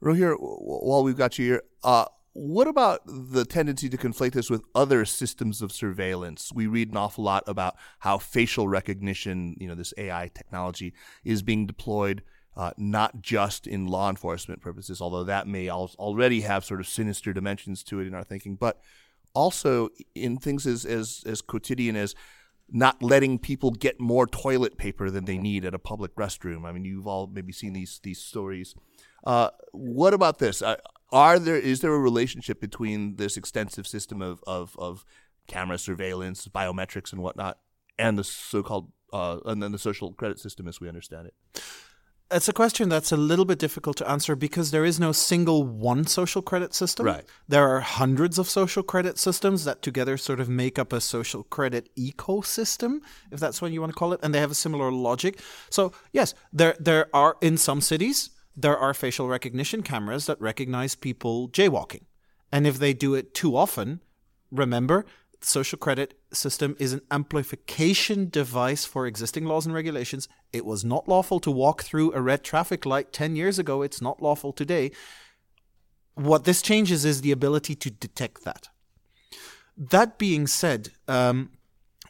Rogier, 0.00 0.34
while 0.34 1.04
we've 1.04 1.16
got 1.16 1.38
you 1.38 1.44
here, 1.46 1.62
uh, 1.84 2.06
what 2.40 2.66
about 2.66 3.02
the 3.06 3.44
tendency 3.44 3.90
to 3.90 3.98
conflate 3.98 4.32
this 4.32 4.48
with 4.48 4.64
other 4.74 5.04
systems 5.04 5.60
of 5.60 5.70
surveillance? 5.70 6.50
We 6.54 6.66
read 6.66 6.90
an 6.90 6.96
awful 6.96 7.22
lot 7.22 7.44
about 7.46 7.76
how 7.98 8.16
facial 8.16 8.66
recognition, 8.66 9.56
you 9.60 9.68
know, 9.68 9.74
this 9.74 9.92
AI 9.98 10.30
technology, 10.32 10.94
is 11.22 11.42
being 11.42 11.66
deployed 11.66 12.22
uh, 12.56 12.70
not 12.78 13.20
just 13.20 13.66
in 13.66 13.86
law 13.86 14.08
enforcement 14.08 14.62
purposes, 14.62 15.02
although 15.02 15.24
that 15.24 15.48
may 15.48 15.68
al- 15.68 15.92
already 15.98 16.40
have 16.40 16.64
sort 16.64 16.80
of 16.80 16.86
sinister 16.86 17.34
dimensions 17.34 17.84
to 17.84 18.00
it 18.00 18.06
in 18.06 18.14
our 18.14 18.24
thinking, 18.24 18.54
but 18.56 18.80
also 19.34 19.90
in 20.14 20.38
things 20.38 20.66
as, 20.66 20.86
as, 20.86 21.22
as 21.26 21.42
quotidian 21.42 21.94
as 21.94 22.14
not 22.70 23.02
letting 23.02 23.38
people 23.38 23.70
get 23.70 24.00
more 24.00 24.26
toilet 24.26 24.78
paper 24.78 25.10
than 25.10 25.26
they 25.26 25.36
need 25.36 25.66
at 25.66 25.74
a 25.74 25.78
public 25.78 26.14
restroom. 26.14 26.64
I 26.64 26.72
mean, 26.72 26.86
you've 26.86 27.06
all 27.06 27.26
maybe 27.26 27.52
seen 27.52 27.74
these 27.74 28.00
these 28.02 28.22
stories. 28.22 28.74
Uh, 29.24 29.50
what 29.72 30.14
about 30.14 30.38
this? 30.38 30.62
Uh, 30.62 30.76
are 31.12 31.38
there 31.38 31.56
is 31.56 31.80
there 31.80 31.92
a 31.92 31.98
relationship 31.98 32.60
between 32.60 33.16
this 33.16 33.36
extensive 33.36 33.86
system 33.86 34.22
of, 34.22 34.42
of, 34.46 34.76
of 34.78 35.04
camera 35.46 35.78
surveillance, 35.78 36.46
biometrics, 36.48 37.12
and 37.12 37.22
whatnot, 37.22 37.58
and 37.98 38.18
the 38.18 38.24
so-called 38.24 38.92
uh, 39.12 39.38
and 39.44 39.62
then 39.62 39.72
the 39.72 39.78
social 39.78 40.12
credit 40.12 40.38
system 40.38 40.68
as 40.68 40.80
we 40.80 40.88
understand 40.88 41.26
it? 41.26 41.62
It's 42.32 42.48
a 42.48 42.52
question 42.52 42.88
that's 42.88 43.10
a 43.10 43.16
little 43.16 43.44
bit 43.44 43.58
difficult 43.58 43.96
to 43.96 44.08
answer 44.08 44.36
because 44.36 44.70
there 44.70 44.84
is 44.84 45.00
no 45.00 45.10
single 45.10 45.64
one 45.64 46.06
social 46.06 46.42
credit 46.42 46.72
system. 46.74 47.06
Right. 47.06 47.24
There 47.48 47.68
are 47.68 47.80
hundreds 47.80 48.38
of 48.38 48.48
social 48.48 48.84
credit 48.84 49.18
systems 49.18 49.64
that 49.64 49.82
together 49.82 50.16
sort 50.16 50.38
of 50.38 50.48
make 50.48 50.78
up 50.78 50.92
a 50.92 51.00
social 51.00 51.42
credit 51.42 51.90
ecosystem, 51.96 53.00
if 53.32 53.40
that's 53.40 53.60
what 53.60 53.72
you 53.72 53.80
want 53.80 53.92
to 53.92 53.98
call 53.98 54.12
it, 54.12 54.20
and 54.22 54.32
they 54.32 54.38
have 54.38 54.52
a 54.52 54.54
similar 54.54 54.92
logic. 54.92 55.40
So 55.70 55.92
yes, 56.12 56.34
there 56.52 56.76
there 56.78 57.08
are 57.12 57.36
in 57.40 57.56
some 57.56 57.80
cities 57.80 58.30
there 58.56 58.76
are 58.76 58.94
facial 58.94 59.28
recognition 59.28 59.82
cameras 59.82 60.26
that 60.26 60.40
recognize 60.40 60.94
people 60.94 61.48
jaywalking, 61.48 62.02
and 62.52 62.66
if 62.66 62.78
they 62.78 62.92
do 62.92 63.14
it 63.14 63.34
too 63.34 63.56
often, 63.56 64.00
remember 64.50 65.04
social 65.42 65.78
credit 65.78 66.14
system 66.32 66.76
is 66.78 66.92
an 66.92 67.00
amplification 67.10 68.28
device 68.28 68.84
for 68.84 69.06
existing 69.06 69.44
laws 69.44 69.66
and 69.66 69.74
regulations. 69.74 70.28
It 70.52 70.64
was 70.64 70.84
not 70.84 71.08
lawful 71.08 71.40
to 71.40 71.50
walk 71.50 71.82
through 71.82 72.12
a 72.12 72.20
red 72.20 72.44
traffic 72.44 72.84
light 72.84 73.12
10 73.12 73.36
years 73.36 73.58
ago. 73.58 73.82
It's 73.82 74.00
not 74.00 74.22
lawful 74.22 74.52
today. 74.52 74.90
What 76.14 76.44
this 76.44 76.62
changes 76.62 77.04
is 77.04 77.22
the 77.22 77.32
ability 77.32 77.74
to 77.76 77.90
detect 77.90 78.44
that. 78.44 78.68
That 79.76 80.18
being 80.18 80.46
said, 80.46 80.90
um, 81.08 81.50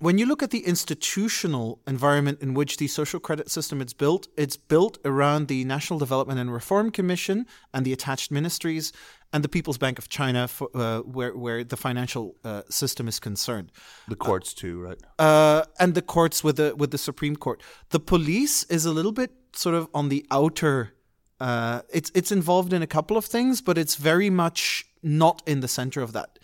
when 0.01 0.17
you 0.19 0.25
look 0.27 0.43
at 0.43 0.51
the 0.51 0.65
institutional 0.67 1.79
environment 1.87 2.41
in 2.41 2.55
which 2.55 2.79
the 2.79 2.89
social 2.89 3.21
credit 3.21 3.51
system 3.51 3.81
is 3.83 3.93
built, 3.93 4.29
it's 4.37 4.57
built 4.57 4.97
around 5.05 5.49
the 5.49 5.65
National 5.65 5.99
Development 5.99 6.41
and 6.41 6.51
Reform 6.53 6.91
Commission 6.91 7.47
and 7.75 7.85
the 7.85 7.93
attached 7.93 8.31
ministries 8.31 8.93
and 9.33 9.45
the 9.45 9.49
People's 9.49 9.79
Bank 9.79 9.99
of 9.99 10.09
China, 10.09 10.49
for, 10.49 10.69
uh, 10.75 11.01
where 11.01 11.37
where 11.37 11.63
the 11.63 11.77
financial 11.77 12.35
uh, 12.45 12.63
system 12.69 13.07
is 13.09 13.21
concerned, 13.21 13.71
The 14.09 14.17
courts 14.17 14.55
too, 14.55 14.81
right? 14.81 14.99
uh, 15.19 15.63
and 15.79 15.95
the 15.95 16.03
courts 16.03 16.43
with 16.43 16.57
the 16.57 16.75
with 16.75 16.91
the 16.91 16.99
Supreme 16.99 17.37
Court. 17.37 17.63
The 17.91 18.01
police 18.01 18.65
is 18.65 18.87
a 18.87 18.91
little 18.91 19.13
bit 19.13 19.31
sort 19.55 19.75
of 19.77 19.87
on 19.95 20.09
the 20.09 20.27
outer. 20.31 20.95
Uh, 21.39 21.83
it's 21.93 22.11
it's 22.15 22.33
involved 22.33 22.73
in 22.73 22.83
a 22.83 22.87
couple 22.87 23.17
of 23.17 23.25
things, 23.27 23.61
but 23.63 23.77
it's 23.79 23.97
very 23.97 24.31
much 24.31 24.87
not 25.03 25.43
in 25.47 25.61
the 25.61 25.69
center 25.69 26.01
of 26.03 26.13
that. 26.13 26.39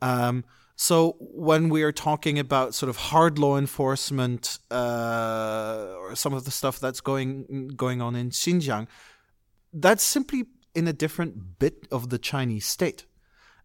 Um, 0.00 0.44
so 0.80 1.16
when 1.20 1.68
we 1.68 1.82
are 1.82 1.92
talking 1.92 2.38
about 2.38 2.74
sort 2.74 2.88
of 2.88 2.96
hard 2.96 3.38
law 3.38 3.58
enforcement 3.58 4.58
uh, 4.70 5.94
or 5.98 6.16
some 6.16 6.32
of 6.32 6.46
the 6.46 6.50
stuff 6.50 6.80
that's 6.80 7.02
going 7.02 7.68
going 7.76 8.00
on 8.00 8.16
in 8.16 8.30
Xinjiang, 8.30 8.88
that's 9.74 10.02
simply 10.02 10.46
in 10.74 10.88
a 10.88 10.94
different 10.94 11.58
bit 11.58 11.86
of 11.92 12.08
the 12.08 12.16
Chinese 12.16 12.64
state. 12.64 13.04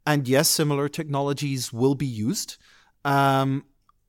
And 0.06 0.28
yes, 0.28 0.50
similar 0.50 0.90
technologies 0.90 1.72
will 1.72 1.96
be 1.96 2.06
used. 2.06 2.58
Um, 3.06 3.64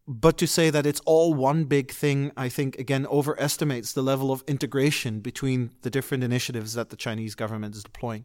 but 0.09 0.37
to 0.39 0.49
say 0.49 0.71
that 0.71 0.85
it's 0.85 1.01
all 1.07 1.33
one 1.33 1.63
big 1.63 1.93
thing, 1.93 2.33
I 2.37 2.49
think, 2.49 2.77
again, 2.77 3.07
overestimates 3.07 3.93
the 3.93 4.03
level 4.03 4.33
of 4.33 4.43
integration 4.49 5.21
between 5.21 5.71
the 5.83 5.91
different 5.91 6.25
initiatives 6.25 6.75
that 6.75 6.91
the 6.91 6.97
Chinese 6.97 7.37
government 7.37 7.77
is 7.77 7.85
deploying. 7.85 8.25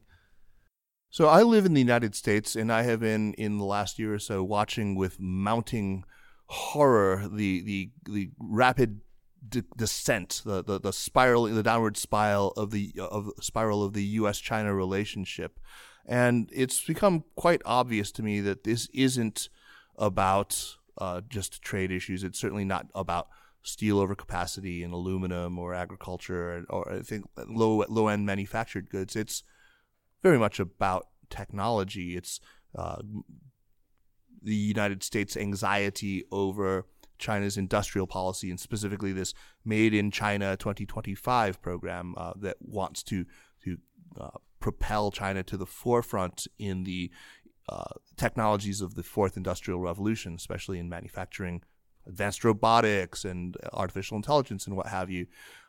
So 1.12 1.28
I 1.28 1.42
live 1.42 1.66
in 1.66 1.74
the 1.74 1.82
United 1.82 2.16
States, 2.16 2.56
and 2.56 2.72
I 2.72 2.84
have 2.84 3.02
been 3.02 3.34
in 3.34 3.58
the 3.58 3.66
last 3.66 4.00
year 4.00 4.14
or 4.14 4.20
so 4.20 4.46
watching 4.46 4.96
with 4.96 5.20
mounting 5.20 6.06
horror 6.46 7.28
the 7.30 7.62
the 7.62 7.90
the 8.06 8.32
rapid 8.40 9.02
de- 9.48 9.66
descent, 9.76 10.42
the, 10.46 10.64
the 10.64 10.80
the 10.80 10.94
spiral, 10.94 11.44
the 11.44 11.64
downward 11.64 11.98
spiral 11.98 12.52
of 12.52 12.72
the 12.72 12.94
of 12.98 13.30
spiral 13.42 13.84
of 13.84 13.92
the 13.92 14.04
U.S. 14.22 14.40
China 14.40 14.74
relationship, 14.74 15.60
And 16.06 16.50
it's 16.54 16.82
become 16.82 17.26
quite 17.36 17.62
obvious 17.66 18.14
to 18.14 18.24
me 18.24 18.40
that 18.40 18.64
this 18.64 18.88
isn't 18.94 19.50
about 19.98 20.78
uh, 20.98 21.20
just 21.28 21.62
trade 21.62 21.92
issues. 21.92 22.24
It's 22.24 22.40
certainly 22.40 22.66
not 22.66 22.88
about 22.96 23.28
steel 23.64 23.98
overcapacity 23.98 24.82
in 24.82 24.92
aluminum 24.92 25.60
or 25.60 25.74
agriculture 25.74 26.66
or, 26.70 26.86
or 26.86 26.94
I 26.94 27.02
think 27.02 27.26
low 27.50 27.84
low 27.90 28.08
end 28.08 28.26
manufactured 28.26 28.90
goods. 28.90 29.18
It's 29.18 29.44
very 30.22 30.38
much 30.38 30.60
about 30.60 31.08
technology. 31.30 32.16
It's 32.16 32.40
uh, 32.76 33.02
the 34.42 34.56
United 34.56 35.04
States' 35.04 35.38
anxiety 35.38 36.26
over 36.32 36.86
China's 37.18 37.58
industrial 37.58 38.08
policy 38.08 38.50
and 38.50 38.60
specifically 38.60 39.14
this 39.14 39.34
Made 39.64 39.94
in 39.94 40.10
China 40.10 40.58
2025 40.58 41.62
program 41.62 42.16
uh, 42.18 42.34
that 42.38 42.58
wants 42.60 43.04
to 43.04 43.26
to 43.64 43.78
uh, 44.20 44.30
propel 44.60 45.12
China 45.12 45.44
to 45.44 45.56
the 45.56 45.68
forefront 45.68 46.48
in 46.58 46.84
the 46.84 47.12
uh, 47.70 47.94
technologies 48.18 48.82
of 48.82 48.96
the 48.96 49.04
fourth 49.04 49.38
industrial 49.38 49.80
revolution, 49.80 50.34
especially 50.34 50.80
in 50.80 50.90
manufacturing 50.90 51.62
advanced 52.08 52.44
robotics 52.44 53.24
and 53.24 53.56
artificial 53.72 54.18
intelligence 54.18 54.66
and 54.66 54.76
what 54.76 54.88
have 54.88 55.10
you. 55.10 55.28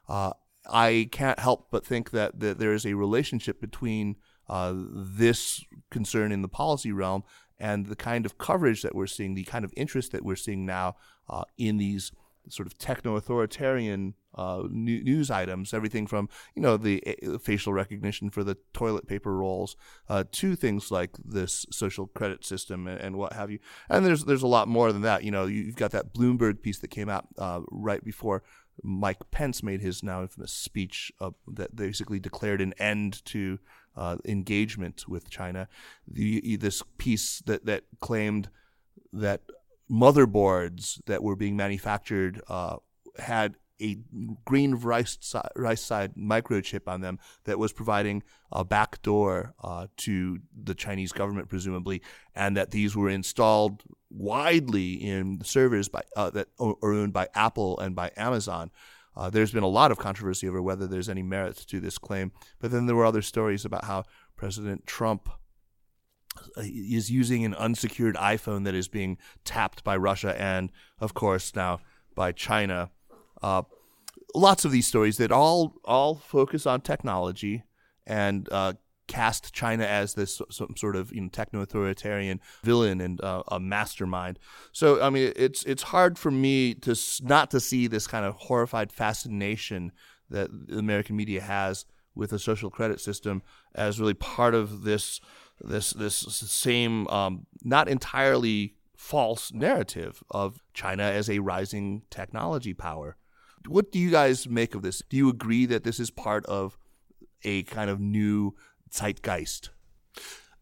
Uh, 0.09 0.33
I 0.71 1.09
can't 1.13 1.39
help 1.39 1.69
but 1.71 1.85
think 1.85 2.11
that, 2.13 2.41
that 2.41 2.59
there 2.59 2.73
is 2.73 2.87
a 2.87 2.95
relationship 2.95 3.61
between 3.61 4.17
uh, 4.53 4.75
this 4.77 5.65
concern 5.91 6.31
in 6.31 6.43
the 6.43 6.49
policy 6.49 6.93
realm 6.93 7.25
and 7.59 7.87
the 7.87 7.97
kind 7.97 8.27
of 8.27 8.37
coverage 8.37 8.83
that 8.83 8.95
we're 8.95 9.07
seeing, 9.07 9.33
the 9.35 9.45
kind 9.45 9.65
of 9.65 9.73
interest 9.79 10.13
that 10.13 10.23
we're 10.23 10.37
seeing 10.37 10.67
now 10.67 10.95
uh, 11.31 11.45
in 11.57 11.79
these 11.79 12.13
sort 12.51 12.67
of 12.67 12.77
techno-authoritarian 12.77 14.13
uh, 14.35 14.65
news 14.69 15.31
items, 15.31 15.73
everything 15.73 16.07
from 16.07 16.29
you 16.55 16.61
know 16.61 16.77
the 16.77 17.03
uh, 17.07 17.39
facial 17.39 17.73
recognition 17.73 18.29
for 18.29 18.45
the 18.45 18.59
toilet 18.75 19.07
paper 19.07 19.35
rolls 19.35 19.75
uh, 20.11 20.25
to 20.33 20.55
things 20.55 20.91
like 20.91 21.13
this 21.25 21.65
social 21.71 22.09
credit 22.09 22.45
system 22.45 22.87
and, 22.87 23.01
and, 23.01 23.17
what 23.17 23.33
have 23.33 23.51
you. 23.51 23.59
And 23.89 24.05
there's 24.05 24.25
there's 24.25 24.43
a 24.43 24.47
lot 24.47 24.69
more 24.69 24.93
than 24.93 25.03
that. 25.03 25.25
You 25.25 25.31
know, 25.31 25.47
you've 25.47 25.77
got 25.77 25.93
that 25.93 26.13
Bloomberg 26.13 26.61
piece 26.61 26.79
that 26.81 26.89
came 26.89 27.09
out 27.09 27.27
uh, 27.39 27.61
right 27.71 28.05
before 28.05 28.43
Mike 28.83 29.31
Pence 29.31 29.63
made 29.63 29.81
his 29.81 30.03
now 30.03 30.21
infamous 30.21 30.53
speech 30.53 31.11
that 31.47 31.75
basically 31.75 32.21
declared 32.21 32.61
an 32.61 32.75
end 32.79 33.25
to 33.27 33.59
uh, 33.97 34.16
engagement 34.24 35.09
with 35.09 35.30
China. 35.30 35.68
The, 36.07 36.57
this 36.57 36.82
piece 36.99 37.40
that 37.47 37.66
that 37.66 37.84
claimed 38.01 38.49
that 39.12 39.43
motherboards 39.90 41.01
that 41.07 41.22
were 41.22 41.36
being 41.36 41.57
manufactured 41.57 42.40
uh, 42.49 42.76
had 43.18 43.57
a 43.80 43.99
green 44.45 44.76
rice, 44.76 45.34
rice 45.57 45.80
side 45.80 46.14
microchip 46.14 46.82
on 46.86 47.01
them 47.01 47.18
that 47.45 47.59
was 47.59 47.72
providing 47.72 48.22
a 48.53 48.64
backdoor 48.64 49.55
uh, 49.62 49.88
to 49.97 50.38
the 50.62 50.74
Chinese 50.74 51.12
government, 51.12 51.49
presumably, 51.49 52.01
and 52.34 52.57
that 52.57 52.70
these 52.70 52.95
were 52.95 53.11
installed 53.11 53.82
widely 54.09 54.93
in 54.93 55.43
servers 55.43 55.88
by, 55.88 56.03
uh, 56.16 56.30
that 56.30 56.49
are 56.61 56.76
owned 56.82 57.12
by 57.12 57.28
Apple 57.34 57.78
and 57.80 57.95
by 57.95 58.11
Amazon. 58.16 58.70
Uh, 59.17 59.31
there's 59.31 59.53
been 59.53 59.63
a 59.63 59.69
lot 59.69 59.91
of 59.91 59.99
controversy 59.99 60.49
over 60.49 60.63
whether 60.63 60.87
there's 60.87 61.09
any 61.09 61.23
merit 61.23 61.57
to 61.57 61.81
this 61.81 61.99
claim, 61.99 62.33
but 62.61 62.71
then 62.71 62.87
there 62.87 62.97
were 62.97 63.05
other 63.05 63.23
stories 63.23 63.65
about 63.65 63.85
how 63.85 64.05
President 64.37 64.87
Trump 64.87 65.29
uh, 66.57 66.63
is 66.63 67.11
using 67.11 67.45
an 67.45 67.55
unsecured 67.55 68.17
iPhone 68.17 68.65
that 68.65 68.75
is 68.75 68.89
being 68.89 69.19
tapped 69.45 69.85
by 69.85 69.97
Russia 69.97 70.41
and, 70.41 70.71
of 70.99 71.13
course, 71.13 71.55
now 71.55 71.81
by 72.15 72.33
China. 72.33 72.91
Uh, 73.43 73.63
lots 74.35 74.65
of 74.65 74.73
these 74.73 74.87
stories 74.87 75.19
that 75.19 75.31
all 75.31 75.75
all 75.85 76.15
focus 76.15 76.67
on 76.67 76.81
technology 76.81 77.65
and 78.07 78.49
uh, 78.51 78.73
cast 79.09 79.53
China 79.53 79.85
as 79.85 80.15
this 80.15 80.41
some 80.51 80.77
sort 80.77 80.97
of 80.97 81.13
you 81.13 81.21
know, 81.21 81.29
techno-authoritarian 81.29 82.41
villain 82.63 83.01
and 83.01 83.21
uh, 83.21 83.43
a 83.49 83.61
mastermind. 83.61 84.39
So 84.73 85.03
I 85.03 85.11
mean, 85.11 85.33
it's 85.37 85.65
it's 85.65 85.83
hard 85.85 86.19
for 86.19 86.31
me 86.31 86.75
to 86.75 86.97
not 87.23 87.51
to 87.51 87.61
see 87.61 87.87
this 87.87 88.07
kind 88.07 88.25
of 88.25 88.35
horrified 88.35 88.93
fascination 88.93 89.93
that 90.31 90.51
the 90.69 90.79
American 90.79 91.17
media 91.17 91.41
has 91.41 91.85
with 92.15 92.33
a 92.33 92.39
social 92.39 92.71
credit 92.71 93.01
system 93.01 93.43
as 93.75 94.01
really 94.01 94.15
part 94.15 94.55
of 94.55 94.85
this 94.85 95.21
this 95.61 95.91
this 95.91 96.17
same 96.17 97.07
um, 97.09 97.47
not 97.63 97.89
entirely 97.89 98.75
false 98.97 99.53
narrative 99.53 100.23
of 100.31 100.63
China 100.75 101.03
as 101.03 101.29
a 101.29 101.41
rising 101.41 102.03
technology 102.11 102.75
power. 102.75 103.17
What 103.67 103.93
do 103.93 103.99
you 103.99 104.11
guys 104.11 104.49
make 104.49 104.75
of 104.75 104.83
this? 104.83 105.03
Do 105.09 105.17
you 105.17 105.29
agree 105.29 105.67
that 105.67 105.85
this 105.85 106.01
is 106.01 106.11
part 106.11 106.45
of 106.47 106.79
a 107.45 107.63
kind 107.65 107.91
of 107.91 108.01
new 108.01 108.55
zeitgeist? 108.93 109.70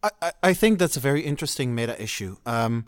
I, 0.03 0.33
I 0.43 0.55
think 0.55 0.79
that's 0.79 0.97
a 0.97 1.01
very 1.01 1.23
interesting 1.23 1.75
meta 1.75 2.01
issue. 2.03 2.37
Um, 2.47 2.87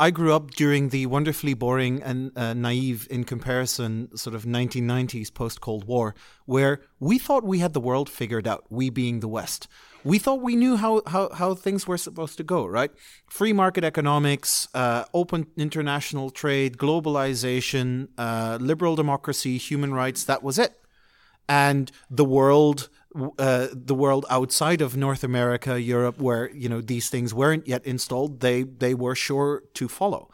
I 0.00 0.10
grew 0.10 0.32
up 0.32 0.50
during 0.50 0.88
the 0.88 1.06
wonderfully 1.06 1.54
boring 1.54 2.02
and 2.02 2.36
uh, 2.36 2.52
naive, 2.52 3.06
in 3.10 3.22
comparison, 3.22 4.14
sort 4.16 4.34
of 4.34 4.44
1990s 4.44 5.32
post 5.32 5.60
Cold 5.60 5.84
War, 5.86 6.16
where 6.46 6.80
we 6.98 7.16
thought 7.16 7.44
we 7.44 7.60
had 7.60 7.74
the 7.74 7.80
world 7.80 8.10
figured 8.10 8.48
out, 8.48 8.64
we 8.70 8.90
being 8.90 9.20
the 9.20 9.28
West. 9.28 9.68
We 10.02 10.18
thought 10.18 10.42
we 10.42 10.56
knew 10.56 10.76
how, 10.76 11.02
how, 11.06 11.30
how 11.32 11.54
things 11.54 11.86
were 11.86 11.96
supposed 11.96 12.36
to 12.38 12.42
go, 12.42 12.66
right? 12.66 12.90
Free 13.28 13.52
market 13.52 13.84
economics, 13.84 14.66
uh, 14.74 15.04
open 15.14 15.46
international 15.56 16.30
trade, 16.30 16.76
globalization, 16.76 18.08
uh, 18.18 18.58
liberal 18.60 18.96
democracy, 18.96 19.58
human 19.58 19.94
rights, 19.94 20.24
that 20.24 20.42
was 20.42 20.58
it. 20.58 20.74
And 21.48 21.92
the 22.10 22.24
world 22.24 22.88
uh, 23.38 23.68
the 23.72 23.94
world 23.94 24.26
outside 24.28 24.80
of 24.80 24.96
North 24.96 25.22
America, 25.24 25.80
Europe, 25.80 26.18
where 26.18 26.50
you 26.50 26.68
know 26.68 26.80
these 26.80 27.08
things 27.08 27.32
weren't 27.32 27.66
yet 27.66 27.84
installed, 27.86 28.40
they 28.40 28.62
they 28.62 28.94
were 28.94 29.14
sure 29.14 29.62
to 29.74 29.88
follow. 29.88 30.30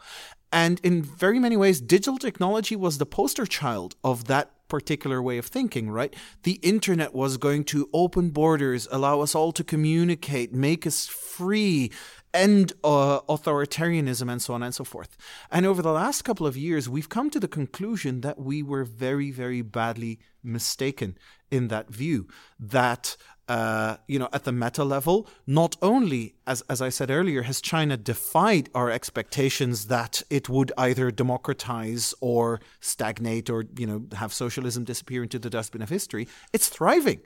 And 0.51 0.81
in 0.83 1.01
very 1.01 1.39
many 1.39 1.55
ways, 1.55 1.79
digital 1.79 2.17
technology 2.17 2.75
was 2.75 2.97
the 2.97 3.05
poster 3.05 3.45
child 3.45 3.95
of 4.03 4.25
that 4.25 4.51
particular 4.67 5.21
way 5.21 5.37
of 5.37 5.45
thinking, 5.45 5.89
right? 5.89 6.13
The 6.43 6.59
internet 6.61 7.13
was 7.13 7.37
going 7.37 7.65
to 7.65 7.89
open 7.93 8.29
borders, 8.29 8.87
allow 8.91 9.21
us 9.21 9.35
all 9.35 9.51
to 9.51 9.63
communicate, 9.63 10.53
make 10.53 10.87
us 10.87 11.07
free, 11.07 11.91
end 12.33 12.73
uh, 12.83 13.21
authoritarianism, 13.21 14.31
and 14.31 14.41
so 14.41 14.53
on 14.53 14.63
and 14.63 14.73
so 14.73 14.83
forth. 14.83 15.17
And 15.51 15.65
over 15.65 15.81
the 15.81 15.91
last 15.91 16.23
couple 16.23 16.47
of 16.47 16.55
years, 16.57 16.87
we've 16.87 17.09
come 17.09 17.29
to 17.29 17.39
the 17.39 17.47
conclusion 17.47 18.21
that 18.21 18.39
we 18.39 18.63
were 18.63 18.83
very, 18.83 19.31
very 19.31 19.61
badly 19.61 20.19
mistaken 20.43 21.17
in 21.49 21.67
that 21.67 21.89
view 21.89 22.27
that 22.59 23.17
uh, 23.51 23.97
you 24.07 24.17
know, 24.17 24.29
at 24.31 24.45
the 24.45 24.51
meta 24.53 24.81
level, 24.81 25.27
not 25.45 25.75
only, 25.81 26.35
as, 26.47 26.61
as 26.69 26.81
I 26.81 26.87
said 26.87 27.11
earlier, 27.11 27.41
has 27.41 27.59
China 27.59 27.97
defied 27.97 28.69
our 28.73 28.89
expectations 28.89 29.87
that 29.87 30.23
it 30.29 30.47
would 30.47 30.71
either 30.77 31.11
democratize 31.11 32.13
or 32.21 32.61
stagnate 32.79 33.49
or, 33.49 33.65
you 33.77 33.85
know, 33.85 34.05
have 34.13 34.31
socialism 34.31 34.85
disappear 34.85 35.21
into 35.21 35.37
the 35.37 35.49
dustbin 35.49 35.81
of 35.81 35.89
history, 35.89 36.29
it's 36.53 36.69
thriving. 36.69 37.23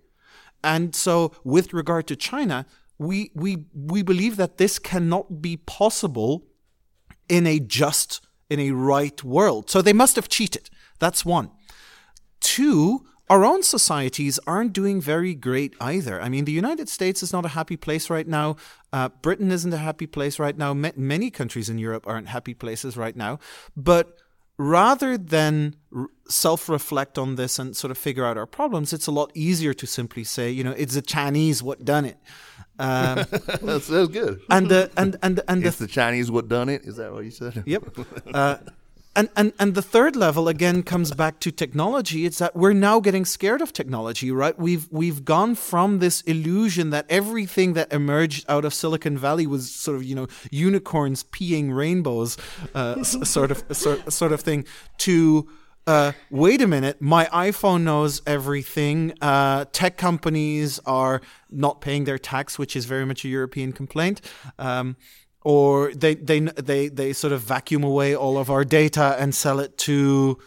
And 0.64 0.96
so, 0.96 1.32
with 1.44 1.74
regard 1.74 2.08
to 2.08 2.16
China, 2.16 2.66
we, 2.98 3.32
we, 3.34 3.66
we 3.74 4.02
believe 4.02 4.38
that 4.38 4.58
this 4.58 4.80
cannot 4.80 5.42
be 5.42 5.58
possible 5.58 6.44
in 7.28 7.46
a 7.48 7.60
just, 7.60 8.26
in 8.50 8.60
a 8.60 8.72
right 8.72 9.24
world. 9.24 9.70
So 9.70 9.82
they 9.82 9.94
must 9.94 10.16
have 10.16 10.30
cheated. 10.30 10.70
That's 11.00 11.26
one. 11.26 11.52
Two, 12.40 13.06
our 13.30 13.44
own 13.44 13.64
societies 13.64 14.40
aren't 14.46 14.74
doing 14.74 15.02
very 15.02 15.34
great 15.34 15.76
either. 15.82 16.22
I 16.22 16.30
mean, 16.30 16.46
the 16.46 16.52
United 16.52 16.88
States 16.90 17.24
is 17.24 17.34
not 17.34 17.46
a 17.46 17.50
happy 17.50 17.76
place 17.76 18.10
right 18.10 18.28
now. 18.28 18.56
Uh, 18.94 19.10
Britain 19.10 19.52
isn't 19.52 19.74
a 19.74 19.78
happy 19.78 20.06
place 20.06 20.38
right 20.38 20.58
now. 20.58 20.74
Ma- 20.74 20.92
many 20.96 21.32
countries 21.32 21.68
in 21.68 21.80
Europe 21.80 22.06
aren't 22.08 22.28
happy 22.28 22.54
places 22.54 22.96
right 22.96 23.16
now. 23.16 23.40
But 23.76 24.20
rather 24.58 25.18
than 25.18 25.76
r- 25.96 26.08
self 26.28 26.70
reflect 26.70 27.18
on 27.18 27.36
this 27.36 27.58
and 27.58 27.76
sort 27.76 27.90
of 27.92 27.98
figure 27.98 28.26
out 28.26 28.38
our 28.38 28.46
problems, 28.46 28.94
it's 28.94 29.08
a 29.08 29.12
lot 29.12 29.32
easier 29.34 29.74
to 29.74 29.88
simply 29.88 30.24
say, 30.24 30.52
you 30.52 30.64
know, 30.64 30.72
it's 30.78 30.94
the 30.94 31.02
Chinese 31.02 31.64
what 31.64 31.84
done 31.84 32.06
it. 32.06 32.18
Um, 32.78 33.26
that's, 33.62 33.88
that's 33.88 34.08
good. 34.10 34.42
And 34.50 34.70
the 34.70 34.92
and 34.98 35.18
and 35.22 35.42
and 35.48 35.66
it's 35.66 35.78
the, 35.78 35.86
the 35.86 35.92
Chinese 35.92 36.32
what 36.32 36.48
done 36.48 36.70
it. 36.70 36.84
Is 36.84 36.98
that 36.98 37.14
what 37.14 37.26
you 37.26 37.32
said? 37.32 37.64
Yep. 37.66 37.84
Uh, 38.34 38.58
and, 39.16 39.30
and 39.36 39.54
and 39.60 39.76
the 39.76 39.82
third 39.82 40.16
level 40.16 40.48
again 40.48 40.84
comes 40.84 41.14
back 41.14 41.40
to 41.40 41.52
technology 41.52 42.26
it's 42.26 42.40
that 42.40 42.56
we're 42.56 42.74
now 42.74 43.00
getting 43.00 43.24
scared 43.24 43.62
of 43.62 43.72
technology 43.72 44.30
right 44.30 44.60
we've 44.60 44.88
we've 44.92 45.24
gone 45.24 45.56
from 45.56 46.00
this 46.00 46.22
illusion 46.22 46.90
that 46.90 47.06
everything 47.10 47.74
that 47.74 47.92
emerged 47.94 48.46
out 48.50 48.66
of 48.66 48.74
silicon 48.74 49.18
valley 49.18 49.48
was 49.48 49.74
sort 49.74 49.96
of 49.96 50.04
you 50.04 50.16
know 50.16 50.28
unicorns 50.52 51.24
peeing 51.24 51.74
rainbows 51.74 52.38
uh, 52.74 53.02
sort 53.04 53.52
of 53.52 53.64
sort, 53.72 54.12
sort 54.12 54.32
of 54.32 54.42
thing 54.42 54.66
to 54.98 55.48
uh, 55.88 56.14
wait 56.32 56.62
a 56.62 56.68
minute, 56.68 57.02
my 57.02 57.26
iPhone 57.26 57.84
knows 57.84 58.22
everything. 58.26 59.14
Uh, 59.22 59.66
tech 59.72 59.98
companies 59.98 60.80
are 60.86 61.22
not 61.52 61.82
paying 61.82 62.06
their 62.06 62.18
tax, 62.18 62.58
which 62.58 62.76
is 62.76 62.86
very 62.86 63.06
much 63.06 63.24
a 63.24 63.28
European 63.28 63.72
complaint. 63.72 64.22
Um, 64.58 64.98
or 65.42 65.94
they 65.94 66.16
they 66.16 66.40
they 66.40 66.88
they 66.88 67.14
sort 67.14 67.32
of 67.32 67.42
vacuum 67.42 67.84
away 67.84 68.16
all 68.16 68.38
of 68.38 68.50
our 68.50 68.66
data 68.66 69.16
and 69.20 69.34
sell 69.36 69.60
it 69.60 69.78
to 69.78 70.40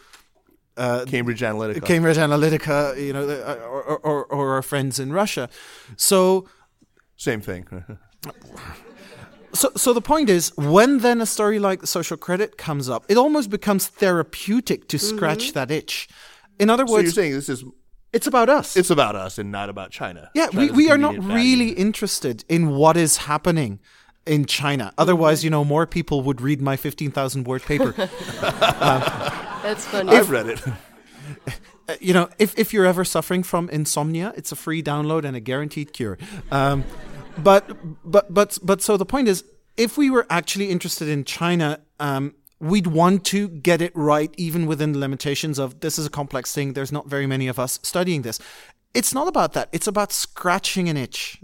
uh, 0.75 1.05
Cambridge 1.05 1.41
Analytica. 1.41 1.85
Cambridge 1.85 2.17
Analytica, 2.17 3.01
you 3.01 3.13
know, 3.13 3.27
uh, 3.27 3.55
or, 3.63 3.97
or, 3.99 4.25
or 4.25 4.53
our 4.55 4.61
friends 4.61 4.99
in 4.99 5.13
Russia. 5.13 5.49
So 5.95 6.47
same 7.15 7.41
thing. 7.41 7.65
So, 9.53 9.71
so 9.75 9.93
the 9.93 10.01
point 10.01 10.29
is, 10.29 10.51
when 10.57 10.99
then 10.99 11.21
a 11.21 11.25
story 11.25 11.59
like 11.59 11.85
social 11.87 12.17
credit 12.17 12.57
comes 12.57 12.87
up, 12.89 13.05
it 13.09 13.17
almost 13.17 13.49
becomes 13.49 13.87
therapeutic 13.87 14.87
to 14.89 14.99
scratch 14.99 15.45
Mm-hmm. 15.47 15.53
that 15.53 15.71
itch. 15.71 16.07
In 16.59 16.69
other 16.69 16.85
So 16.85 16.93
you're 16.95 17.03
words, 17.03 17.15
saying 17.15 17.33
this 17.33 17.49
is 17.49 17.63
it's 18.13 18.27
about 18.27 18.49
us. 18.49 18.75
it's 18.75 18.89
about 18.89 19.15
us 19.15 19.37
and 19.37 19.51
not 19.51 19.69
about 19.69 19.91
China. 19.91 20.29
yeah, 20.35 20.47
we, 20.47 20.53
China's 20.67 20.71
we 20.75 20.89
are 20.91 20.97
not 20.97 21.15
really 21.17 21.67
value. 21.69 21.75
interested 21.77 22.43
in 22.49 22.69
what 22.71 22.97
is 22.97 23.17
happening 23.17 23.79
in 24.25 24.45
China. 24.45 24.93
Otherwise, 24.97 25.43
you 25.43 25.49
know, 25.49 25.63
more 25.63 25.85
people 25.87 26.21
would 26.21 26.41
read 26.41 26.61
my 26.61 26.75
15,000 26.75 27.45
word 27.47 27.61
paper. 27.63 27.91
That's 29.63 29.85
funny. 29.87 30.11
I've 30.15 30.29
read 30.29 30.47
it. 30.47 30.61
Uh, 31.87 31.95
you 31.99 32.13
know, 32.13 32.29
if, 32.39 32.57
if 32.57 32.73
you're 32.73 32.85
ever 32.85 33.03
suffering 33.05 33.43
from 33.43 33.69
insomnia, 33.69 34.33
it's 34.35 34.51
a 34.51 34.55
free 34.55 34.81
download 34.83 35.23
and 35.25 35.35
a 35.35 35.39
guaranteed 35.39 35.93
cure. 35.93 36.17
Um, 36.51 36.83
but 37.43 37.77
but 38.03 38.33
but 38.33 38.57
but 38.61 38.81
so 38.81 38.97
the 38.97 39.05
point 39.05 39.27
is, 39.27 39.43
if 39.77 39.97
we 39.97 40.09
were 40.09 40.25
actually 40.29 40.69
interested 40.69 41.07
in 41.07 41.23
China, 41.23 41.79
um, 41.99 42.35
we'd 42.59 42.87
want 42.87 43.25
to 43.25 43.47
get 43.47 43.81
it 43.81 43.91
right, 43.95 44.33
even 44.37 44.65
within 44.65 44.91
the 44.91 44.99
limitations 44.99 45.59
of 45.59 45.79
this 45.79 45.97
is 45.97 46.05
a 46.05 46.09
complex 46.09 46.53
thing. 46.53 46.73
There's 46.73 46.91
not 46.91 47.07
very 47.07 47.25
many 47.25 47.47
of 47.47 47.57
us 47.59 47.79
studying 47.83 48.21
this. 48.21 48.39
It's 48.93 49.13
not 49.13 49.27
about 49.27 49.53
that. 49.53 49.69
It's 49.71 49.85
about 49.85 50.11
scratching 50.11 50.89
an 50.89 50.97
itch. 50.97 51.37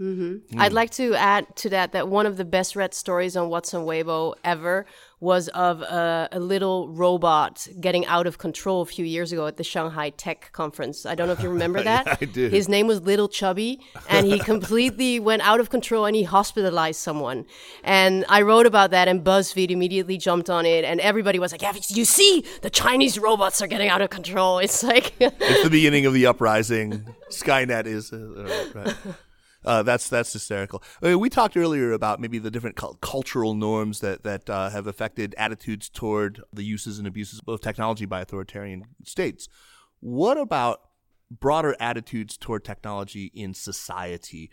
I'd 0.58 0.72
like 0.72 0.90
to 0.92 1.14
add 1.14 1.54
to 1.56 1.70
that 1.70 1.92
that 1.92 2.08
one 2.08 2.26
of 2.26 2.36
the 2.36 2.44
best 2.44 2.74
read 2.74 2.92
stories 2.92 3.36
on 3.36 3.48
What's 3.48 3.72
on 3.72 3.86
Weibo 3.86 4.34
ever 4.42 4.84
was 5.18 5.48
of 5.48 5.80
a, 5.80 6.28
a 6.32 6.40
little 6.40 6.88
robot 6.90 7.66
getting 7.80 8.04
out 8.06 8.26
of 8.26 8.36
control 8.36 8.82
a 8.82 8.86
few 8.86 9.04
years 9.04 9.32
ago 9.32 9.46
at 9.46 9.56
the 9.56 9.64
Shanghai 9.64 10.10
Tech 10.10 10.50
Conference. 10.52 11.06
I 11.06 11.14
don't 11.14 11.26
know 11.26 11.32
if 11.32 11.42
you 11.42 11.48
remember 11.48 11.82
that. 11.90 12.18
I 12.20 12.26
do. 12.26 12.48
His 12.48 12.68
name 12.68 12.86
was 12.86 13.00
Little 13.00 13.28
Chubby, 13.28 13.80
and 14.10 14.26
he 14.26 14.38
completely 14.52 15.18
went 15.18 15.40
out 15.42 15.58
of 15.58 15.70
control 15.70 16.04
and 16.04 16.14
he 16.14 16.22
hospitalized 16.22 17.00
someone. 17.00 17.46
And 17.82 18.26
I 18.28 18.42
wrote 18.42 18.66
about 18.66 18.90
that, 18.90 19.08
and 19.08 19.24
BuzzFeed 19.24 19.70
immediately 19.70 20.18
jumped 20.18 20.50
on 20.50 20.66
it, 20.66 20.84
and 20.84 21.00
everybody 21.00 21.38
was 21.38 21.50
like, 21.50 21.62
"Yeah, 21.62 21.72
you 21.88 22.04
see, 22.04 22.44
the 22.60 22.70
Chinese 22.70 23.18
robots 23.18 23.62
are 23.62 23.66
getting 23.66 23.88
out 23.88 24.02
of 24.02 24.10
control." 24.10 24.58
It's 24.58 24.82
like. 24.82 25.14
it's 25.18 25.62
the 25.62 25.70
beginning 25.70 26.04
of 26.04 26.12
the 26.12 26.26
uprising. 26.26 27.06
Skynet 27.30 27.86
is 27.86 28.12
uh, 28.12 28.70
right. 28.74 28.94
Uh, 29.66 29.82
that's 29.82 30.08
that's 30.08 30.32
hysterical. 30.32 30.82
I 31.02 31.08
mean, 31.08 31.20
we 31.20 31.28
talked 31.28 31.56
earlier 31.56 31.92
about 31.92 32.20
maybe 32.20 32.38
the 32.38 32.52
different 32.52 32.76
cultural 33.00 33.54
norms 33.54 34.00
that 34.00 34.22
that 34.22 34.48
uh, 34.48 34.70
have 34.70 34.86
affected 34.86 35.34
attitudes 35.36 35.88
toward 35.88 36.40
the 36.52 36.62
uses 36.62 36.98
and 36.98 37.06
abuses 37.08 37.40
of 37.46 37.60
technology 37.60 38.06
by 38.06 38.20
authoritarian 38.20 38.84
states. 39.04 39.48
What 40.00 40.38
about 40.38 40.82
broader 41.30 41.74
attitudes 41.80 42.36
toward 42.36 42.64
technology 42.64 43.32
in 43.34 43.54
society? 43.54 44.50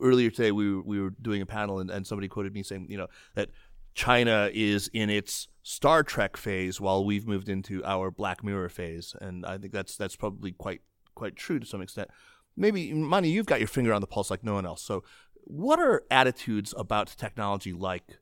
Earlier 0.00 0.30
today, 0.30 0.50
we 0.50 0.74
were, 0.74 0.82
we 0.82 1.00
were 1.00 1.10
doing 1.10 1.42
a 1.42 1.46
panel, 1.46 1.78
and, 1.78 1.90
and 1.90 2.06
somebody 2.06 2.28
quoted 2.28 2.54
me 2.54 2.62
saying, 2.62 2.86
you 2.88 2.96
know, 2.96 3.08
that 3.34 3.50
China 3.94 4.50
is 4.54 4.88
in 4.94 5.10
its 5.10 5.48
Star 5.62 6.02
Trek 6.02 6.38
phase 6.38 6.80
while 6.80 7.04
we've 7.04 7.26
moved 7.26 7.50
into 7.50 7.84
our 7.84 8.10
Black 8.10 8.42
Mirror 8.42 8.70
phase, 8.70 9.14
and 9.20 9.44
I 9.44 9.58
think 9.58 9.74
that's 9.74 9.96
that's 9.96 10.16
probably 10.16 10.52
quite 10.52 10.80
quite 11.14 11.36
true 11.36 11.58
to 11.58 11.66
some 11.66 11.82
extent. 11.82 12.08
Maybe, 12.56 12.92
Manya, 12.92 13.30
you've 13.30 13.46
got 13.46 13.60
your 13.60 13.68
finger 13.68 13.92
on 13.92 14.00
the 14.00 14.06
pulse 14.06 14.30
like 14.30 14.44
no 14.44 14.54
one 14.54 14.66
else. 14.66 14.82
So, 14.82 15.02
what 15.46 15.78
are 15.78 16.04
attitudes 16.10 16.72
about 16.76 17.08
technology 17.08 17.72
like 17.72 18.18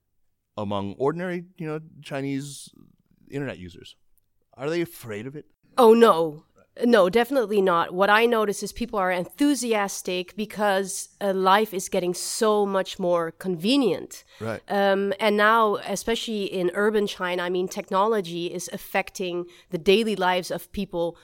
among 0.57 0.95
ordinary, 0.99 1.45
you 1.57 1.67
know, 1.67 1.81
Chinese 2.03 2.71
internet 3.31 3.59
users? 3.59 3.97
Are 4.55 4.69
they 4.69 4.81
afraid 4.81 5.27
of 5.27 5.37
it? 5.37 5.47
Oh 5.79 5.95
no. 5.95 6.45
No, 6.83 7.11
definitely 7.11 7.61
not. 7.61 7.93
What 7.93 8.09
I 8.09 8.25
notice 8.25 8.63
is 8.63 8.73
people 8.73 8.99
are 8.99 9.13
enthusiastic 9.13 10.35
because 10.37 11.11
uh, 11.21 11.35
life 11.35 11.75
is 11.75 11.91
getting 11.91 12.15
so 12.15 12.65
much 12.65 12.99
more 12.99 13.31
convenient. 13.33 14.25
Right. 14.41 14.63
Um, 14.69 15.13
and 15.21 15.37
now, 15.37 15.77
especially 15.87 16.45
in 16.45 16.71
urban 16.73 17.07
China, 17.07 17.43
I 17.43 17.51
mean, 17.51 17.69
technology 17.69 18.47
is 18.47 18.71
affecting 18.73 19.45
the 19.69 19.77
daily 19.77 20.17
lives 20.17 20.51
of 20.51 20.73
people 20.73 21.19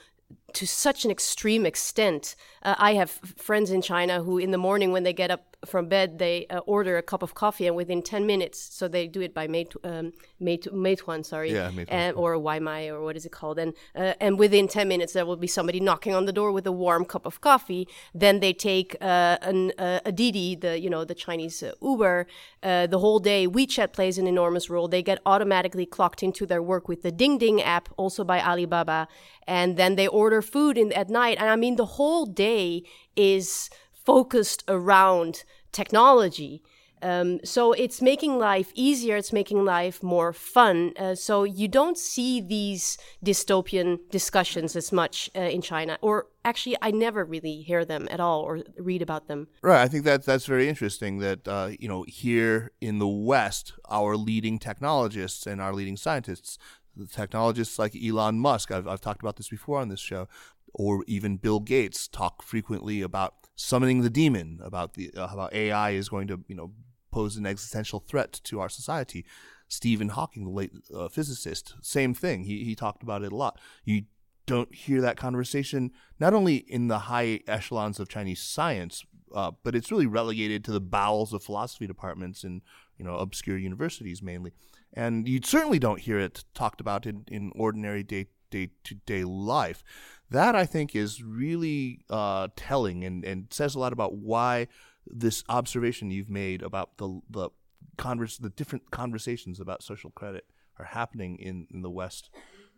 to 0.53 0.67
such 0.67 1.05
an 1.05 1.11
extreme 1.11 1.65
extent. 1.65 2.35
Uh, 2.63 2.75
I 2.77 2.93
have 2.93 3.09
friends 3.09 3.71
in 3.71 3.81
China 3.81 4.23
who, 4.23 4.37
in 4.37 4.51
the 4.51 4.57
morning 4.57 4.91
when 4.91 5.03
they 5.03 5.13
get 5.13 5.31
up 5.31 5.48
from 5.65 5.87
bed, 5.87 6.19
they 6.19 6.45
uh, 6.49 6.59
order 6.59 6.97
a 6.97 7.01
cup 7.01 7.21
of 7.21 7.33
coffee, 7.33 7.67
and 7.67 7.75
within 7.75 8.01
ten 8.01 8.25
minutes, 8.25 8.59
so 8.73 8.87
they 8.87 9.07
do 9.07 9.21
it 9.21 9.33
by 9.33 9.47
Meit, 9.47 9.73
um, 9.83 10.13
Meit, 10.39 10.67
Meituan, 10.73 11.25
sorry, 11.25 11.51
Yeah, 11.53 11.69
Meituan. 11.69 11.87
and, 11.89 12.15
or 12.15 12.35
Waimai, 12.35 12.89
or 12.89 13.01
what 13.03 13.15
is 13.17 13.25
it 13.25 13.31
called? 13.31 13.59
And 13.59 13.73
uh, 13.95 14.13
and 14.21 14.39
within 14.39 14.67
ten 14.67 14.87
minutes, 14.87 15.13
there 15.13 15.25
will 15.25 15.35
be 15.35 15.47
somebody 15.47 15.79
knocking 15.79 16.13
on 16.15 16.25
the 16.25 16.31
door 16.31 16.51
with 16.51 16.65
a 16.65 16.71
warm 16.71 17.05
cup 17.05 17.25
of 17.25 17.41
coffee. 17.41 17.87
Then 18.13 18.39
they 18.39 18.53
take 18.53 18.95
uh, 19.01 19.37
an, 19.41 19.73
uh, 19.77 19.99
a 20.05 20.11
Didi, 20.11 20.55
the 20.55 20.79
you 20.79 20.89
know 20.89 21.03
the 21.03 21.15
Chinese 21.15 21.61
uh, 21.61 21.73
Uber, 21.81 22.27
uh, 22.63 22.87
the 22.87 22.99
whole 22.99 23.19
day. 23.19 23.47
WeChat 23.47 23.91
plays 23.93 24.17
an 24.17 24.27
enormous 24.27 24.69
role. 24.69 24.87
They 24.87 25.03
get 25.03 25.19
automatically 25.25 25.85
clocked 25.85 26.23
into 26.23 26.45
their 26.45 26.63
work 26.63 26.87
with 26.87 27.01
the 27.01 27.11
Ding 27.11 27.37
Ding 27.37 27.61
app, 27.61 27.89
also 27.97 28.23
by 28.23 28.41
Alibaba, 28.41 29.07
and 29.47 29.75
then 29.75 29.95
they 29.95 30.07
order 30.07 30.41
food 30.41 30.77
in 30.77 30.93
at 30.93 31.09
night. 31.09 31.37
And 31.37 31.49
I 31.49 31.55
mean, 31.55 31.75
the 31.75 31.85
whole 31.97 32.25
day 32.25 32.83
is 33.15 33.69
focused 34.09 34.63
around 34.67 35.43
technology. 35.71 36.63
Um, 37.01 37.39
so 37.43 37.73
it's 37.73 38.01
making 38.01 38.39
life 38.39 38.69
easier. 38.73 39.15
It's 39.15 39.31
making 39.31 39.63
life 39.63 40.01
more 40.01 40.33
fun. 40.33 40.93
Uh, 40.97 41.15
so 41.15 41.43
you 41.43 41.67
don't 41.67 41.97
see 41.97 42.41
these 42.41 42.97
dystopian 43.23 43.99
discussions 44.09 44.75
as 44.75 44.91
much 44.91 45.29
uh, 45.35 45.41
in 45.55 45.61
China, 45.61 45.97
or 46.01 46.25
actually, 46.43 46.75
I 46.81 46.91
never 46.91 47.23
really 47.23 47.61
hear 47.61 47.85
them 47.85 48.07
at 48.09 48.19
all 48.19 48.41
or 48.41 48.63
read 48.77 49.01
about 49.01 49.27
them. 49.27 49.47
Right. 49.61 49.83
I 49.85 49.87
think 49.87 50.03
that 50.05 50.25
that's 50.25 50.47
very 50.47 50.67
interesting. 50.67 51.19
That 51.19 51.47
uh, 51.47 51.69
you 51.79 51.87
know, 51.87 52.03
here 52.07 52.71
in 52.81 52.99
the 52.99 53.13
West, 53.33 53.73
our 53.89 54.17
leading 54.17 54.59
technologists 54.59 55.47
and 55.47 55.61
our 55.61 55.73
leading 55.73 55.97
scientists, 55.97 56.57
the 56.97 57.07
technologists 57.07 57.79
like 57.79 57.93
Elon 57.95 58.39
Musk, 58.39 58.71
I've 58.71 58.87
I've 58.87 59.01
talked 59.01 59.21
about 59.21 59.37
this 59.37 59.49
before 59.49 59.79
on 59.79 59.89
this 59.89 60.01
show, 60.11 60.27
or 60.73 61.03
even 61.07 61.37
Bill 61.37 61.61
Gates, 61.61 62.07
talk 62.07 62.43
frequently 62.43 63.01
about 63.01 63.35
summoning 63.59 64.01
the 64.01 64.09
demon, 64.09 64.59
about 64.63 64.93
the 64.93 65.11
uh, 65.15 65.27
about 65.31 65.53
AI 65.53 65.91
is 65.91 66.07
going 66.07 66.27
to 66.27 66.39
you 66.47 66.55
know 66.55 66.71
pose 67.11 67.35
an 67.35 67.45
existential 67.45 67.99
threat 67.99 68.39
to 68.45 68.59
our 68.59 68.69
society. 68.69 69.25
Stephen 69.67 70.09
Hawking, 70.09 70.45
the 70.45 70.49
late 70.49 70.71
uh, 70.95 71.09
physicist, 71.09 71.75
same 71.81 72.13
thing. 72.13 72.45
He 72.45 72.63
he 72.63 72.73
talked 72.73 73.03
about 73.03 73.23
it 73.23 73.31
a 73.31 73.35
lot. 73.35 73.59
You 73.83 74.03
don't 74.45 74.73
hear 74.73 75.01
that 75.01 75.17
conversation 75.17 75.91
not 76.19 76.33
only 76.33 76.55
in 76.55 76.87
the 76.87 76.99
high 76.99 77.41
echelons 77.47 77.99
of 77.99 78.07
Chinese 78.07 78.41
science, 78.41 79.05
uh, 79.35 79.51
but 79.63 79.75
it's 79.75 79.91
really 79.91 80.07
relegated 80.07 80.63
to 80.63 80.71
the 80.71 80.81
bowels 80.81 81.33
of 81.33 81.43
philosophy 81.43 81.85
departments 81.85 82.43
in 82.43 82.61
you 82.97 83.03
know 83.03 83.17
obscure 83.17 83.57
universities 83.57 84.23
mainly. 84.23 84.53
And 84.93 85.27
you 85.27 85.41
certainly 85.43 85.79
don't 85.79 85.99
hear 85.99 86.17
it 86.17 86.45
talked 86.55 86.81
about 86.81 87.05
in, 87.05 87.25
in 87.27 87.51
ordinary 87.55 88.03
day 88.03 88.27
day 88.49 88.69
to 88.85 88.95
day 88.95 89.23
life. 89.23 89.83
That 90.31 90.55
I 90.55 90.65
think 90.65 90.95
is 90.95 91.23
really 91.23 92.01
uh, 92.09 92.49
telling 92.55 93.03
and, 93.03 93.25
and 93.25 93.47
says 93.49 93.75
a 93.75 93.79
lot 93.79 93.93
about 93.93 94.15
why 94.15 94.67
this 95.07 95.43
observation 95.49 96.11
you've 96.11 96.29
made 96.29 96.61
about 96.61 96.97
the 96.97 97.21
the 97.29 97.49
converse 97.97 98.37
the 98.37 98.49
different 98.49 98.91
conversations 98.91 99.59
about 99.59 99.83
social 99.83 100.11
credit 100.11 100.45
are 100.77 100.85
happening 100.85 101.37
in, 101.37 101.67
in 101.71 101.81
the 101.81 101.89
West 101.89 102.29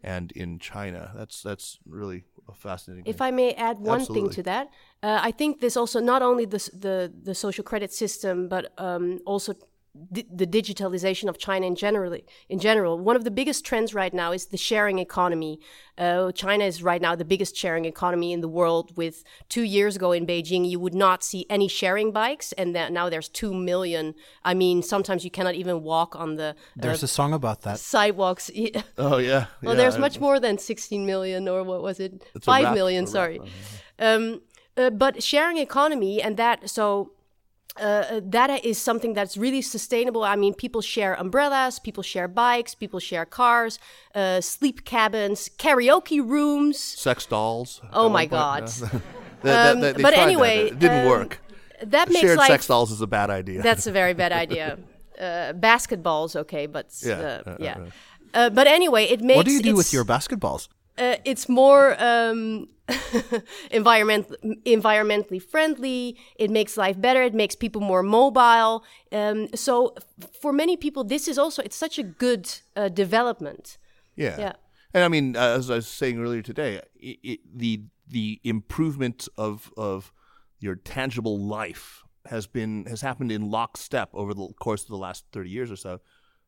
and 0.04 0.32
in 0.32 0.60
China. 0.60 1.12
That's 1.16 1.42
that's 1.42 1.80
really 1.86 2.24
a 2.50 2.54
fascinating. 2.54 3.04
If 3.06 3.18
thing. 3.18 3.28
I 3.28 3.32
may 3.32 3.54
add 3.54 3.80
one 3.80 4.06
thing 4.06 4.30
to 4.32 4.44
that, 4.44 4.70
uh, 5.04 5.20
I 5.22 5.32
think 5.32 5.62
this 5.62 5.78
also 5.78 6.00
not 6.00 6.22
only 6.22 6.46
the 6.46 6.58
the, 6.74 7.14
the 7.24 7.36
social 7.36 7.64
credit 7.64 7.94
system, 7.94 8.48
but 8.48 8.74
um, 8.78 9.20
also 9.26 9.54
di- 10.12 10.26
the 10.34 10.48
digitalization 10.48 11.28
of 11.30 11.38
China 11.38 11.66
in 11.68 11.76
generally 11.76 12.24
in 12.50 12.60
general. 12.60 12.98
One 13.00 13.16
of 13.16 13.24
the 13.24 13.32
biggest 13.32 13.66
trends 13.66 13.94
right 13.94 14.14
now 14.14 14.32
is 14.32 14.48
the 14.48 14.58
sharing 14.58 15.00
economy. 15.00 15.60
Uh, 15.98 16.32
China 16.32 16.64
is 16.66 16.82
right 16.82 17.02
now 17.02 17.16
the 17.16 17.26
biggest 17.26 17.56
sharing 17.56 17.86
economy 17.86 18.32
in 18.34 18.42
the 18.42 18.48
world. 18.48 18.96
With 18.98 19.24
two 19.50 19.64
years 19.64 19.96
ago 19.96 20.12
in 20.12 20.26
Beijing, 20.26 20.68
you 20.70 20.80
would 20.80 20.94
not 20.96 21.24
see 21.24 21.46
any 21.50 21.68
sharing 21.68 22.12
bikes, 22.12 22.52
and 22.54 22.76
that 22.76 22.92
now 22.92 23.10
there's 23.10 23.30
two 23.30 23.54
million. 23.54 24.16
I 24.44 24.54
mean, 24.54 24.82
sometimes 24.82 25.24
you 25.26 25.32
cannot 25.32 25.56
even 25.56 25.84
walk 25.84 26.16
on 26.16 26.36
the 26.36 26.50
uh, 26.50 26.54
There's 26.78 27.04
a 27.04 27.08
song 27.08 27.34
about 27.34 27.62
that. 27.64 27.80
sidewalks. 27.80 28.50
oh 28.98 29.18
yeah, 29.18 29.46
Well, 29.62 29.74
yeah, 29.76 29.82
there's 29.82 29.96
I- 29.96 30.00
much 30.00 30.20
more 30.20 30.40
than 30.40 30.58
16 30.58 31.06
million, 31.06 31.48
or 31.48 31.64
what 31.64 31.82
was 31.84 32.00
it? 32.00 32.24
It's 32.36 32.46
Five 32.46 32.64
wrap- 32.66 32.74
million, 32.76 33.06
sorry. 33.08 33.40
Um, 34.00 34.42
uh, 34.78 34.90
but 34.90 35.22
sharing 35.22 35.58
economy 35.58 36.22
and 36.22 36.38
that, 36.38 36.70
so 36.70 37.12
uh, 37.78 38.20
that 38.24 38.64
is 38.66 38.78
something 38.78 39.14
that's 39.14 39.38
really 39.38 39.62
sustainable. 39.62 40.24
I 40.24 40.36
mean, 40.36 40.54
people 40.54 40.82
share 40.82 41.14
umbrellas, 41.16 41.80
people 41.80 42.04
share 42.04 42.28
bikes, 42.28 42.76
people 42.76 43.00
share 43.00 43.26
cars, 43.26 43.80
uh, 44.14 44.42
sleep 44.42 44.84
cabins, 44.86 45.50
karaoke 45.58 46.20
rooms. 46.28 46.78
sex 46.80 47.26
dolls. 47.26 47.82
Oh 47.94 48.10
my 48.10 48.26
God. 48.26 48.70
They- 49.44 49.52
Um, 49.52 49.80
they- 49.82 49.94
they 49.94 50.04
but 50.04 50.14
tried 50.14 50.18
that. 50.20 50.28
anyway, 50.28 50.56
it 50.68 50.78
didn't 50.80 51.02
um, 51.06 51.10
work. 51.10 51.40
That 51.84 52.10
makes 52.10 52.20
Shared 52.20 52.38
life. 52.38 52.48
sex 52.48 52.68
dolls 52.68 52.92
is 52.92 53.02
a 53.02 53.08
bad 53.08 53.30
idea. 53.32 53.64
That's 53.64 53.88
a 53.88 53.92
very 53.92 54.14
bad 54.14 54.32
idea. 54.32 54.78
Uh, 55.22 55.54
basketballs, 55.54 56.36
okay, 56.36 56.66
but 56.66 56.88
Yeah, 57.06 57.14
uh, 57.14 57.22
uh, 57.46 57.50
uh, 57.52 57.58
yeah. 57.60 57.78
uh. 57.78 57.86
Uh, 58.34 58.50
but 58.50 58.66
anyway, 58.66 59.04
it 59.06 59.22
makes 59.22 59.38
What 59.38 59.46
do 59.46 59.52
you 59.52 59.62
do 59.62 59.76
with 59.76 59.94
your 59.94 60.04
basketballs? 60.04 60.68
Uh, 61.02 61.16
it's 61.26 61.50
more 61.50 61.96
um, 62.02 62.68
environment 63.72 64.28
environmentally 64.66 65.42
friendly. 65.42 66.18
It 66.36 66.52
makes 66.52 66.78
life 66.78 67.02
better. 67.02 67.24
It 67.24 67.34
makes 67.34 67.56
people 67.56 67.82
more 67.82 68.04
mobile. 68.04 68.84
Um, 69.12 69.48
so 69.56 69.96
for 70.40 70.54
many 70.54 70.78
people, 70.78 71.04
this 71.04 71.28
is 71.28 71.40
also 71.40 71.64
it's 71.64 71.76
such 71.76 71.98
a 71.98 72.04
good 72.04 72.54
uh, 72.76 72.90
development. 72.90 73.78
Yeah. 74.16 74.36
Yeah. 74.38 74.54
And 74.94 75.04
I 75.04 75.08
mean, 75.08 75.36
as 75.36 75.72
I 75.72 75.76
was 75.76 75.88
saying 75.88 76.20
earlier 76.20 76.44
today, 76.44 76.82
it, 76.96 77.18
it, 77.24 77.40
the 77.58 77.84
the 78.08 78.40
improvement 78.44 79.28
of 79.38 79.72
of 79.76 80.14
your 80.60 80.76
tangible 80.76 81.40
life 81.40 82.04
has 82.28 82.46
been 82.46 82.86
has 82.86 83.02
happened 83.02 83.32
in 83.32 83.50
lockstep 83.50 84.10
over 84.14 84.36
the 84.36 84.50
course 84.60 84.84
of 84.84 84.90
the 84.90 84.98
last 84.98 85.26
thirty 85.32 85.50
years 85.50 85.72
or 85.72 85.78
so, 85.78 86.00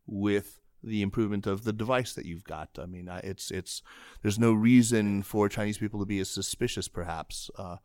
with 0.05 0.59
the 0.83 1.01
improvement 1.01 1.47
of 1.47 1.63
the 1.63 1.73
device 1.73 2.13
that 2.13 2.25
you've 2.25 2.43
got. 2.43 2.69
I 2.77 2.85
mean, 2.85 3.09
it's 3.23 3.51
it's 3.51 3.81
there's 4.21 4.39
no 4.39 4.53
reason 4.53 5.23
for 5.23 5.49
Chinese 5.49 5.77
people 5.77 5.99
to 5.99 6.05
be 6.05 6.19
as 6.19 6.29
suspicious, 6.29 6.87
perhaps. 6.87 7.49
Uh, 7.57 7.77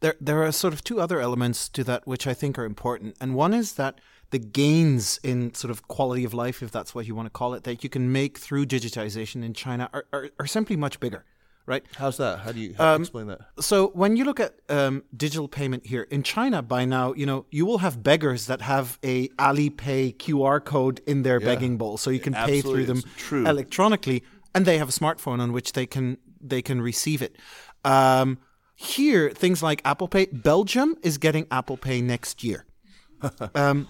There, 0.00 0.14
there 0.20 0.42
are 0.44 0.52
sort 0.52 0.74
of 0.74 0.82
two 0.82 1.00
other 1.00 1.20
elements 1.20 1.68
to 1.70 1.82
that 1.84 2.06
which 2.06 2.26
I 2.26 2.34
think 2.34 2.56
are 2.58 2.64
important. 2.64 3.16
And 3.20 3.34
one 3.34 3.52
is 3.52 3.72
that 3.72 4.00
the 4.30 4.38
gains 4.38 5.18
in 5.24 5.54
sort 5.54 5.72
of 5.72 5.88
quality 5.88 6.24
of 6.24 6.34
life, 6.34 6.62
if 6.62 6.70
that's 6.70 6.94
what 6.94 7.06
you 7.06 7.16
want 7.16 7.26
to 7.26 7.38
call 7.38 7.54
it, 7.54 7.64
that 7.64 7.82
you 7.82 7.90
can 7.90 8.12
make 8.12 8.38
through 8.38 8.66
digitization 8.66 9.42
in 9.42 9.54
China 9.54 9.88
are, 9.92 10.04
are, 10.12 10.30
are 10.38 10.46
simply 10.46 10.76
much 10.76 11.00
bigger, 11.00 11.24
right? 11.68 11.84
how's 11.96 12.16
that? 12.16 12.40
How 12.40 12.52
do 12.52 12.60
you 12.60 12.74
how, 12.76 12.94
explain 12.94 13.26
that? 13.28 13.40
So 13.60 13.88
when 13.88 14.16
you 14.16 14.24
look 14.24 14.40
at 14.40 14.54
um, 14.68 15.04
digital 15.14 15.46
payment 15.46 15.86
here 15.86 16.02
in 16.10 16.22
China, 16.22 16.62
by 16.62 16.84
now 16.84 17.12
you 17.12 17.26
know 17.26 17.46
you 17.50 17.66
will 17.66 17.78
have 17.78 18.02
beggars 18.02 18.46
that 18.46 18.62
have 18.62 18.98
a 19.04 19.28
Alipay 19.28 20.16
QR 20.16 20.64
code 20.64 21.00
in 21.06 21.22
their 21.22 21.38
begging 21.38 21.76
bowl, 21.76 21.98
so 21.98 22.10
you 22.10 22.20
can 22.20 22.32
pay 22.32 22.60
through 22.62 22.86
them 22.86 23.02
true. 23.16 23.46
electronically, 23.46 24.24
and 24.54 24.64
they 24.64 24.78
have 24.78 24.88
a 24.88 24.92
smartphone 24.92 25.40
on 25.40 25.52
which 25.52 25.72
they 25.72 25.86
can 25.86 26.16
they 26.40 26.62
can 26.62 26.80
receive 26.80 27.22
it. 27.22 27.36
Um, 27.84 28.38
here, 28.74 29.30
things 29.30 29.62
like 29.62 29.82
Apple 29.84 30.08
Pay. 30.08 30.26
Belgium 30.26 30.96
is 31.02 31.18
getting 31.18 31.46
Apple 31.50 31.76
Pay 31.76 32.00
next 32.00 32.42
year. 32.42 32.64
um, 33.54 33.88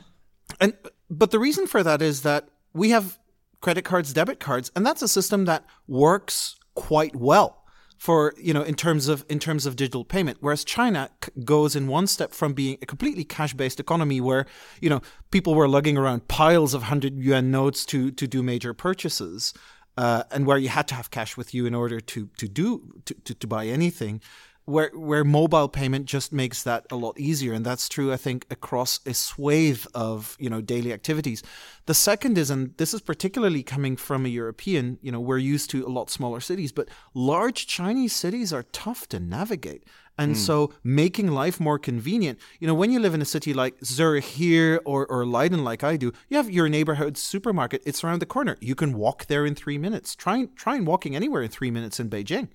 and 0.60 0.74
but 1.08 1.30
the 1.30 1.38
reason 1.38 1.66
for 1.66 1.82
that 1.82 2.02
is 2.02 2.22
that 2.22 2.48
we 2.72 2.90
have 2.90 3.18
credit 3.60 3.84
cards, 3.84 4.12
debit 4.12 4.40
cards, 4.40 4.70
and 4.74 4.84
that's 4.84 5.02
a 5.02 5.08
system 5.08 5.44
that 5.44 5.64
works 5.86 6.56
quite 6.74 7.14
well 7.16 7.57
for 7.98 8.32
you 8.38 8.54
know 8.54 8.62
in 8.62 8.74
terms 8.74 9.08
of 9.08 9.24
in 9.28 9.38
terms 9.38 9.66
of 9.66 9.76
digital 9.76 10.04
payment. 10.04 10.38
Whereas 10.40 10.64
China 10.64 11.10
c- 11.22 11.32
goes 11.44 11.76
in 11.76 11.88
one 11.88 12.06
step 12.06 12.32
from 12.32 12.54
being 12.54 12.78
a 12.80 12.86
completely 12.86 13.24
cash 13.24 13.52
based 13.54 13.80
economy 13.80 14.20
where 14.20 14.46
you 14.80 14.88
know 14.88 15.02
people 15.30 15.54
were 15.54 15.68
lugging 15.68 15.98
around 15.98 16.28
piles 16.28 16.72
of 16.74 16.84
hundred 16.84 17.18
yuan 17.18 17.50
notes 17.50 17.84
to 17.86 18.10
to 18.12 18.26
do 18.26 18.42
major 18.42 18.72
purchases. 18.72 19.52
Uh, 19.96 20.22
and 20.30 20.46
where 20.46 20.58
you 20.58 20.68
had 20.68 20.86
to 20.86 20.94
have 20.94 21.10
cash 21.10 21.36
with 21.36 21.52
you 21.52 21.66
in 21.66 21.74
order 21.74 21.98
to 21.98 22.28
to 22.36 22.46
do 22.46 22.88
to, 23.04 23.14
to, 23.24 23.34
to 23.34 23.46
buy 23.48 23.66
anything, 23.66 24.20
where 24.68 24.90
where 24.92 25.24
mobile 25.24 25.68
payment 25.68 26.04
just 26.04 26.30
makes 26.30 26.62
that 26.62 26.86
a 26.90 26.96
lot 26.96 27.18
easier. 27.18 27.54
And 27.54 27.64
that's 27.64 27.88
true 27.88 28.12
i 28.12 28.16
think 28.16 28.46
across 28.50 29.00
a 29.06 29.14
swathe 29.14 29.84
of 29.94 30.36
you 30.38 30.50
know 30.50 30.60
daily 30.60 30.92
activities. 30.92 31.42
The 31.86 31.94
second 31.94 32.36
is 32.36 32.50
and 32.50 32.76
this 32.76 32.92
is 32.92 33.00
particularly 33.00 33.62
coming 33.62 33.96
from 33.96 34.26
a 34.26 34.28
european 34.28 34.98
you 35.00 35.10
know 35.10 35.20
we're 35.20 35.38
used 35.38 35.70
to 35.70 35.86
a 35.86 35.88
lot 35.98 36.10
smaller 36.10 36.40
cities 36.40 36.70
but 36.70 36.88
large 37.14 37.66
chinese 37.66 38.14
cities 38.14 38.52
are 38.52 38.64
tough 38.64 39.08
to 39.08 39.18
navigate. 39.18 39.84
And 40.20 40.32
hmm. 40.32 40.42
so 40.48 40.72
making 40.82 41.28
life 41.28 41.58
more 41.60 41.78
convenient 41.78 42.38
you 42.60 42.66
know 42.66 42.74
when 42.74 42.90
you 42.92 43.00
live 43.00 43.14
in 43.14 43.22
a 43.22 43.30
city 43.36 43.54
like 43.54 43.74
zurich 43.82 44.24
here 44.24 44.80
or, 44.84 45.06
or 45.06 45.24
leiden 45.24 45.64
like 45.64 45.82
i 45.82 45.96
do 45.96 46.12
you 46.28 46.36
have 46.36 46.50
your 46.50 46.68
neighborhood 46.68 47.16
supermarket 47.16 47.82
it's 47.86 48.04
around 48.04 48.20
the 48.20 48.26
corner. 48.26 48.56
You 48.60 48.74
can 48.74 48.92
walk 48.92 49.26
there 49.26 49.46
in 49.46 49.54
three 49.54 49.78
minutes. 49.78 50.14
Try, 50.14 50.46
try 50.56 50.76
and 50.76 50.86
walking 50.86 51.16
anywhere 51.16 51.42
in 51.42 51.48
three 51.48 51.70
minutes 51.70 51.98
in 51.98 52.10
beijing 52.10 52.48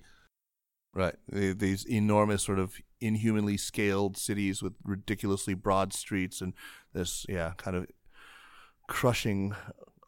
Right. 0.94 1.16
These 1.28 1.84
enormous, 1.86 2.44
sort 2.44 2.60
of 2.60 2.76
inhumanly 3.00 3.56
scaled 3.56 4.16
cities 4.16 4.62
with 4.62 4.74
ridiculously 4.84 5.54
broad 5.54 5.92
streets 5.92 6.40
and 6.40 6.54
this, 6.92 7.26
yeah, 7.28 7.52
kind 7.56 7.76
of 7.76 7.86
crushing, 8.86 9.56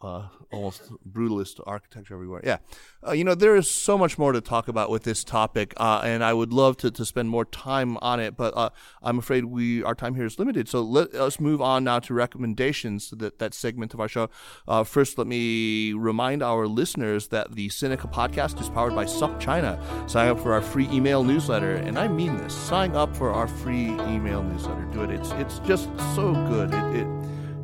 uh, 0.03 0.29
almost 0.53 0.93
brutalist 1.11 1.61
architecture 1.67 2.15
everywhere. 2.15 2.41
Yeah. 2.45 2.59
Uh, 3.07 3.13
you 3.13 3.25
know, 3.25 3.35
there 3.35 3.57
is 3.57 3.71
so 3.71 3.97
much 3.97 4.19
more 4.19 4.33
to 4.33 4.41
talk 4.41 4.69
about 4.69 4.91
with 4.91 5.05
this 5.05 5.25
topic, 5.25 5.75
uh, 5.77 6.03
and 6.05 6.23
I 6.23 6.33
would 6.33 6.53
love 6.53 6.77
to, 6.79 6.91
to 6.91 7.05
spend 7.05 7.31
more 7.31 7.45
time 7.45 7.97
on 7.99 8.21
it, 8.21 8.37
but 8.37 8.57
uh, 8.57 8.71
I'm 9.03 9.19
afraid 9.19 9.47
we 9.47 9.83
our 9.83 9.95
time 9.95 10.15
here 10.15 10.27
is 10.27 10.39
limited. 10.39 10.69
So 10.69 10.83
let 10.83 11.15
us 11.15 11.41
move 11.41 11.63
on 11.63 11.85
now 11.85 11.99
to 12.01 12.15
recommendations, 12.15 13.11
that, 13.11 13.39
that 13.39 13.55
segment 13.55 13.95
of 13.95 14.01
our 14.01 14.09
show. 14.09 14.29
Uh, 14.69 14.85
first, 14.85 15.19
let 15.19 15.27
me 15.27 15.93
remind 15.93 16.43
our 16.43 16.67
listeners 16.67 17.29
that 17.29 17.55
the 17.55 17.69
Sinica 17.69 18.13
podcast 18.13 18.61
is 18.61 18.69
powered 18.69 18.95
by 18.95 19.05
SupChina. 19.05 20.11
Sign 20.11 20.29
up 20.29 20.41
for 20.41 20.53
our 20.53 20.63
free 20.63 20.89
email 20.91 21.25
newsletter, 21.25 21.75
and 21.77 21.99
I 21.99 22.09
mean 22.09 22.37
this. 22.37 22.55
Sign 22.55 22.95
up 22.95 23.17
for 23.17 23.33
our 23.33 23.49
free 23.49 23.91
email 23.91 24.43
newsletter. 24.43 24.85
Do 24.93 25.03
it. 25.03 25.11
It's 25.11 25.31
it's 25.33 25.59
just 25.61 25.85
so 26.15 26.33
good. 26.49 26.73
It, 26.75 26.97
it 26.97 27.16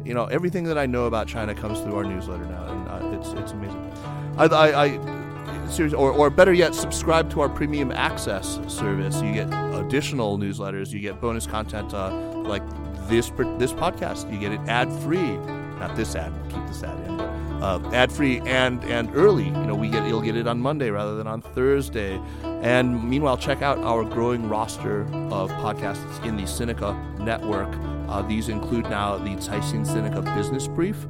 you 0.05 0.15
know 0.15 0.27
everything 0.27 0.65
that 0.65 0.79
I 0.79 0.87
know 0.87 1.05
about 1.07 1.27
China 1.27 1.55
comes 1.55 1.81
through 1.81 1.97
our 1.97 2.05
newsletter 2.05 2.45
now, 2.45 2.67
and 2.67 2.89
uh, 2.89 3.19
it's 3.19 3.33
it's 3.33 3.53
amazing. 3.53 3.93
I, 4.37 4.47
I, 4.47 4.85
I 4.85 5.69
seriously, 5.69 5.99
or, 5.99 6.13
or 6.13 6.31
better 6.31 6.53
yet, 6.53 6.75
subscribe 6.75 7.31
to 7.31 7.41
our 7.41 7.49
premium 7.49 7.91
access 7.91 8.61
service. 8.69 9.21
You 9.23 9.33
get 9.33 9.49
additional 9.75 10.39
newsletters. 10.39 10.91
You 10.93 11.01
get 11.01 11.21
bonus 11.21 11.47
content 11.47 11.93
uh, 11.95 12.11
like 12.43 12.63
this 13.09 13.31
this 13.59 13.73
podcast. 13.73 14.33
You 14.33 14.39
get 14.39 14.53
it 14.53 14.61
ad 14.69 14.93
free. 15.03 15.37
Not 15.79 15.97
this 15.97 16.15
ad. 16.15 16.33
Keep 16.49 16.67
this 16.67 16.83
ad 16.83 16.99
in. 17.07 17.21
Uh, 17.21 17.91
ad 17.93 18.11
free 18.11 18.41
and 18.41 18.83
and 18.85 19.15
early. 19.15 19.45
You 19.45 19.53
know, 19.53 19.75
we 19.75 19.89
get 19.89 20.07
you'll 20.07 20.21
get 20.21 20.37
it 20.37 20.47
on 20.47 20.61
Monday 20.61 20.91
rather 20.91 21.17
than 21.17 21.27
on 21.27 21.41
Thursday. 21.41 22.21
And 22.43 23.09
meanwhile, 23.09 23.37
check 23.37 23.63
out 23.63 23.79
our 23.79 24.05
growing 24.05 24.49
roster 24.49 25.03
of 25.31 25.51
podcasts 25.53 26.25
in 26.25 26.37
the 26.37 26.43
Sinica 26.43 27.19
network. 27.19 27.73
Uh, 28.13 28.21
these 28.21 28.51
include 28.51 28.85
now 28.91 29.17
the 29.17 29.31
Caixin 29.37 29.87
Sinica 29.87 30.23
Business 30.37 30.69
Brief, 30.69 31.07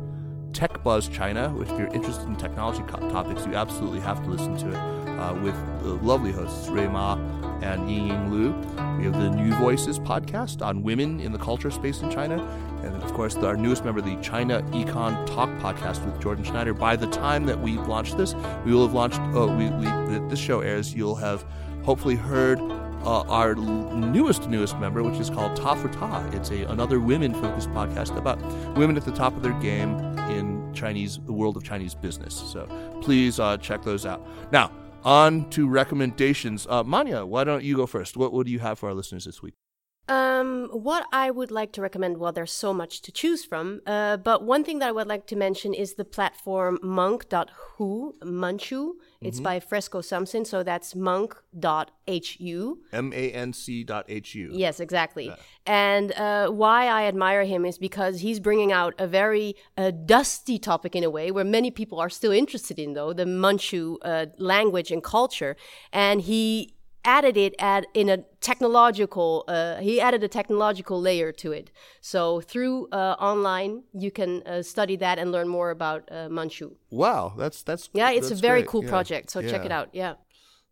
Tech 0.53 0.85
Buzz 0.85 1.09
China, 1.09 1.51
which 1.51 1.69
if 1.69 1.77
you're 1.77 1.89
interested 1.89 2.29
in 2.29 2.37
technology 2.37 2.85
co- 2.87 3.11
topics, 3.11 3.45
you 3.45 3.55
absolutely 3.57 3.99
have 3.99 4.23
to 4.23 4.31
listen 4.31 4.57
to 4.59 4.69
it 4.69 4.77
uh, 5.19 5.35
with 5.43 5.57
the 5.83 5.95
lovely 5.95 6.31
hosts 6.31 6.69
Rui 6.69 6.87
Ma 6.87 7.15
and 7.61 7.91
Ying 7.91 8.07
Ying 8.07 8.31
Lu. 8.31 8.53
We 8.99 9.05
have 9.07 9.15
the 9.15 9.31
New 9.31 9.53
Voices 9.55 9.99
podcast 9.99 10.65
on 10.65 10.85
women 10.85 11.19
in 11.19 11.33
the 11.33 11.39
culture 11.41 11.73
space 11.73 12.03
in 12.03 12.09
China. 12.09 12.41
And 12.85 12.95
of 13.03 13.13
course, 13.15 13.35
our 13.35 13.57
newest 13.57 13.85
member, 13.85 14.01
the 14.01 14.15
China 14.23 14.63
Econ 14.71 15.27
Talk 15.27 15.49
podcast 15.59 16.05
with 16.07 16.21
Jordan 16.23 16.45
Schneider. 16.45 16.73
By 16.73 16.95
the 16.95 17.09
time 17.09 17.47
that 17.47 17.61
we 17.61 17.79
launch 17.79 18.15
this, 18.15 18.37
we 18.65 18.73
will 18.73 18.87
have 18.87 18.95
launched, 18.95 19.19
oh, 19.35 19.49
we, 19.57 19.71
we, 19.71 20.29
this 20.29 20.39
show 20.39 20.61
airs, 20.61 20.95
you'll 20.95 21.17
have 21.17 21.45
hopefully 21.83 22.15
heard 22.15 22.61
uh, 23.05 23.23
our 23.23 23.55
newest 23.55 24.49
newest 24.49 24.79
member, 24.79 25.03
which 25.03 25.21
is 25.21 25.31
called 25.31 25.57
Ta 25.57 25.75
for 25.75 25.89
Ta. 25.89 26.29
It's 26.33 26.51
a 26.51 26.65
another 26.65 27.01
women 27.01 27.35
focused 27.35 27.71
podcast 27.71 28.17
about 28.17 28.41
women 28.77 28.97
at 28.97 29.05
the 29.05 29.13
top 29.13 29.37
of 29.37 29.43
their 29.43 29.59
game 29.61 29.99
in 30.31 30.73
Chinese 30.73 31.19
the 31.25 31.33
world 31.33 31.57
of 31.57 31.65
Chinese 31.65 31.95
business. 31.95 32.35
So 32.35 32.67
please 33.03 33.41
uh, 33.41 33.57
check 33.59 33.83
those 33.83 34.07
out. 34.07 34.27
Now 34.53 34.71
on 35.05 35.51
to 35.51 35.69
recommendations. 35.69 36.67
Uh, 36.69 36.85
Manya, 36.85 37.25
why 37.25 37.45
don't 37.45 37.65
you 37.65 37.77
go 37.77 37.87
first? 37.87 38.17
What 38.17 38.33
what 38.33 38.47
do 38.47 38.53
you 38.53 38.61
have 38.61 38.79
for 38.79 38.89
our 38.89 38.95
listeners 38.95 39.25
this 39.25 39.43
week? 39.43 39.55
Um, 40.09 40.69
what 40.73 41.07
I 41.13 41.31
would 41.31 41.53
like 41.53 41.71
to 41.73 41.81
recommend, 41.81 42.19
well, 42.19 42.33
there's 42.33 42.53
so 42.53 42.75
much 42.75 43.03
to 43.03 43.13
choose 43.13 43.45
from, 43.45 43.81
uh, 43.87 44.17
but 44.17 44.43
one 44.43 44.65
thing 44.65 44.81
that 44.81 44.89
I 44.89 44.93
would 44.93 45.07
like 45.07 45.27
to 45.29 45.37
mention 45.37 45.75
is 45.75 45.95
the 45.95 46.05
platform 46.05 46.79
manc.hu, 46.83 48.17
Manchu. 48.25 48.95
It's 49.21 49.39
by 49.39 49.61
Fresco 49.61 50.01
Sam-Sang, 50.01 50.45
so 50.45 50.65
that's 50.65 50.95
manc.hu. 50.95 52.79
M 52.93 53.13
A 53.13 53.31
N 53.31 53.53
C 53.53 53.85
dot 53.85 54.05
H 54.09 54.35
U. 54.35 54.51
Yes, 54.53 54.81
exactly. 54.81 55.33
And 55.65 56.11
uh, 56.13 56.49
why 56.49 56.87
I 56.89 57.05
admire 57.05 57.45
him 57.45 57.65
is 57.65 57.79
because 57.79 58.21
he's 58.21 58.41
bringing 58.41 58.73
out 58.73 58.95
a 58.99 59.07
very 59.07 59.55
uh, 59.77 59.93
dusty 59.93 60.59
topic 60.59 60.97
in 60.97 61.05
a 61.05 61.11
way 61.11 61.31
where 61.31 61.45
many 61.45 61.71
people 61.71 62.01
are 62.01 62.11
still 62.11 62.33
interested 62.33 62.81
in, 62.81 62.95
though, 62.95 63.13
the 63.13 63.25
Manchu 63.27 63.99
uh, 64.03 64.27
language 64.39 64.91
and 64.91 65.05
culture. 65.05 65.55
And 65.93 66.23
he 66.23 66.75
added 67.05 67.37
it 67.37 67.55
at 67.59 67.87
in 67.95 68.09
a 68.09 68.19
technological 68.41 69.45
uh, 69.49 69.77
he 69.79 70.01
added 70.01 70.23
a 70.23 70.29
technological 70.29 71.01
layer 71.01 71.33
to 71.33 71.53
it 71.53 71.71
so 72.01 72.41
through 72.41 72.89
uh, 72.93 73.17
online 73.19 73.83
you 73.93 74.11
can 74.11 74.43
uh, 74.47 74.63
study 74.63 74.97
that 74.97 75.19
and 75.19 75.33
learn 75.33 75.49
more 75.49 75.71
about 75.71 76.09
uh, 76.11 76.29
manchu 76.29 76.71
Wow, 76.91 77.35
that's 77.37 77.63
that's 77.63 77.89
yeah 77.93 78.11
it's 78.11 78.29
that's 78.29 78.39
a 78.39 78.43
very 78.43 78.61
great. 78.61 78.69
cool 78.69 78.83
Yeah. 78.85 78.89
project 78.89 79.31
so 79.31 79.43
check 79.43 79.65
it 79.65 79.73
out 79.73 79.89
yeah 79.93 80.15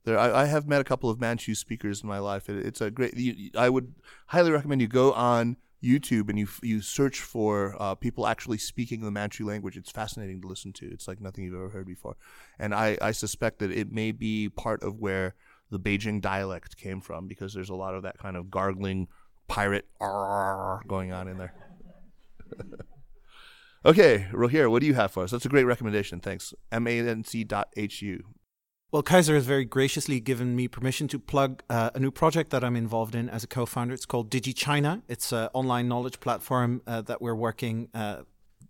There, 0.05 0.18
I, 0.18 0.43
I 0.43 0.45
have 0.47 0.66
met 0.66 0.81
a 0.81 0.85
couple 0.85 1.11
of 1.11 1.20
Manchu 1.20 1.55
speakers 1.55 2.03
in 2.03 2.09
my 2.09 2.18
life. 2.18 2.49
It, 2.49 2.64
it's 2.64 2.81
a 2.81 2.91
great. 2.91 3.14
You, 3.16 3.51
I 3.55 3.68
would 3.68 3.93
highly 4.28 4.51
recommend 4.51 4.81
you 4.81 4.89
go 4.89 5.12
on 5.12 5.57
YouTube 5.83 6.31
and 6.31 6.39
you 6.39 6.49
you 6.62 6.81
search 6.81 7.20
for 7.20 7.76
uh, 7.78 7.95
people 7.95 8.26
actually 8.26 8.57
speaking 8.57 9.01
the 9.03 9.11
Manchu 9.11 9.45
language. 9.47 9.76
It's 9.76 9.91
fascinating 9.91 10.41
to 10.41 10.49
listen 10.49 10.72
to. 10.81 10.87
It's 10.95 11.07
like 11.07 11.20
nothing 11.20 11.45
you've 11.45 11.55
ever 11.55 11.68
heard 11.68 11.87
before, 11.87 12.16
and 12.59 12.74
I, 12.74 12.97
I 13.03 13.12
suspect 13.12 13.59
that 13.59 13.70
it 13.70 13.93
may 13.93 14.11
be 14.12 14.49
part 14.49 14.83
of 14.83 14.99
where 14.99 15.35
the 15.71 15.79
Beijing 15.79 16.21
dialect 16.21 16.77
came 16.77 17.01
from 17.01 17.27
because 17.27 17.55
there's 17.55 17.71
a 17.71 17.75
lot 17.75 17.95
of 17.95 18.03
that 18.03 18.18
kind 18.18 18.37
of 18.37 18.51
gargling 18.51 19.09
pirate 19.49 19.87
going 19.99 21.12
on 21.12 21.29
in 21.29 21.39
there. 21.39 21.55
okay, 23.85 24.29
Rogier, 24.33 24.71
what 24.71 24.81
do 24.81 24.87
you 24.87 24.95
have 24.95 25.12
for 25.12 25.25
us? 25.25 25.31
That's 25.31 25.47
a 25.47 25.49
great 25.49 25.64
recommendation. 25.64 26.21
Thanks. 26.21 26.55
M 26.73 26.87
A 26.87 27.01
N 27.01 27.25
C 27.25 27.45
dot 27.45 27.68
H 27.77 28.03
U. 28.03 28.25
Well, 28.93 29.03
Kaiser 29.05 29.35
has 29.37 29.47
very 29.47 29.64
graciously 29.64 30.18
given 30.18 30.57
me 30.57 30.66
permission 30.66 31.07
to 31.09 31.18
plug 31.21 31.62
uh, 31.71 31.91
a 31.95 32.01
new 32.01 32.11
project 32.11 32.51
that 32.51 32.64
I'm 32.64 32.75
involved 32.75 33.14
in 33.14 33.29
as 33.29 33.45
a 33.45 33.47
co-founder. 33.47 33.95
It's 33.95 34.05
called 34.05 34.33
DigiChina. 34.33 35.03
It's 35.07 35.31
an 35.31 35.49
online 35.53 35.87
knowledge 35.87 36.18
platform 36.18 36.83
uh, 36.89 37.03
that 37.03 37.23
we're 37.23 37.37
working 37.37 37.89
uh, 37.95 38.23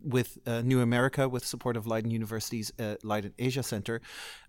with 0.03 0.37
uh, 0.47 0.61
New 0.61 0.83
America 0.83 1.27
with 1.27 1.47
support 1.47 1.75
of 1.75 1.87
Leiden 1.87 2.11
University's 2.11 2.71
uh, 2.79 2.97
Leiden 3.03 3.33
Asia 3.39 3.63
Center, 3.63 4.03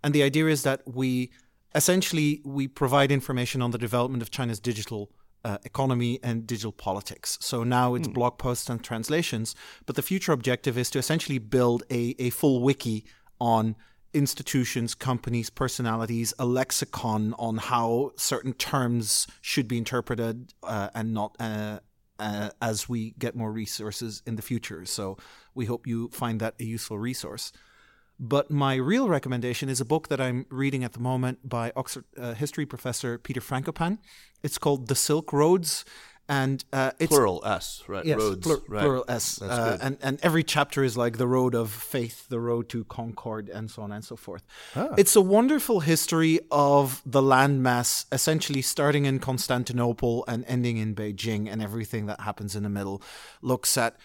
and 0.04 0.14
the 0.14 0.24
idea 0.24 0.47
is 0.47 0.64
that 0.64 0.82
we 0.86 1.32
essentially 1.76 2.41
we 2.43 2.67
provide 2.67 3.11
information 3.11 3.61
on 3.61 3.72
the 3.72 3.78
development 3.78 4.22
of 4.22 4.32
China's 4.32 4.59
digital 4.59 5.11
uh, 5.43 5.57
economy 5.63 6.19
and 6.22 6.45
digital 6.45 6.72
politics. 6.72 7.38
So 7.41 7.63
now 7.63 7.95
it's 7.95 8.07
mm. 8.07 8.13
blog 8.13 8.38
posts 8.38 8.69
and 8.69 8.84
translations, 8.84 9.55
but 9.86 9.95
the 9.95 10.01
future 10.01 10.32
objective 10.32 10.78
is 10.78 10.89
to 10.91 10.99
essentially 10.99 11.39
build 11.39 11.84
a, 11.89 12.15
a 12.19 12.30
full 12.30 12.61
wiki 12.61 13.05
on 13.39 13.76
institutions, 14.13 14.93
companies, 14.93 15.49
personalities, 15.49 16.34
a 16.38 16.45
lexicon 16.45 17.34
on 17.39 17.57
how 17.57 18.11
certain 18.17 18.53
terms 18.53 19.26
should 19.41 19.67
be 19.67 19.78
interpreted 19.78 20.53
uh, 20.63 20.89
and 20.93 21.13
not 21.13 21.36
uh, 21.39 21.80
uh, 22.19 22.49
as 22.61 22.88
we 22.88 23.15
get 23.17 23.36
more 23.36 23.51
resources 23.51 24.22
in 24.28 24.36
the 24.36 24.41
future. 24.41 24.86
So 24.86 25.17
we 25.55 25.65
hope 25.65 25.88
you 25.88 26.09
find 26.09 26.39
that 26.39 26.55
a 26.59 26.63
useful 26.63 26.99
resource. 26.99 27.51
But 28.24 28.51
my 28.51 28.76
real 28.76 29.09
recommendation 29.09 29.67
is 29.67 29.82
a 29.82 29.86
book 29.86 30.09
that 30.09 30.22
I'm 30.22 30.45
reading 30.49 30.84
at 30.84 30.93
the 30.93 30.99
moment 30.99 31.49
by 31.49 31.72
Oxford 31.76 32.05
uh, 32.15 32.36
history 32.36 32.67
professor 32.67 33.17
Peter 33.17 33.41
Frankopan. 33.41 33.97
It's 34.43 34.59
called 34.59 34.88
The 34.88 34.95
Silk 34.95 35.34
Roads 35.34 35.84
and 36.32 36.63
uh, 36.72 36.91
it's 36.97 37.09
plural 37.09 37.41
S, 37.45 37.84
right? 37.88 38.05
Yes, 38.05 38.17
Roads, 38.17 38.47
plur- 38.47 38.61
right. 38.69 38.82
plural 38.82 39.05
S, 39.09 39.41
uh, 39.41 39.78
and 39.82 39.97
and 40.01 40.17
every 40.24 40.43
chapter 40.43 40.82
is 40.82 40.95
like 40.95 41.17
the 41.17 41.28
road 41.28 41.53
of 41.53 41.69
faith, 41.69 42.30
the 42.30 42.39
road 42.39 42.69
to 42.69 42.86
concord, 42.86 43.49
and 43.49 43.69
so 43.69 43.82
on 43.82 43.91
and 43.91 44.05
so 44.05 44.15
forth. 44.15 44.43
Ah. 44.76 44.93
It's 44.97 45.15
a 45.15 45.22
wonderful 45.22 45.82
history 45.82 46.39
of 46.49 47.01
the 47.05 47.22
landmass, 47.22 48.05
essentially 48.13 48.61
starting 48.61 49.05
in 49.05 49.19
Constantinople 49.19 50.24
and 50.26 50.45
ending 50.47 50.78
in 50.78 50.95
Beijing, 50.95 51.51
and 51.51 51.61
everything 51.61 52.05
that 52.05 52.22
happens 52.22 52.55
in 52.55 52.63
the 52.63 52.69
middle. 52.69 53.01
Looks 53.41 53.78
at 53.78 53.97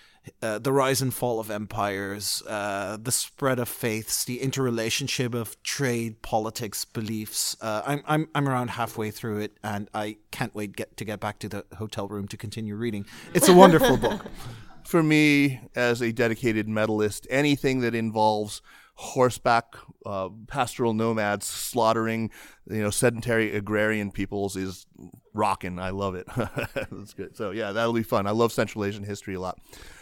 uh, 0.42 0.58
the 0.58 0.72
rise 0.72 1.02
and 1.02 1.12
fall 1.12 1.40
of 1.40 1.50
empires, 1.50 2.42
uh, 2.48 2.96
the 3.00 3.12
spread 3.12 3.58
of 3.58 3.68
faiths, 3.68 4.24
the 4.24 4.40
interrelationship 4.40 5.34
of 5.34 5.60
trade, 5.62 6.22
politics, 6.22 6.84
beliefs. 6.84 7.56
Uh, 7.60 7.82
I'm 7.86 8.02
I'm 8.06 8.28
I'm 8.34 8.48
around 8.48 8.70
halfway 8.70 9.10
through 9.10 9.38
it, 9.38 9.56
and 9.62 9.88
I 9.94 10.16
can't 10.30 10.54
wait 10.54 10.76
get 10.76 10.96
to 10.96 11.04
get 11.04 11.20
back 11.20 11.38
to 11.40 11.48
the 11.48 11.64
hotel 11.76 12.08
room 12.08 12.28
to 12.28 12.36
continue 12.36 12.76
reading. 12.76 13.06
It's 13.34 13.48
a 13.48 13.54
wonderful 13.54 13.96
book. 13.96 14.26
For 14.84 15.02
me, 15.02 15.60
as 15.74 16.00
a 16.00 16.12
dedicated 16.12 16.68
medalist, 16.68 17.26
anything 17.28 17.80
that 17.80 17.92
involves 17.94 18.62
horseback 18.98 19.74
uh, 20.06 20.30
pastoral 20.48 20.94
nomads 20.94 21.46
slaughtering, 21.46 22.30
you 22.68 22.82
know, 22.82 22.90
sedentary 22.90 23.54
agrarian 23.54 24.10
peoples 24.10 24.56
is 24.56 24.86
rocking. 25.34 25.78
I 25.78 25.90
love 25.90 26.14
it. 26.14 26.26
That's 26.36 27.12
good. 27.12 27.36
So 27.36 27.50
yeah, 27.50 27.72
that'll 27.72 27.92
be 27.92 28.02
fun. 28.02 28.26
I 28.26 28.30
love 28.30 28.52
Central 28.52 28.84
Asian 28.84 29.04
history 29.04 29.34
a 29.34 29.40
lot. 29.40 29.58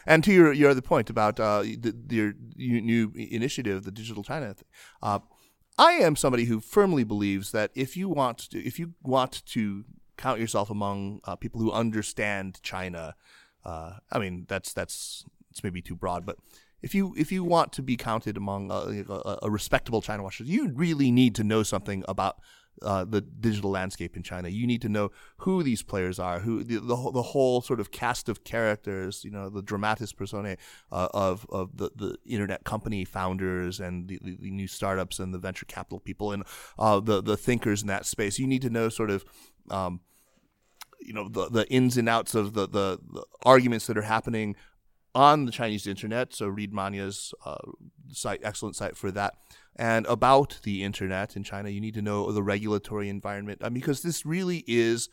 And 0.06 0.22
to 0.24 0.32
your 0.32 0.52
your 0.52 0.70
other 0.70 0.80
point 0.80 1.10
about 1.10 1.40
uh, 1.40 1.62
the, 1.62 1.92
your 2.06 2.34
new 2.56 3.12
initiative, 3.16 3.82
the 3.82 3.90
Digital 3.90 4.22
China, 4.22 4.54
uh, 5.02 5.18
I 5.76 5.94
am 5.94 6.14
somebody 6.14 6.44
who 6.44 6.60
firmly 6.60 7.02
believes 7.02 7.50
that 7.50 7.72
if 7.74 7.96
you 7.96 8.08
want 8.08 8.38
to, 8.50 8.64
if 8.64 8.78
you 8.78 8.94
want 9.02 9.44
to 9.46 9.84
count 10.16 10.38
yourself 10.38 10.70
among 10.70 11.20
uh, 11.24 11.34
people 11.34 11.60
who 11.60 11.72
understand 11.72 12.62
China, 12.62 13.16
uh, 13.64 13.94
I 14.12 14.20
mean 14.20 14.46
that's 14.48 14.72
that's 14.72 15.24
it's 15.50 15.64
maybe 15.64 15.82
too 15.82 15.96
broad, 15.96 16.24
but 16.24 16.36
if 16.84 16.94
you 16.94 17.14
if 17.16 17.32
you 17.32 17.42
want 17.42 17.72
to 17.72 17.82
be 17.82 17.96
counted 17.96 18.36
among 18.36 18.70
a, 18.70 19.04
a, 19.10 19.38
a 19.44 19.50
respectable 19.50 20.02
China 20.02 20.22
watcher, 20.22 20.44
you 20.44 20.68
really 20.68 21.10
need 21.10 21.34
to 21.36 21.42
know 21.42 21.62
something 21.62 22.04
about 22.06 22.36
uh, 22.82 23.04
the 23.04 23.22
digital 23.22 23.70
landscape 23.70 24.16
in 24.16 24.22
China. 24.22 24.48
You 24.50 24.66
need 24.66 24.82
to 24.82 24.90
know 24.90 25.10
who 25.38 25.62
these 25.62 25.82
players 25.82 26.18
are, 26.18 26.40
who 26.40 26.62
the, 26.62 26.80
the, 26.80 27.10
the 27.12 27.22
whole 27.22 27.62
sort 27.62 27.80
of 27.80 27.90
cast 27.90 28.28
of 28.28 28.44
characters, 28.44 29.24
you 29.24 29.30
know, 29.30 29.48
the 29.48 29.62
dramatis 29.62 30.12
personae 30.12 30.58
uh, 30.92 31.08
of 31.14 31.46
of 31.48 31.78
the, 31.78 31.90
the 31.96 32.18
internet 32.26 32.64
company 32.64 33.06
founders 33.06 33.80
and 33.80 34.08
the, 34.08 34.18
the, 34.22 34.50
new 34.50 34.68
startups 34.68 35.18
and 35.18 35.32
the 35.32 35.38
venture 35.38 35.64
capital 35.64 36.00
people 36.00 36.32
and 36.32 36.44
uh, 36.78 37.00
the 37.00 37.22
the 37.22 37.36
thinkers 37.38 37.80
in 37.80 37.88
that 37.88 38.04
space. 38.04 38.38
You 38.38 38.46
need 38.46 38.62
to 38.62 38.70
know 38.70 38.90
sort 38.90 39.10
of. 39.10 39.24
Um, 39.70 40.00
you 41.00 41.12
know 41.12 41.28
the 41.28 41.50
the 41.50 41.68
ins 41.68 41.98
and 41.98 42.08
outs 42.08 42.34
of 42.34 42.54
the, 42.54 42.66
the, 42.66 42.98
the 43.12 43.22
arguments 43.44 43.86
that 43.88 43.98
are 43.98 44.02
happening 44.02 44.56
on 45.14 45.44
the 45.44 45.52
Chinese 45.52 45.86
internet. 45.86 46.34
So 46.34 46.46
read 46.48 46.72
Manya's 46.72 47.32
uh, 47.44 47.56
site, 48.12 48.40
excellent 48.42 48.76
site 48.76 48.96
for 48.96 49.10
that. 49.12 49.34
And 49.76 50.06
about 50.06 50.60
the 50.62 50.84
internet 50.84 51.36
in 51.36 51.42
China, 51.42 51.68
you 51.68 51.80
need 51.80 51.94
to 51.94 52.02
know 52.02 52.30
the 52.30 52.42
regulatory 52.42 53.08
environment 53.08 53.60
I 53.62 53.68
mean, 53.68 53.74
because 53.74 54.02
this 54.02 54.24
really 54.24 54.64
is 54.66 55.08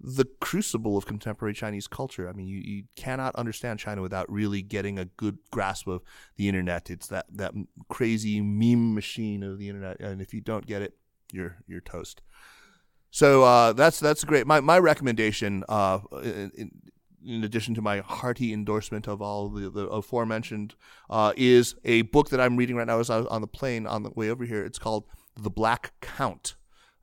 the 0.00 0.24
crucible 0.40 0.96
of 0.96 1.06
contemporary 1.06 1.54
Chinese 1.54 1.86
culture. 1.86 2.28
I 2.28 2.32
mean, 2.32 2.48
you, 2.48 2.58
you 2.58 2.84
cannot 2.96 3.36
understand 3.36 3.78
China 3.78 4.02
without 4.02 4.30
really 4.30 4.60
getting 4.60 4.98
a 4.98 5.04
good 5.04 5.38
grasp 5.52 5.86
of 5.86 6.02
the 6.36 6.48
internet. 6.48 6.90
It's 6.90 7.06
that, 7.08 7.26
that 7.32 7.52
crazy 7.88 8.40
meme 8.40 8.94
machine 8.94 9.44
of 9.44 9.58
the 9.58 9.68
internet, 9.68 10.00
and 10.00 10.20
if 10.20 10.34
you 10.34 10.40
don't 10.40 10.66
get 10.66 10.82
it, 10.82 10.94
you're 11.32 11.56
you're 11.66 11.80
toast. 11.80 12.20
So 13.10 13.44
uh, 13.44 13.72
that's 13.72 14.00
that's 14.00 14.24
great. 14.24 14.46
My 14.46 14.60
my 14.60 14.78
recommendation 14.78 15.64
uh, 15.68 16.00
in 16.22 16.70
addition 17.26 17.74
to 17.74 17.82
my 17.82 18.00
hearty 18.00 18.52
endorsement 18.52 19.08
of 19.08 19.20
all 19.22 19.48
the, 19.48 19.70
the 19.70 19.86
aforementioned, 19.88 20.74
uh, 21.10 21.32
is 21.36 21.74
a 21.84 22.02
book 22.02 22.30
that 22.30 22.40
I'm 22.40 22.56
reading 22.56 22.76
right 22.76 22.86
now 22.86 22.98
as 22.98 23.10
I 23.10 23.18
was 23.18 23.26
on 23.26 23.40
the 23.40 23.46
plane 23.46 23.86
on 23.86 24.02
the 24.02 24.10
way 24.10 24.30
over 24.30 24.44
here. 24.44 24.64
It's 24.64 24.78
called 24.78 25.06
The 25.36 25.50
Black 25.50 25.92
Count. 26.00 26.56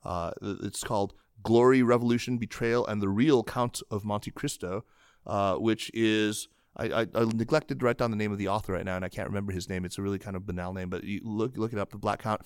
Uh, 0.03 0.31
it's 0.41 0.83
called 0.83 1.13
Glory, 1.43 1.83
Revolution, 1.83 2.37
Betrayal, 2.37 2.85
and 2.85 3.01
the 3.01 3.09
Real 3.09 3.43
Count 3.43 3.81
of 3.89 4.03
Monte 4.05 4.31
Cristo, 4.31 4.85
uh, 5.25 5.55
which 5.55 5.91
is. 5.93 6.47
I, 6.77 7.01
I, 7.01 7.07
I, 7.15 7.23
neglected 7.25 7.79
to 7.79 7.85
write 7.85 7.97
down 7.97 8.11
the 8.11 8.15
name 8.15 8.31
of 8.31 8.37
the 8.37 8.47
author 8.47 8.73
right 8.73 8.85
now, 8.85 8.95
and 8.95 9.03
I 9.03 9.09
can't 9.09 9.27
remember 9.27 9.51
his 9.51 9.67
name. 9.67 9.83
It's 9.83 9.97
a 9.97 10.01
really 10.01 10.19
kind 10.19 10.37
of 10.37 10.45
banal 10.45 10.71
name, 10.71 10.89
but 10.89 11.03
you 11.03 11.19
look 11.23 11.57
look 11.57 11.73
it 11.73 11.79
up, 11.79 11.89
The 11.89 11.97
Black 11.97 12.21
Count, 12.21 12.41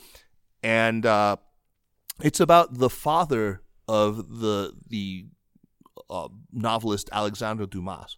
and 0.64 1.06
uh, 1.06 1.36
it's 2.22 2.40
about 2.40 2.80
the 2.80 2.90
father 2.90 3.62
of 3.88 4.40
the 4.40 4.74
the 4.88 5.28
uh, 6.10 6.28
novelist 6.52 7.10
Alexandre 7.12 7.66
Dumas, 7.66 8.18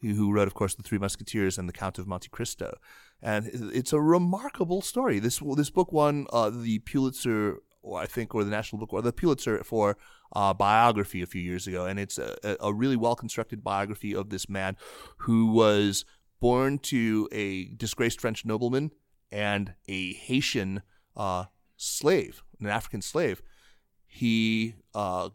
who 0.00 0.32
wrote, 0.32 0.48
of 0.48 0.54
course, 0.54 0.74
The 0.74 0.82
Three 0.82 0.98
Musketeers 0.98 1.58
and 1.58 1.68
The 1.68 1.72
Count 1.72 1.98
of 1.98 2.06
Monte 2.06 2.28
Cristo. 2.28 2.78
And 3.20 3.48
it's 3.52 3.92
a 3.92 4.00
remarkable 4.00 4.82
story. 4.82 5.20
This 5.20 5.40
this 5.56 5.70
book 5.70 5.92
won 5.92 6.26
uh, 6.32 6.50
the 6.50 6.80
Pulitzer, 6.80 7.58
or 7.82 8.00
I 8.00 8.06
think, 8.06 8.34
or 8.34 8.42
the 8.42 8.50
National 8.50 8.80
Book, 8.80 8.92
or 8.92 9.00
the 9.00 9.12
Pulitzer 9.12 9.62
for 9.62 9.96
uh, 10.34 10.52
biography 10.54 11.22
a 11.22 11.26
few 11.26 11.40
years 11.40 11.66
ago. 11.66 11.86
And 11.86 12.00
it's 12.00 12.18
a, 12.18 12.36
a 12.60 12.72
really 12.72 12.96
well 12.96 13.14
constructed 13.14 13.62
biography 13.62 14.14
of 14.14 14.30
this 14.30 14.48
man 14.48 14.76
who 15.18 15.52
was 15.52 16.04
born 16.40 16.78
to 16.78 17.28
a 17.30 17.66
disgraced 17.66 18.20
French 18.20 18.44
nobleman 18.44 18.90
and 19.30 19.74
a 19.86 20.14
Haitian 20.14 20.82
uh, 21.16 21.44
slave, 21.76 22.42
an 22.60 22.66
African 22.66 23.02
slave. 23.02 23.40
He 24.06 24.74
uh, 24.94 25.30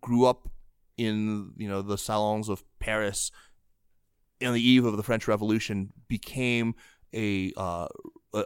grew 0.00 0.24
up 0.26 0.48
in 1.04 1.52
you 1.56 1.68
know 1.68 1.82
the 1.82 1.98
salons 1.98 2.48
of 2.48 2.64
Paris 2.78 3.30
on 4.44 4.54
the 4.54 4.60
eve 4.60 4.84
of 4.84 4.96
the 4.96 5.02
French 5.02 5.28
Revolution 5.28 5.92
became 6.08 6.74
a 7.14 7.52
uh, 7.56 7.88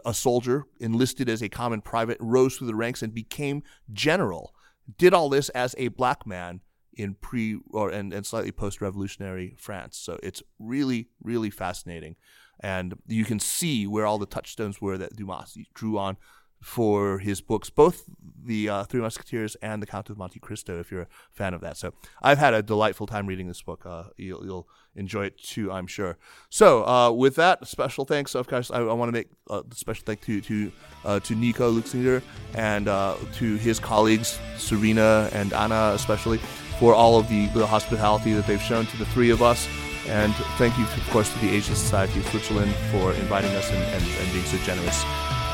a 0.05 0.13
soldier 0.13 0.65
enlisted 0.79 1.29
as 1.29 1.41
a 1.41 1.49
common 1.49 1.81
private 1.81 2.17
rose 2.19 2.57
through 2.57 2.67
the 2.67 2.75
ranks 2.75 3.01
and 3.01 3.13
became 3.13 3.63
general. 3.93 4.53
Did 4.97 5.13
all 5.13 5.29
this 5.29 5.49
as 5.49 5.75
a 5.77 5.89
black 5.89 6.25
man 6.25 6.61
in 6.93 7.13
pre 7.15 7.59
or 7.71 7.89
and, 7.89 8.13
and 8.13 8.25
slightly 8.25 8.51
post 8.51 8.81
revolutionary 8.81 9.55
France. 9.57 9.97
So 9.97 10.19
it's 10.23 10.43
really 10.59 11.09
really 11.21 11.49
fascinating. 11.49 12.15
And 12.59 12.95
you 13.07 13.23
can 13.23 13.39
see 13.39 13.85
where 13.85 14.05
all 14.05 14.17
the 14.17 14.25
touchstones 14.25 14.81
were 14.81 14.97
that 14.97 15.15
Dumas 15.15 15.57
drew 15.75 15.97
on 15.99 16.17
for 16.61 17.19
his 17.19 17.41
books, 17.41 17.69
both 17.69 18.03
the 18.43 18.69
uh, 18.69 18.83
Three 18.85 19.01
Musketeers 19.01 19.55
and 19.61 19.81
the 19.81 19.85
Count 19.85 20.09
of 20.09 20.17
Monte 20.17 20.39
Cristo. 20.39 20.79
If 20.79 20.91
you're 20.91 21.01
a 21.01 21.07
fan 21.31 21.53
of 21.53 21.61
that, 21.61 21.77
so 21.77 21.93
I've 22.21 22.37
had 22.37 22.53
a 22.53 22.63
delightful 22.63 23.07
time 23.07 23.27
reading 23.27 23.47
this 23.47 23.61
book. 23.61 23.85
Uh, 23.85 24.05
you'll, 24.17 24.45
you'll, 24.45 24.67
enjoy 24.95 25.25
it 25.25 25.37
too, 25.37 25.71
I'm 25.71 25.85
sure. 25.85 26.17
So 26.49 26.83
uh, 26.83 27.11
with 27.11 27.35
that, 27.35 27.67
special 27.67 28.03
thanks. 28.03 28.33
Of 28.33 28.47
course, 28.47 28.71
I, 28.71 28.79
I 28.79 28.93
want 28.93 29.09
to 29.09 29.13
make 29.13 29.27
a 29.47 29.63
special 29.71 30.03
thank 30.05 30.21
to 30.21 30.41
to 30.41 30.71
uh, 31.05 31.19
to 31.19 31.35
Nico 31.35 31.71
Luxinger 31.71 32.23
and 32.55 32.87
uh, 32.87 33.15
to 33.33 33.57
his 33.57 33.79
colleagues 33.79 34.39
Serena 34.57 35.29
and 35.33 35.53
Anna, 35.53 35.91
especially 35.93 36.39
for 36.79 36.93
all 36.93 37.19
of 37.19 37.29
the, 37.29 37.47
the 37.47 37.65
hospitality 37.65 38.33
that 38.33 38.47
they've 38.47 38.61
shown 38.61 38.85
to 38.87 38.97
the 38.97 39.05
three 39.05 39.29
of 39.29 39.41
us. 39.41 39.67
And 40.07 40.33
thank 40.57 40.77
you, 40.77 40.85
of 40.85 41.09
course, 41.09 41.31
to 41.33 41.39
the 41.39 41.49
Asian 41.49 41.75
Society 41.75 42.19
of 42.19 42.27
Switzerland 42.27 42.73
for 42.91 43.13
inviting 43.13 43.51
us 43.55 43.69
and, 43.69 43.83
and, 43.83 44.03
and 44.03 44.31
being 44.31 44.45
so 44.45 44.57
generous. 44.59 45.03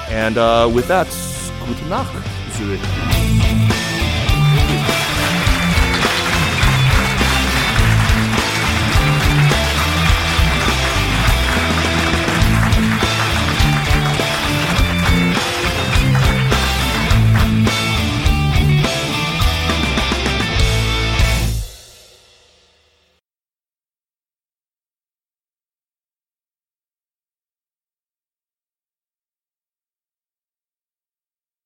And 0.10 0.38
uh, 0.38 0.70
with 0.74 0.88
that, 0.88 1.08
gute 1.66 1.86
Nacht, 1.89 2.14
Zurich. 2.51 3.93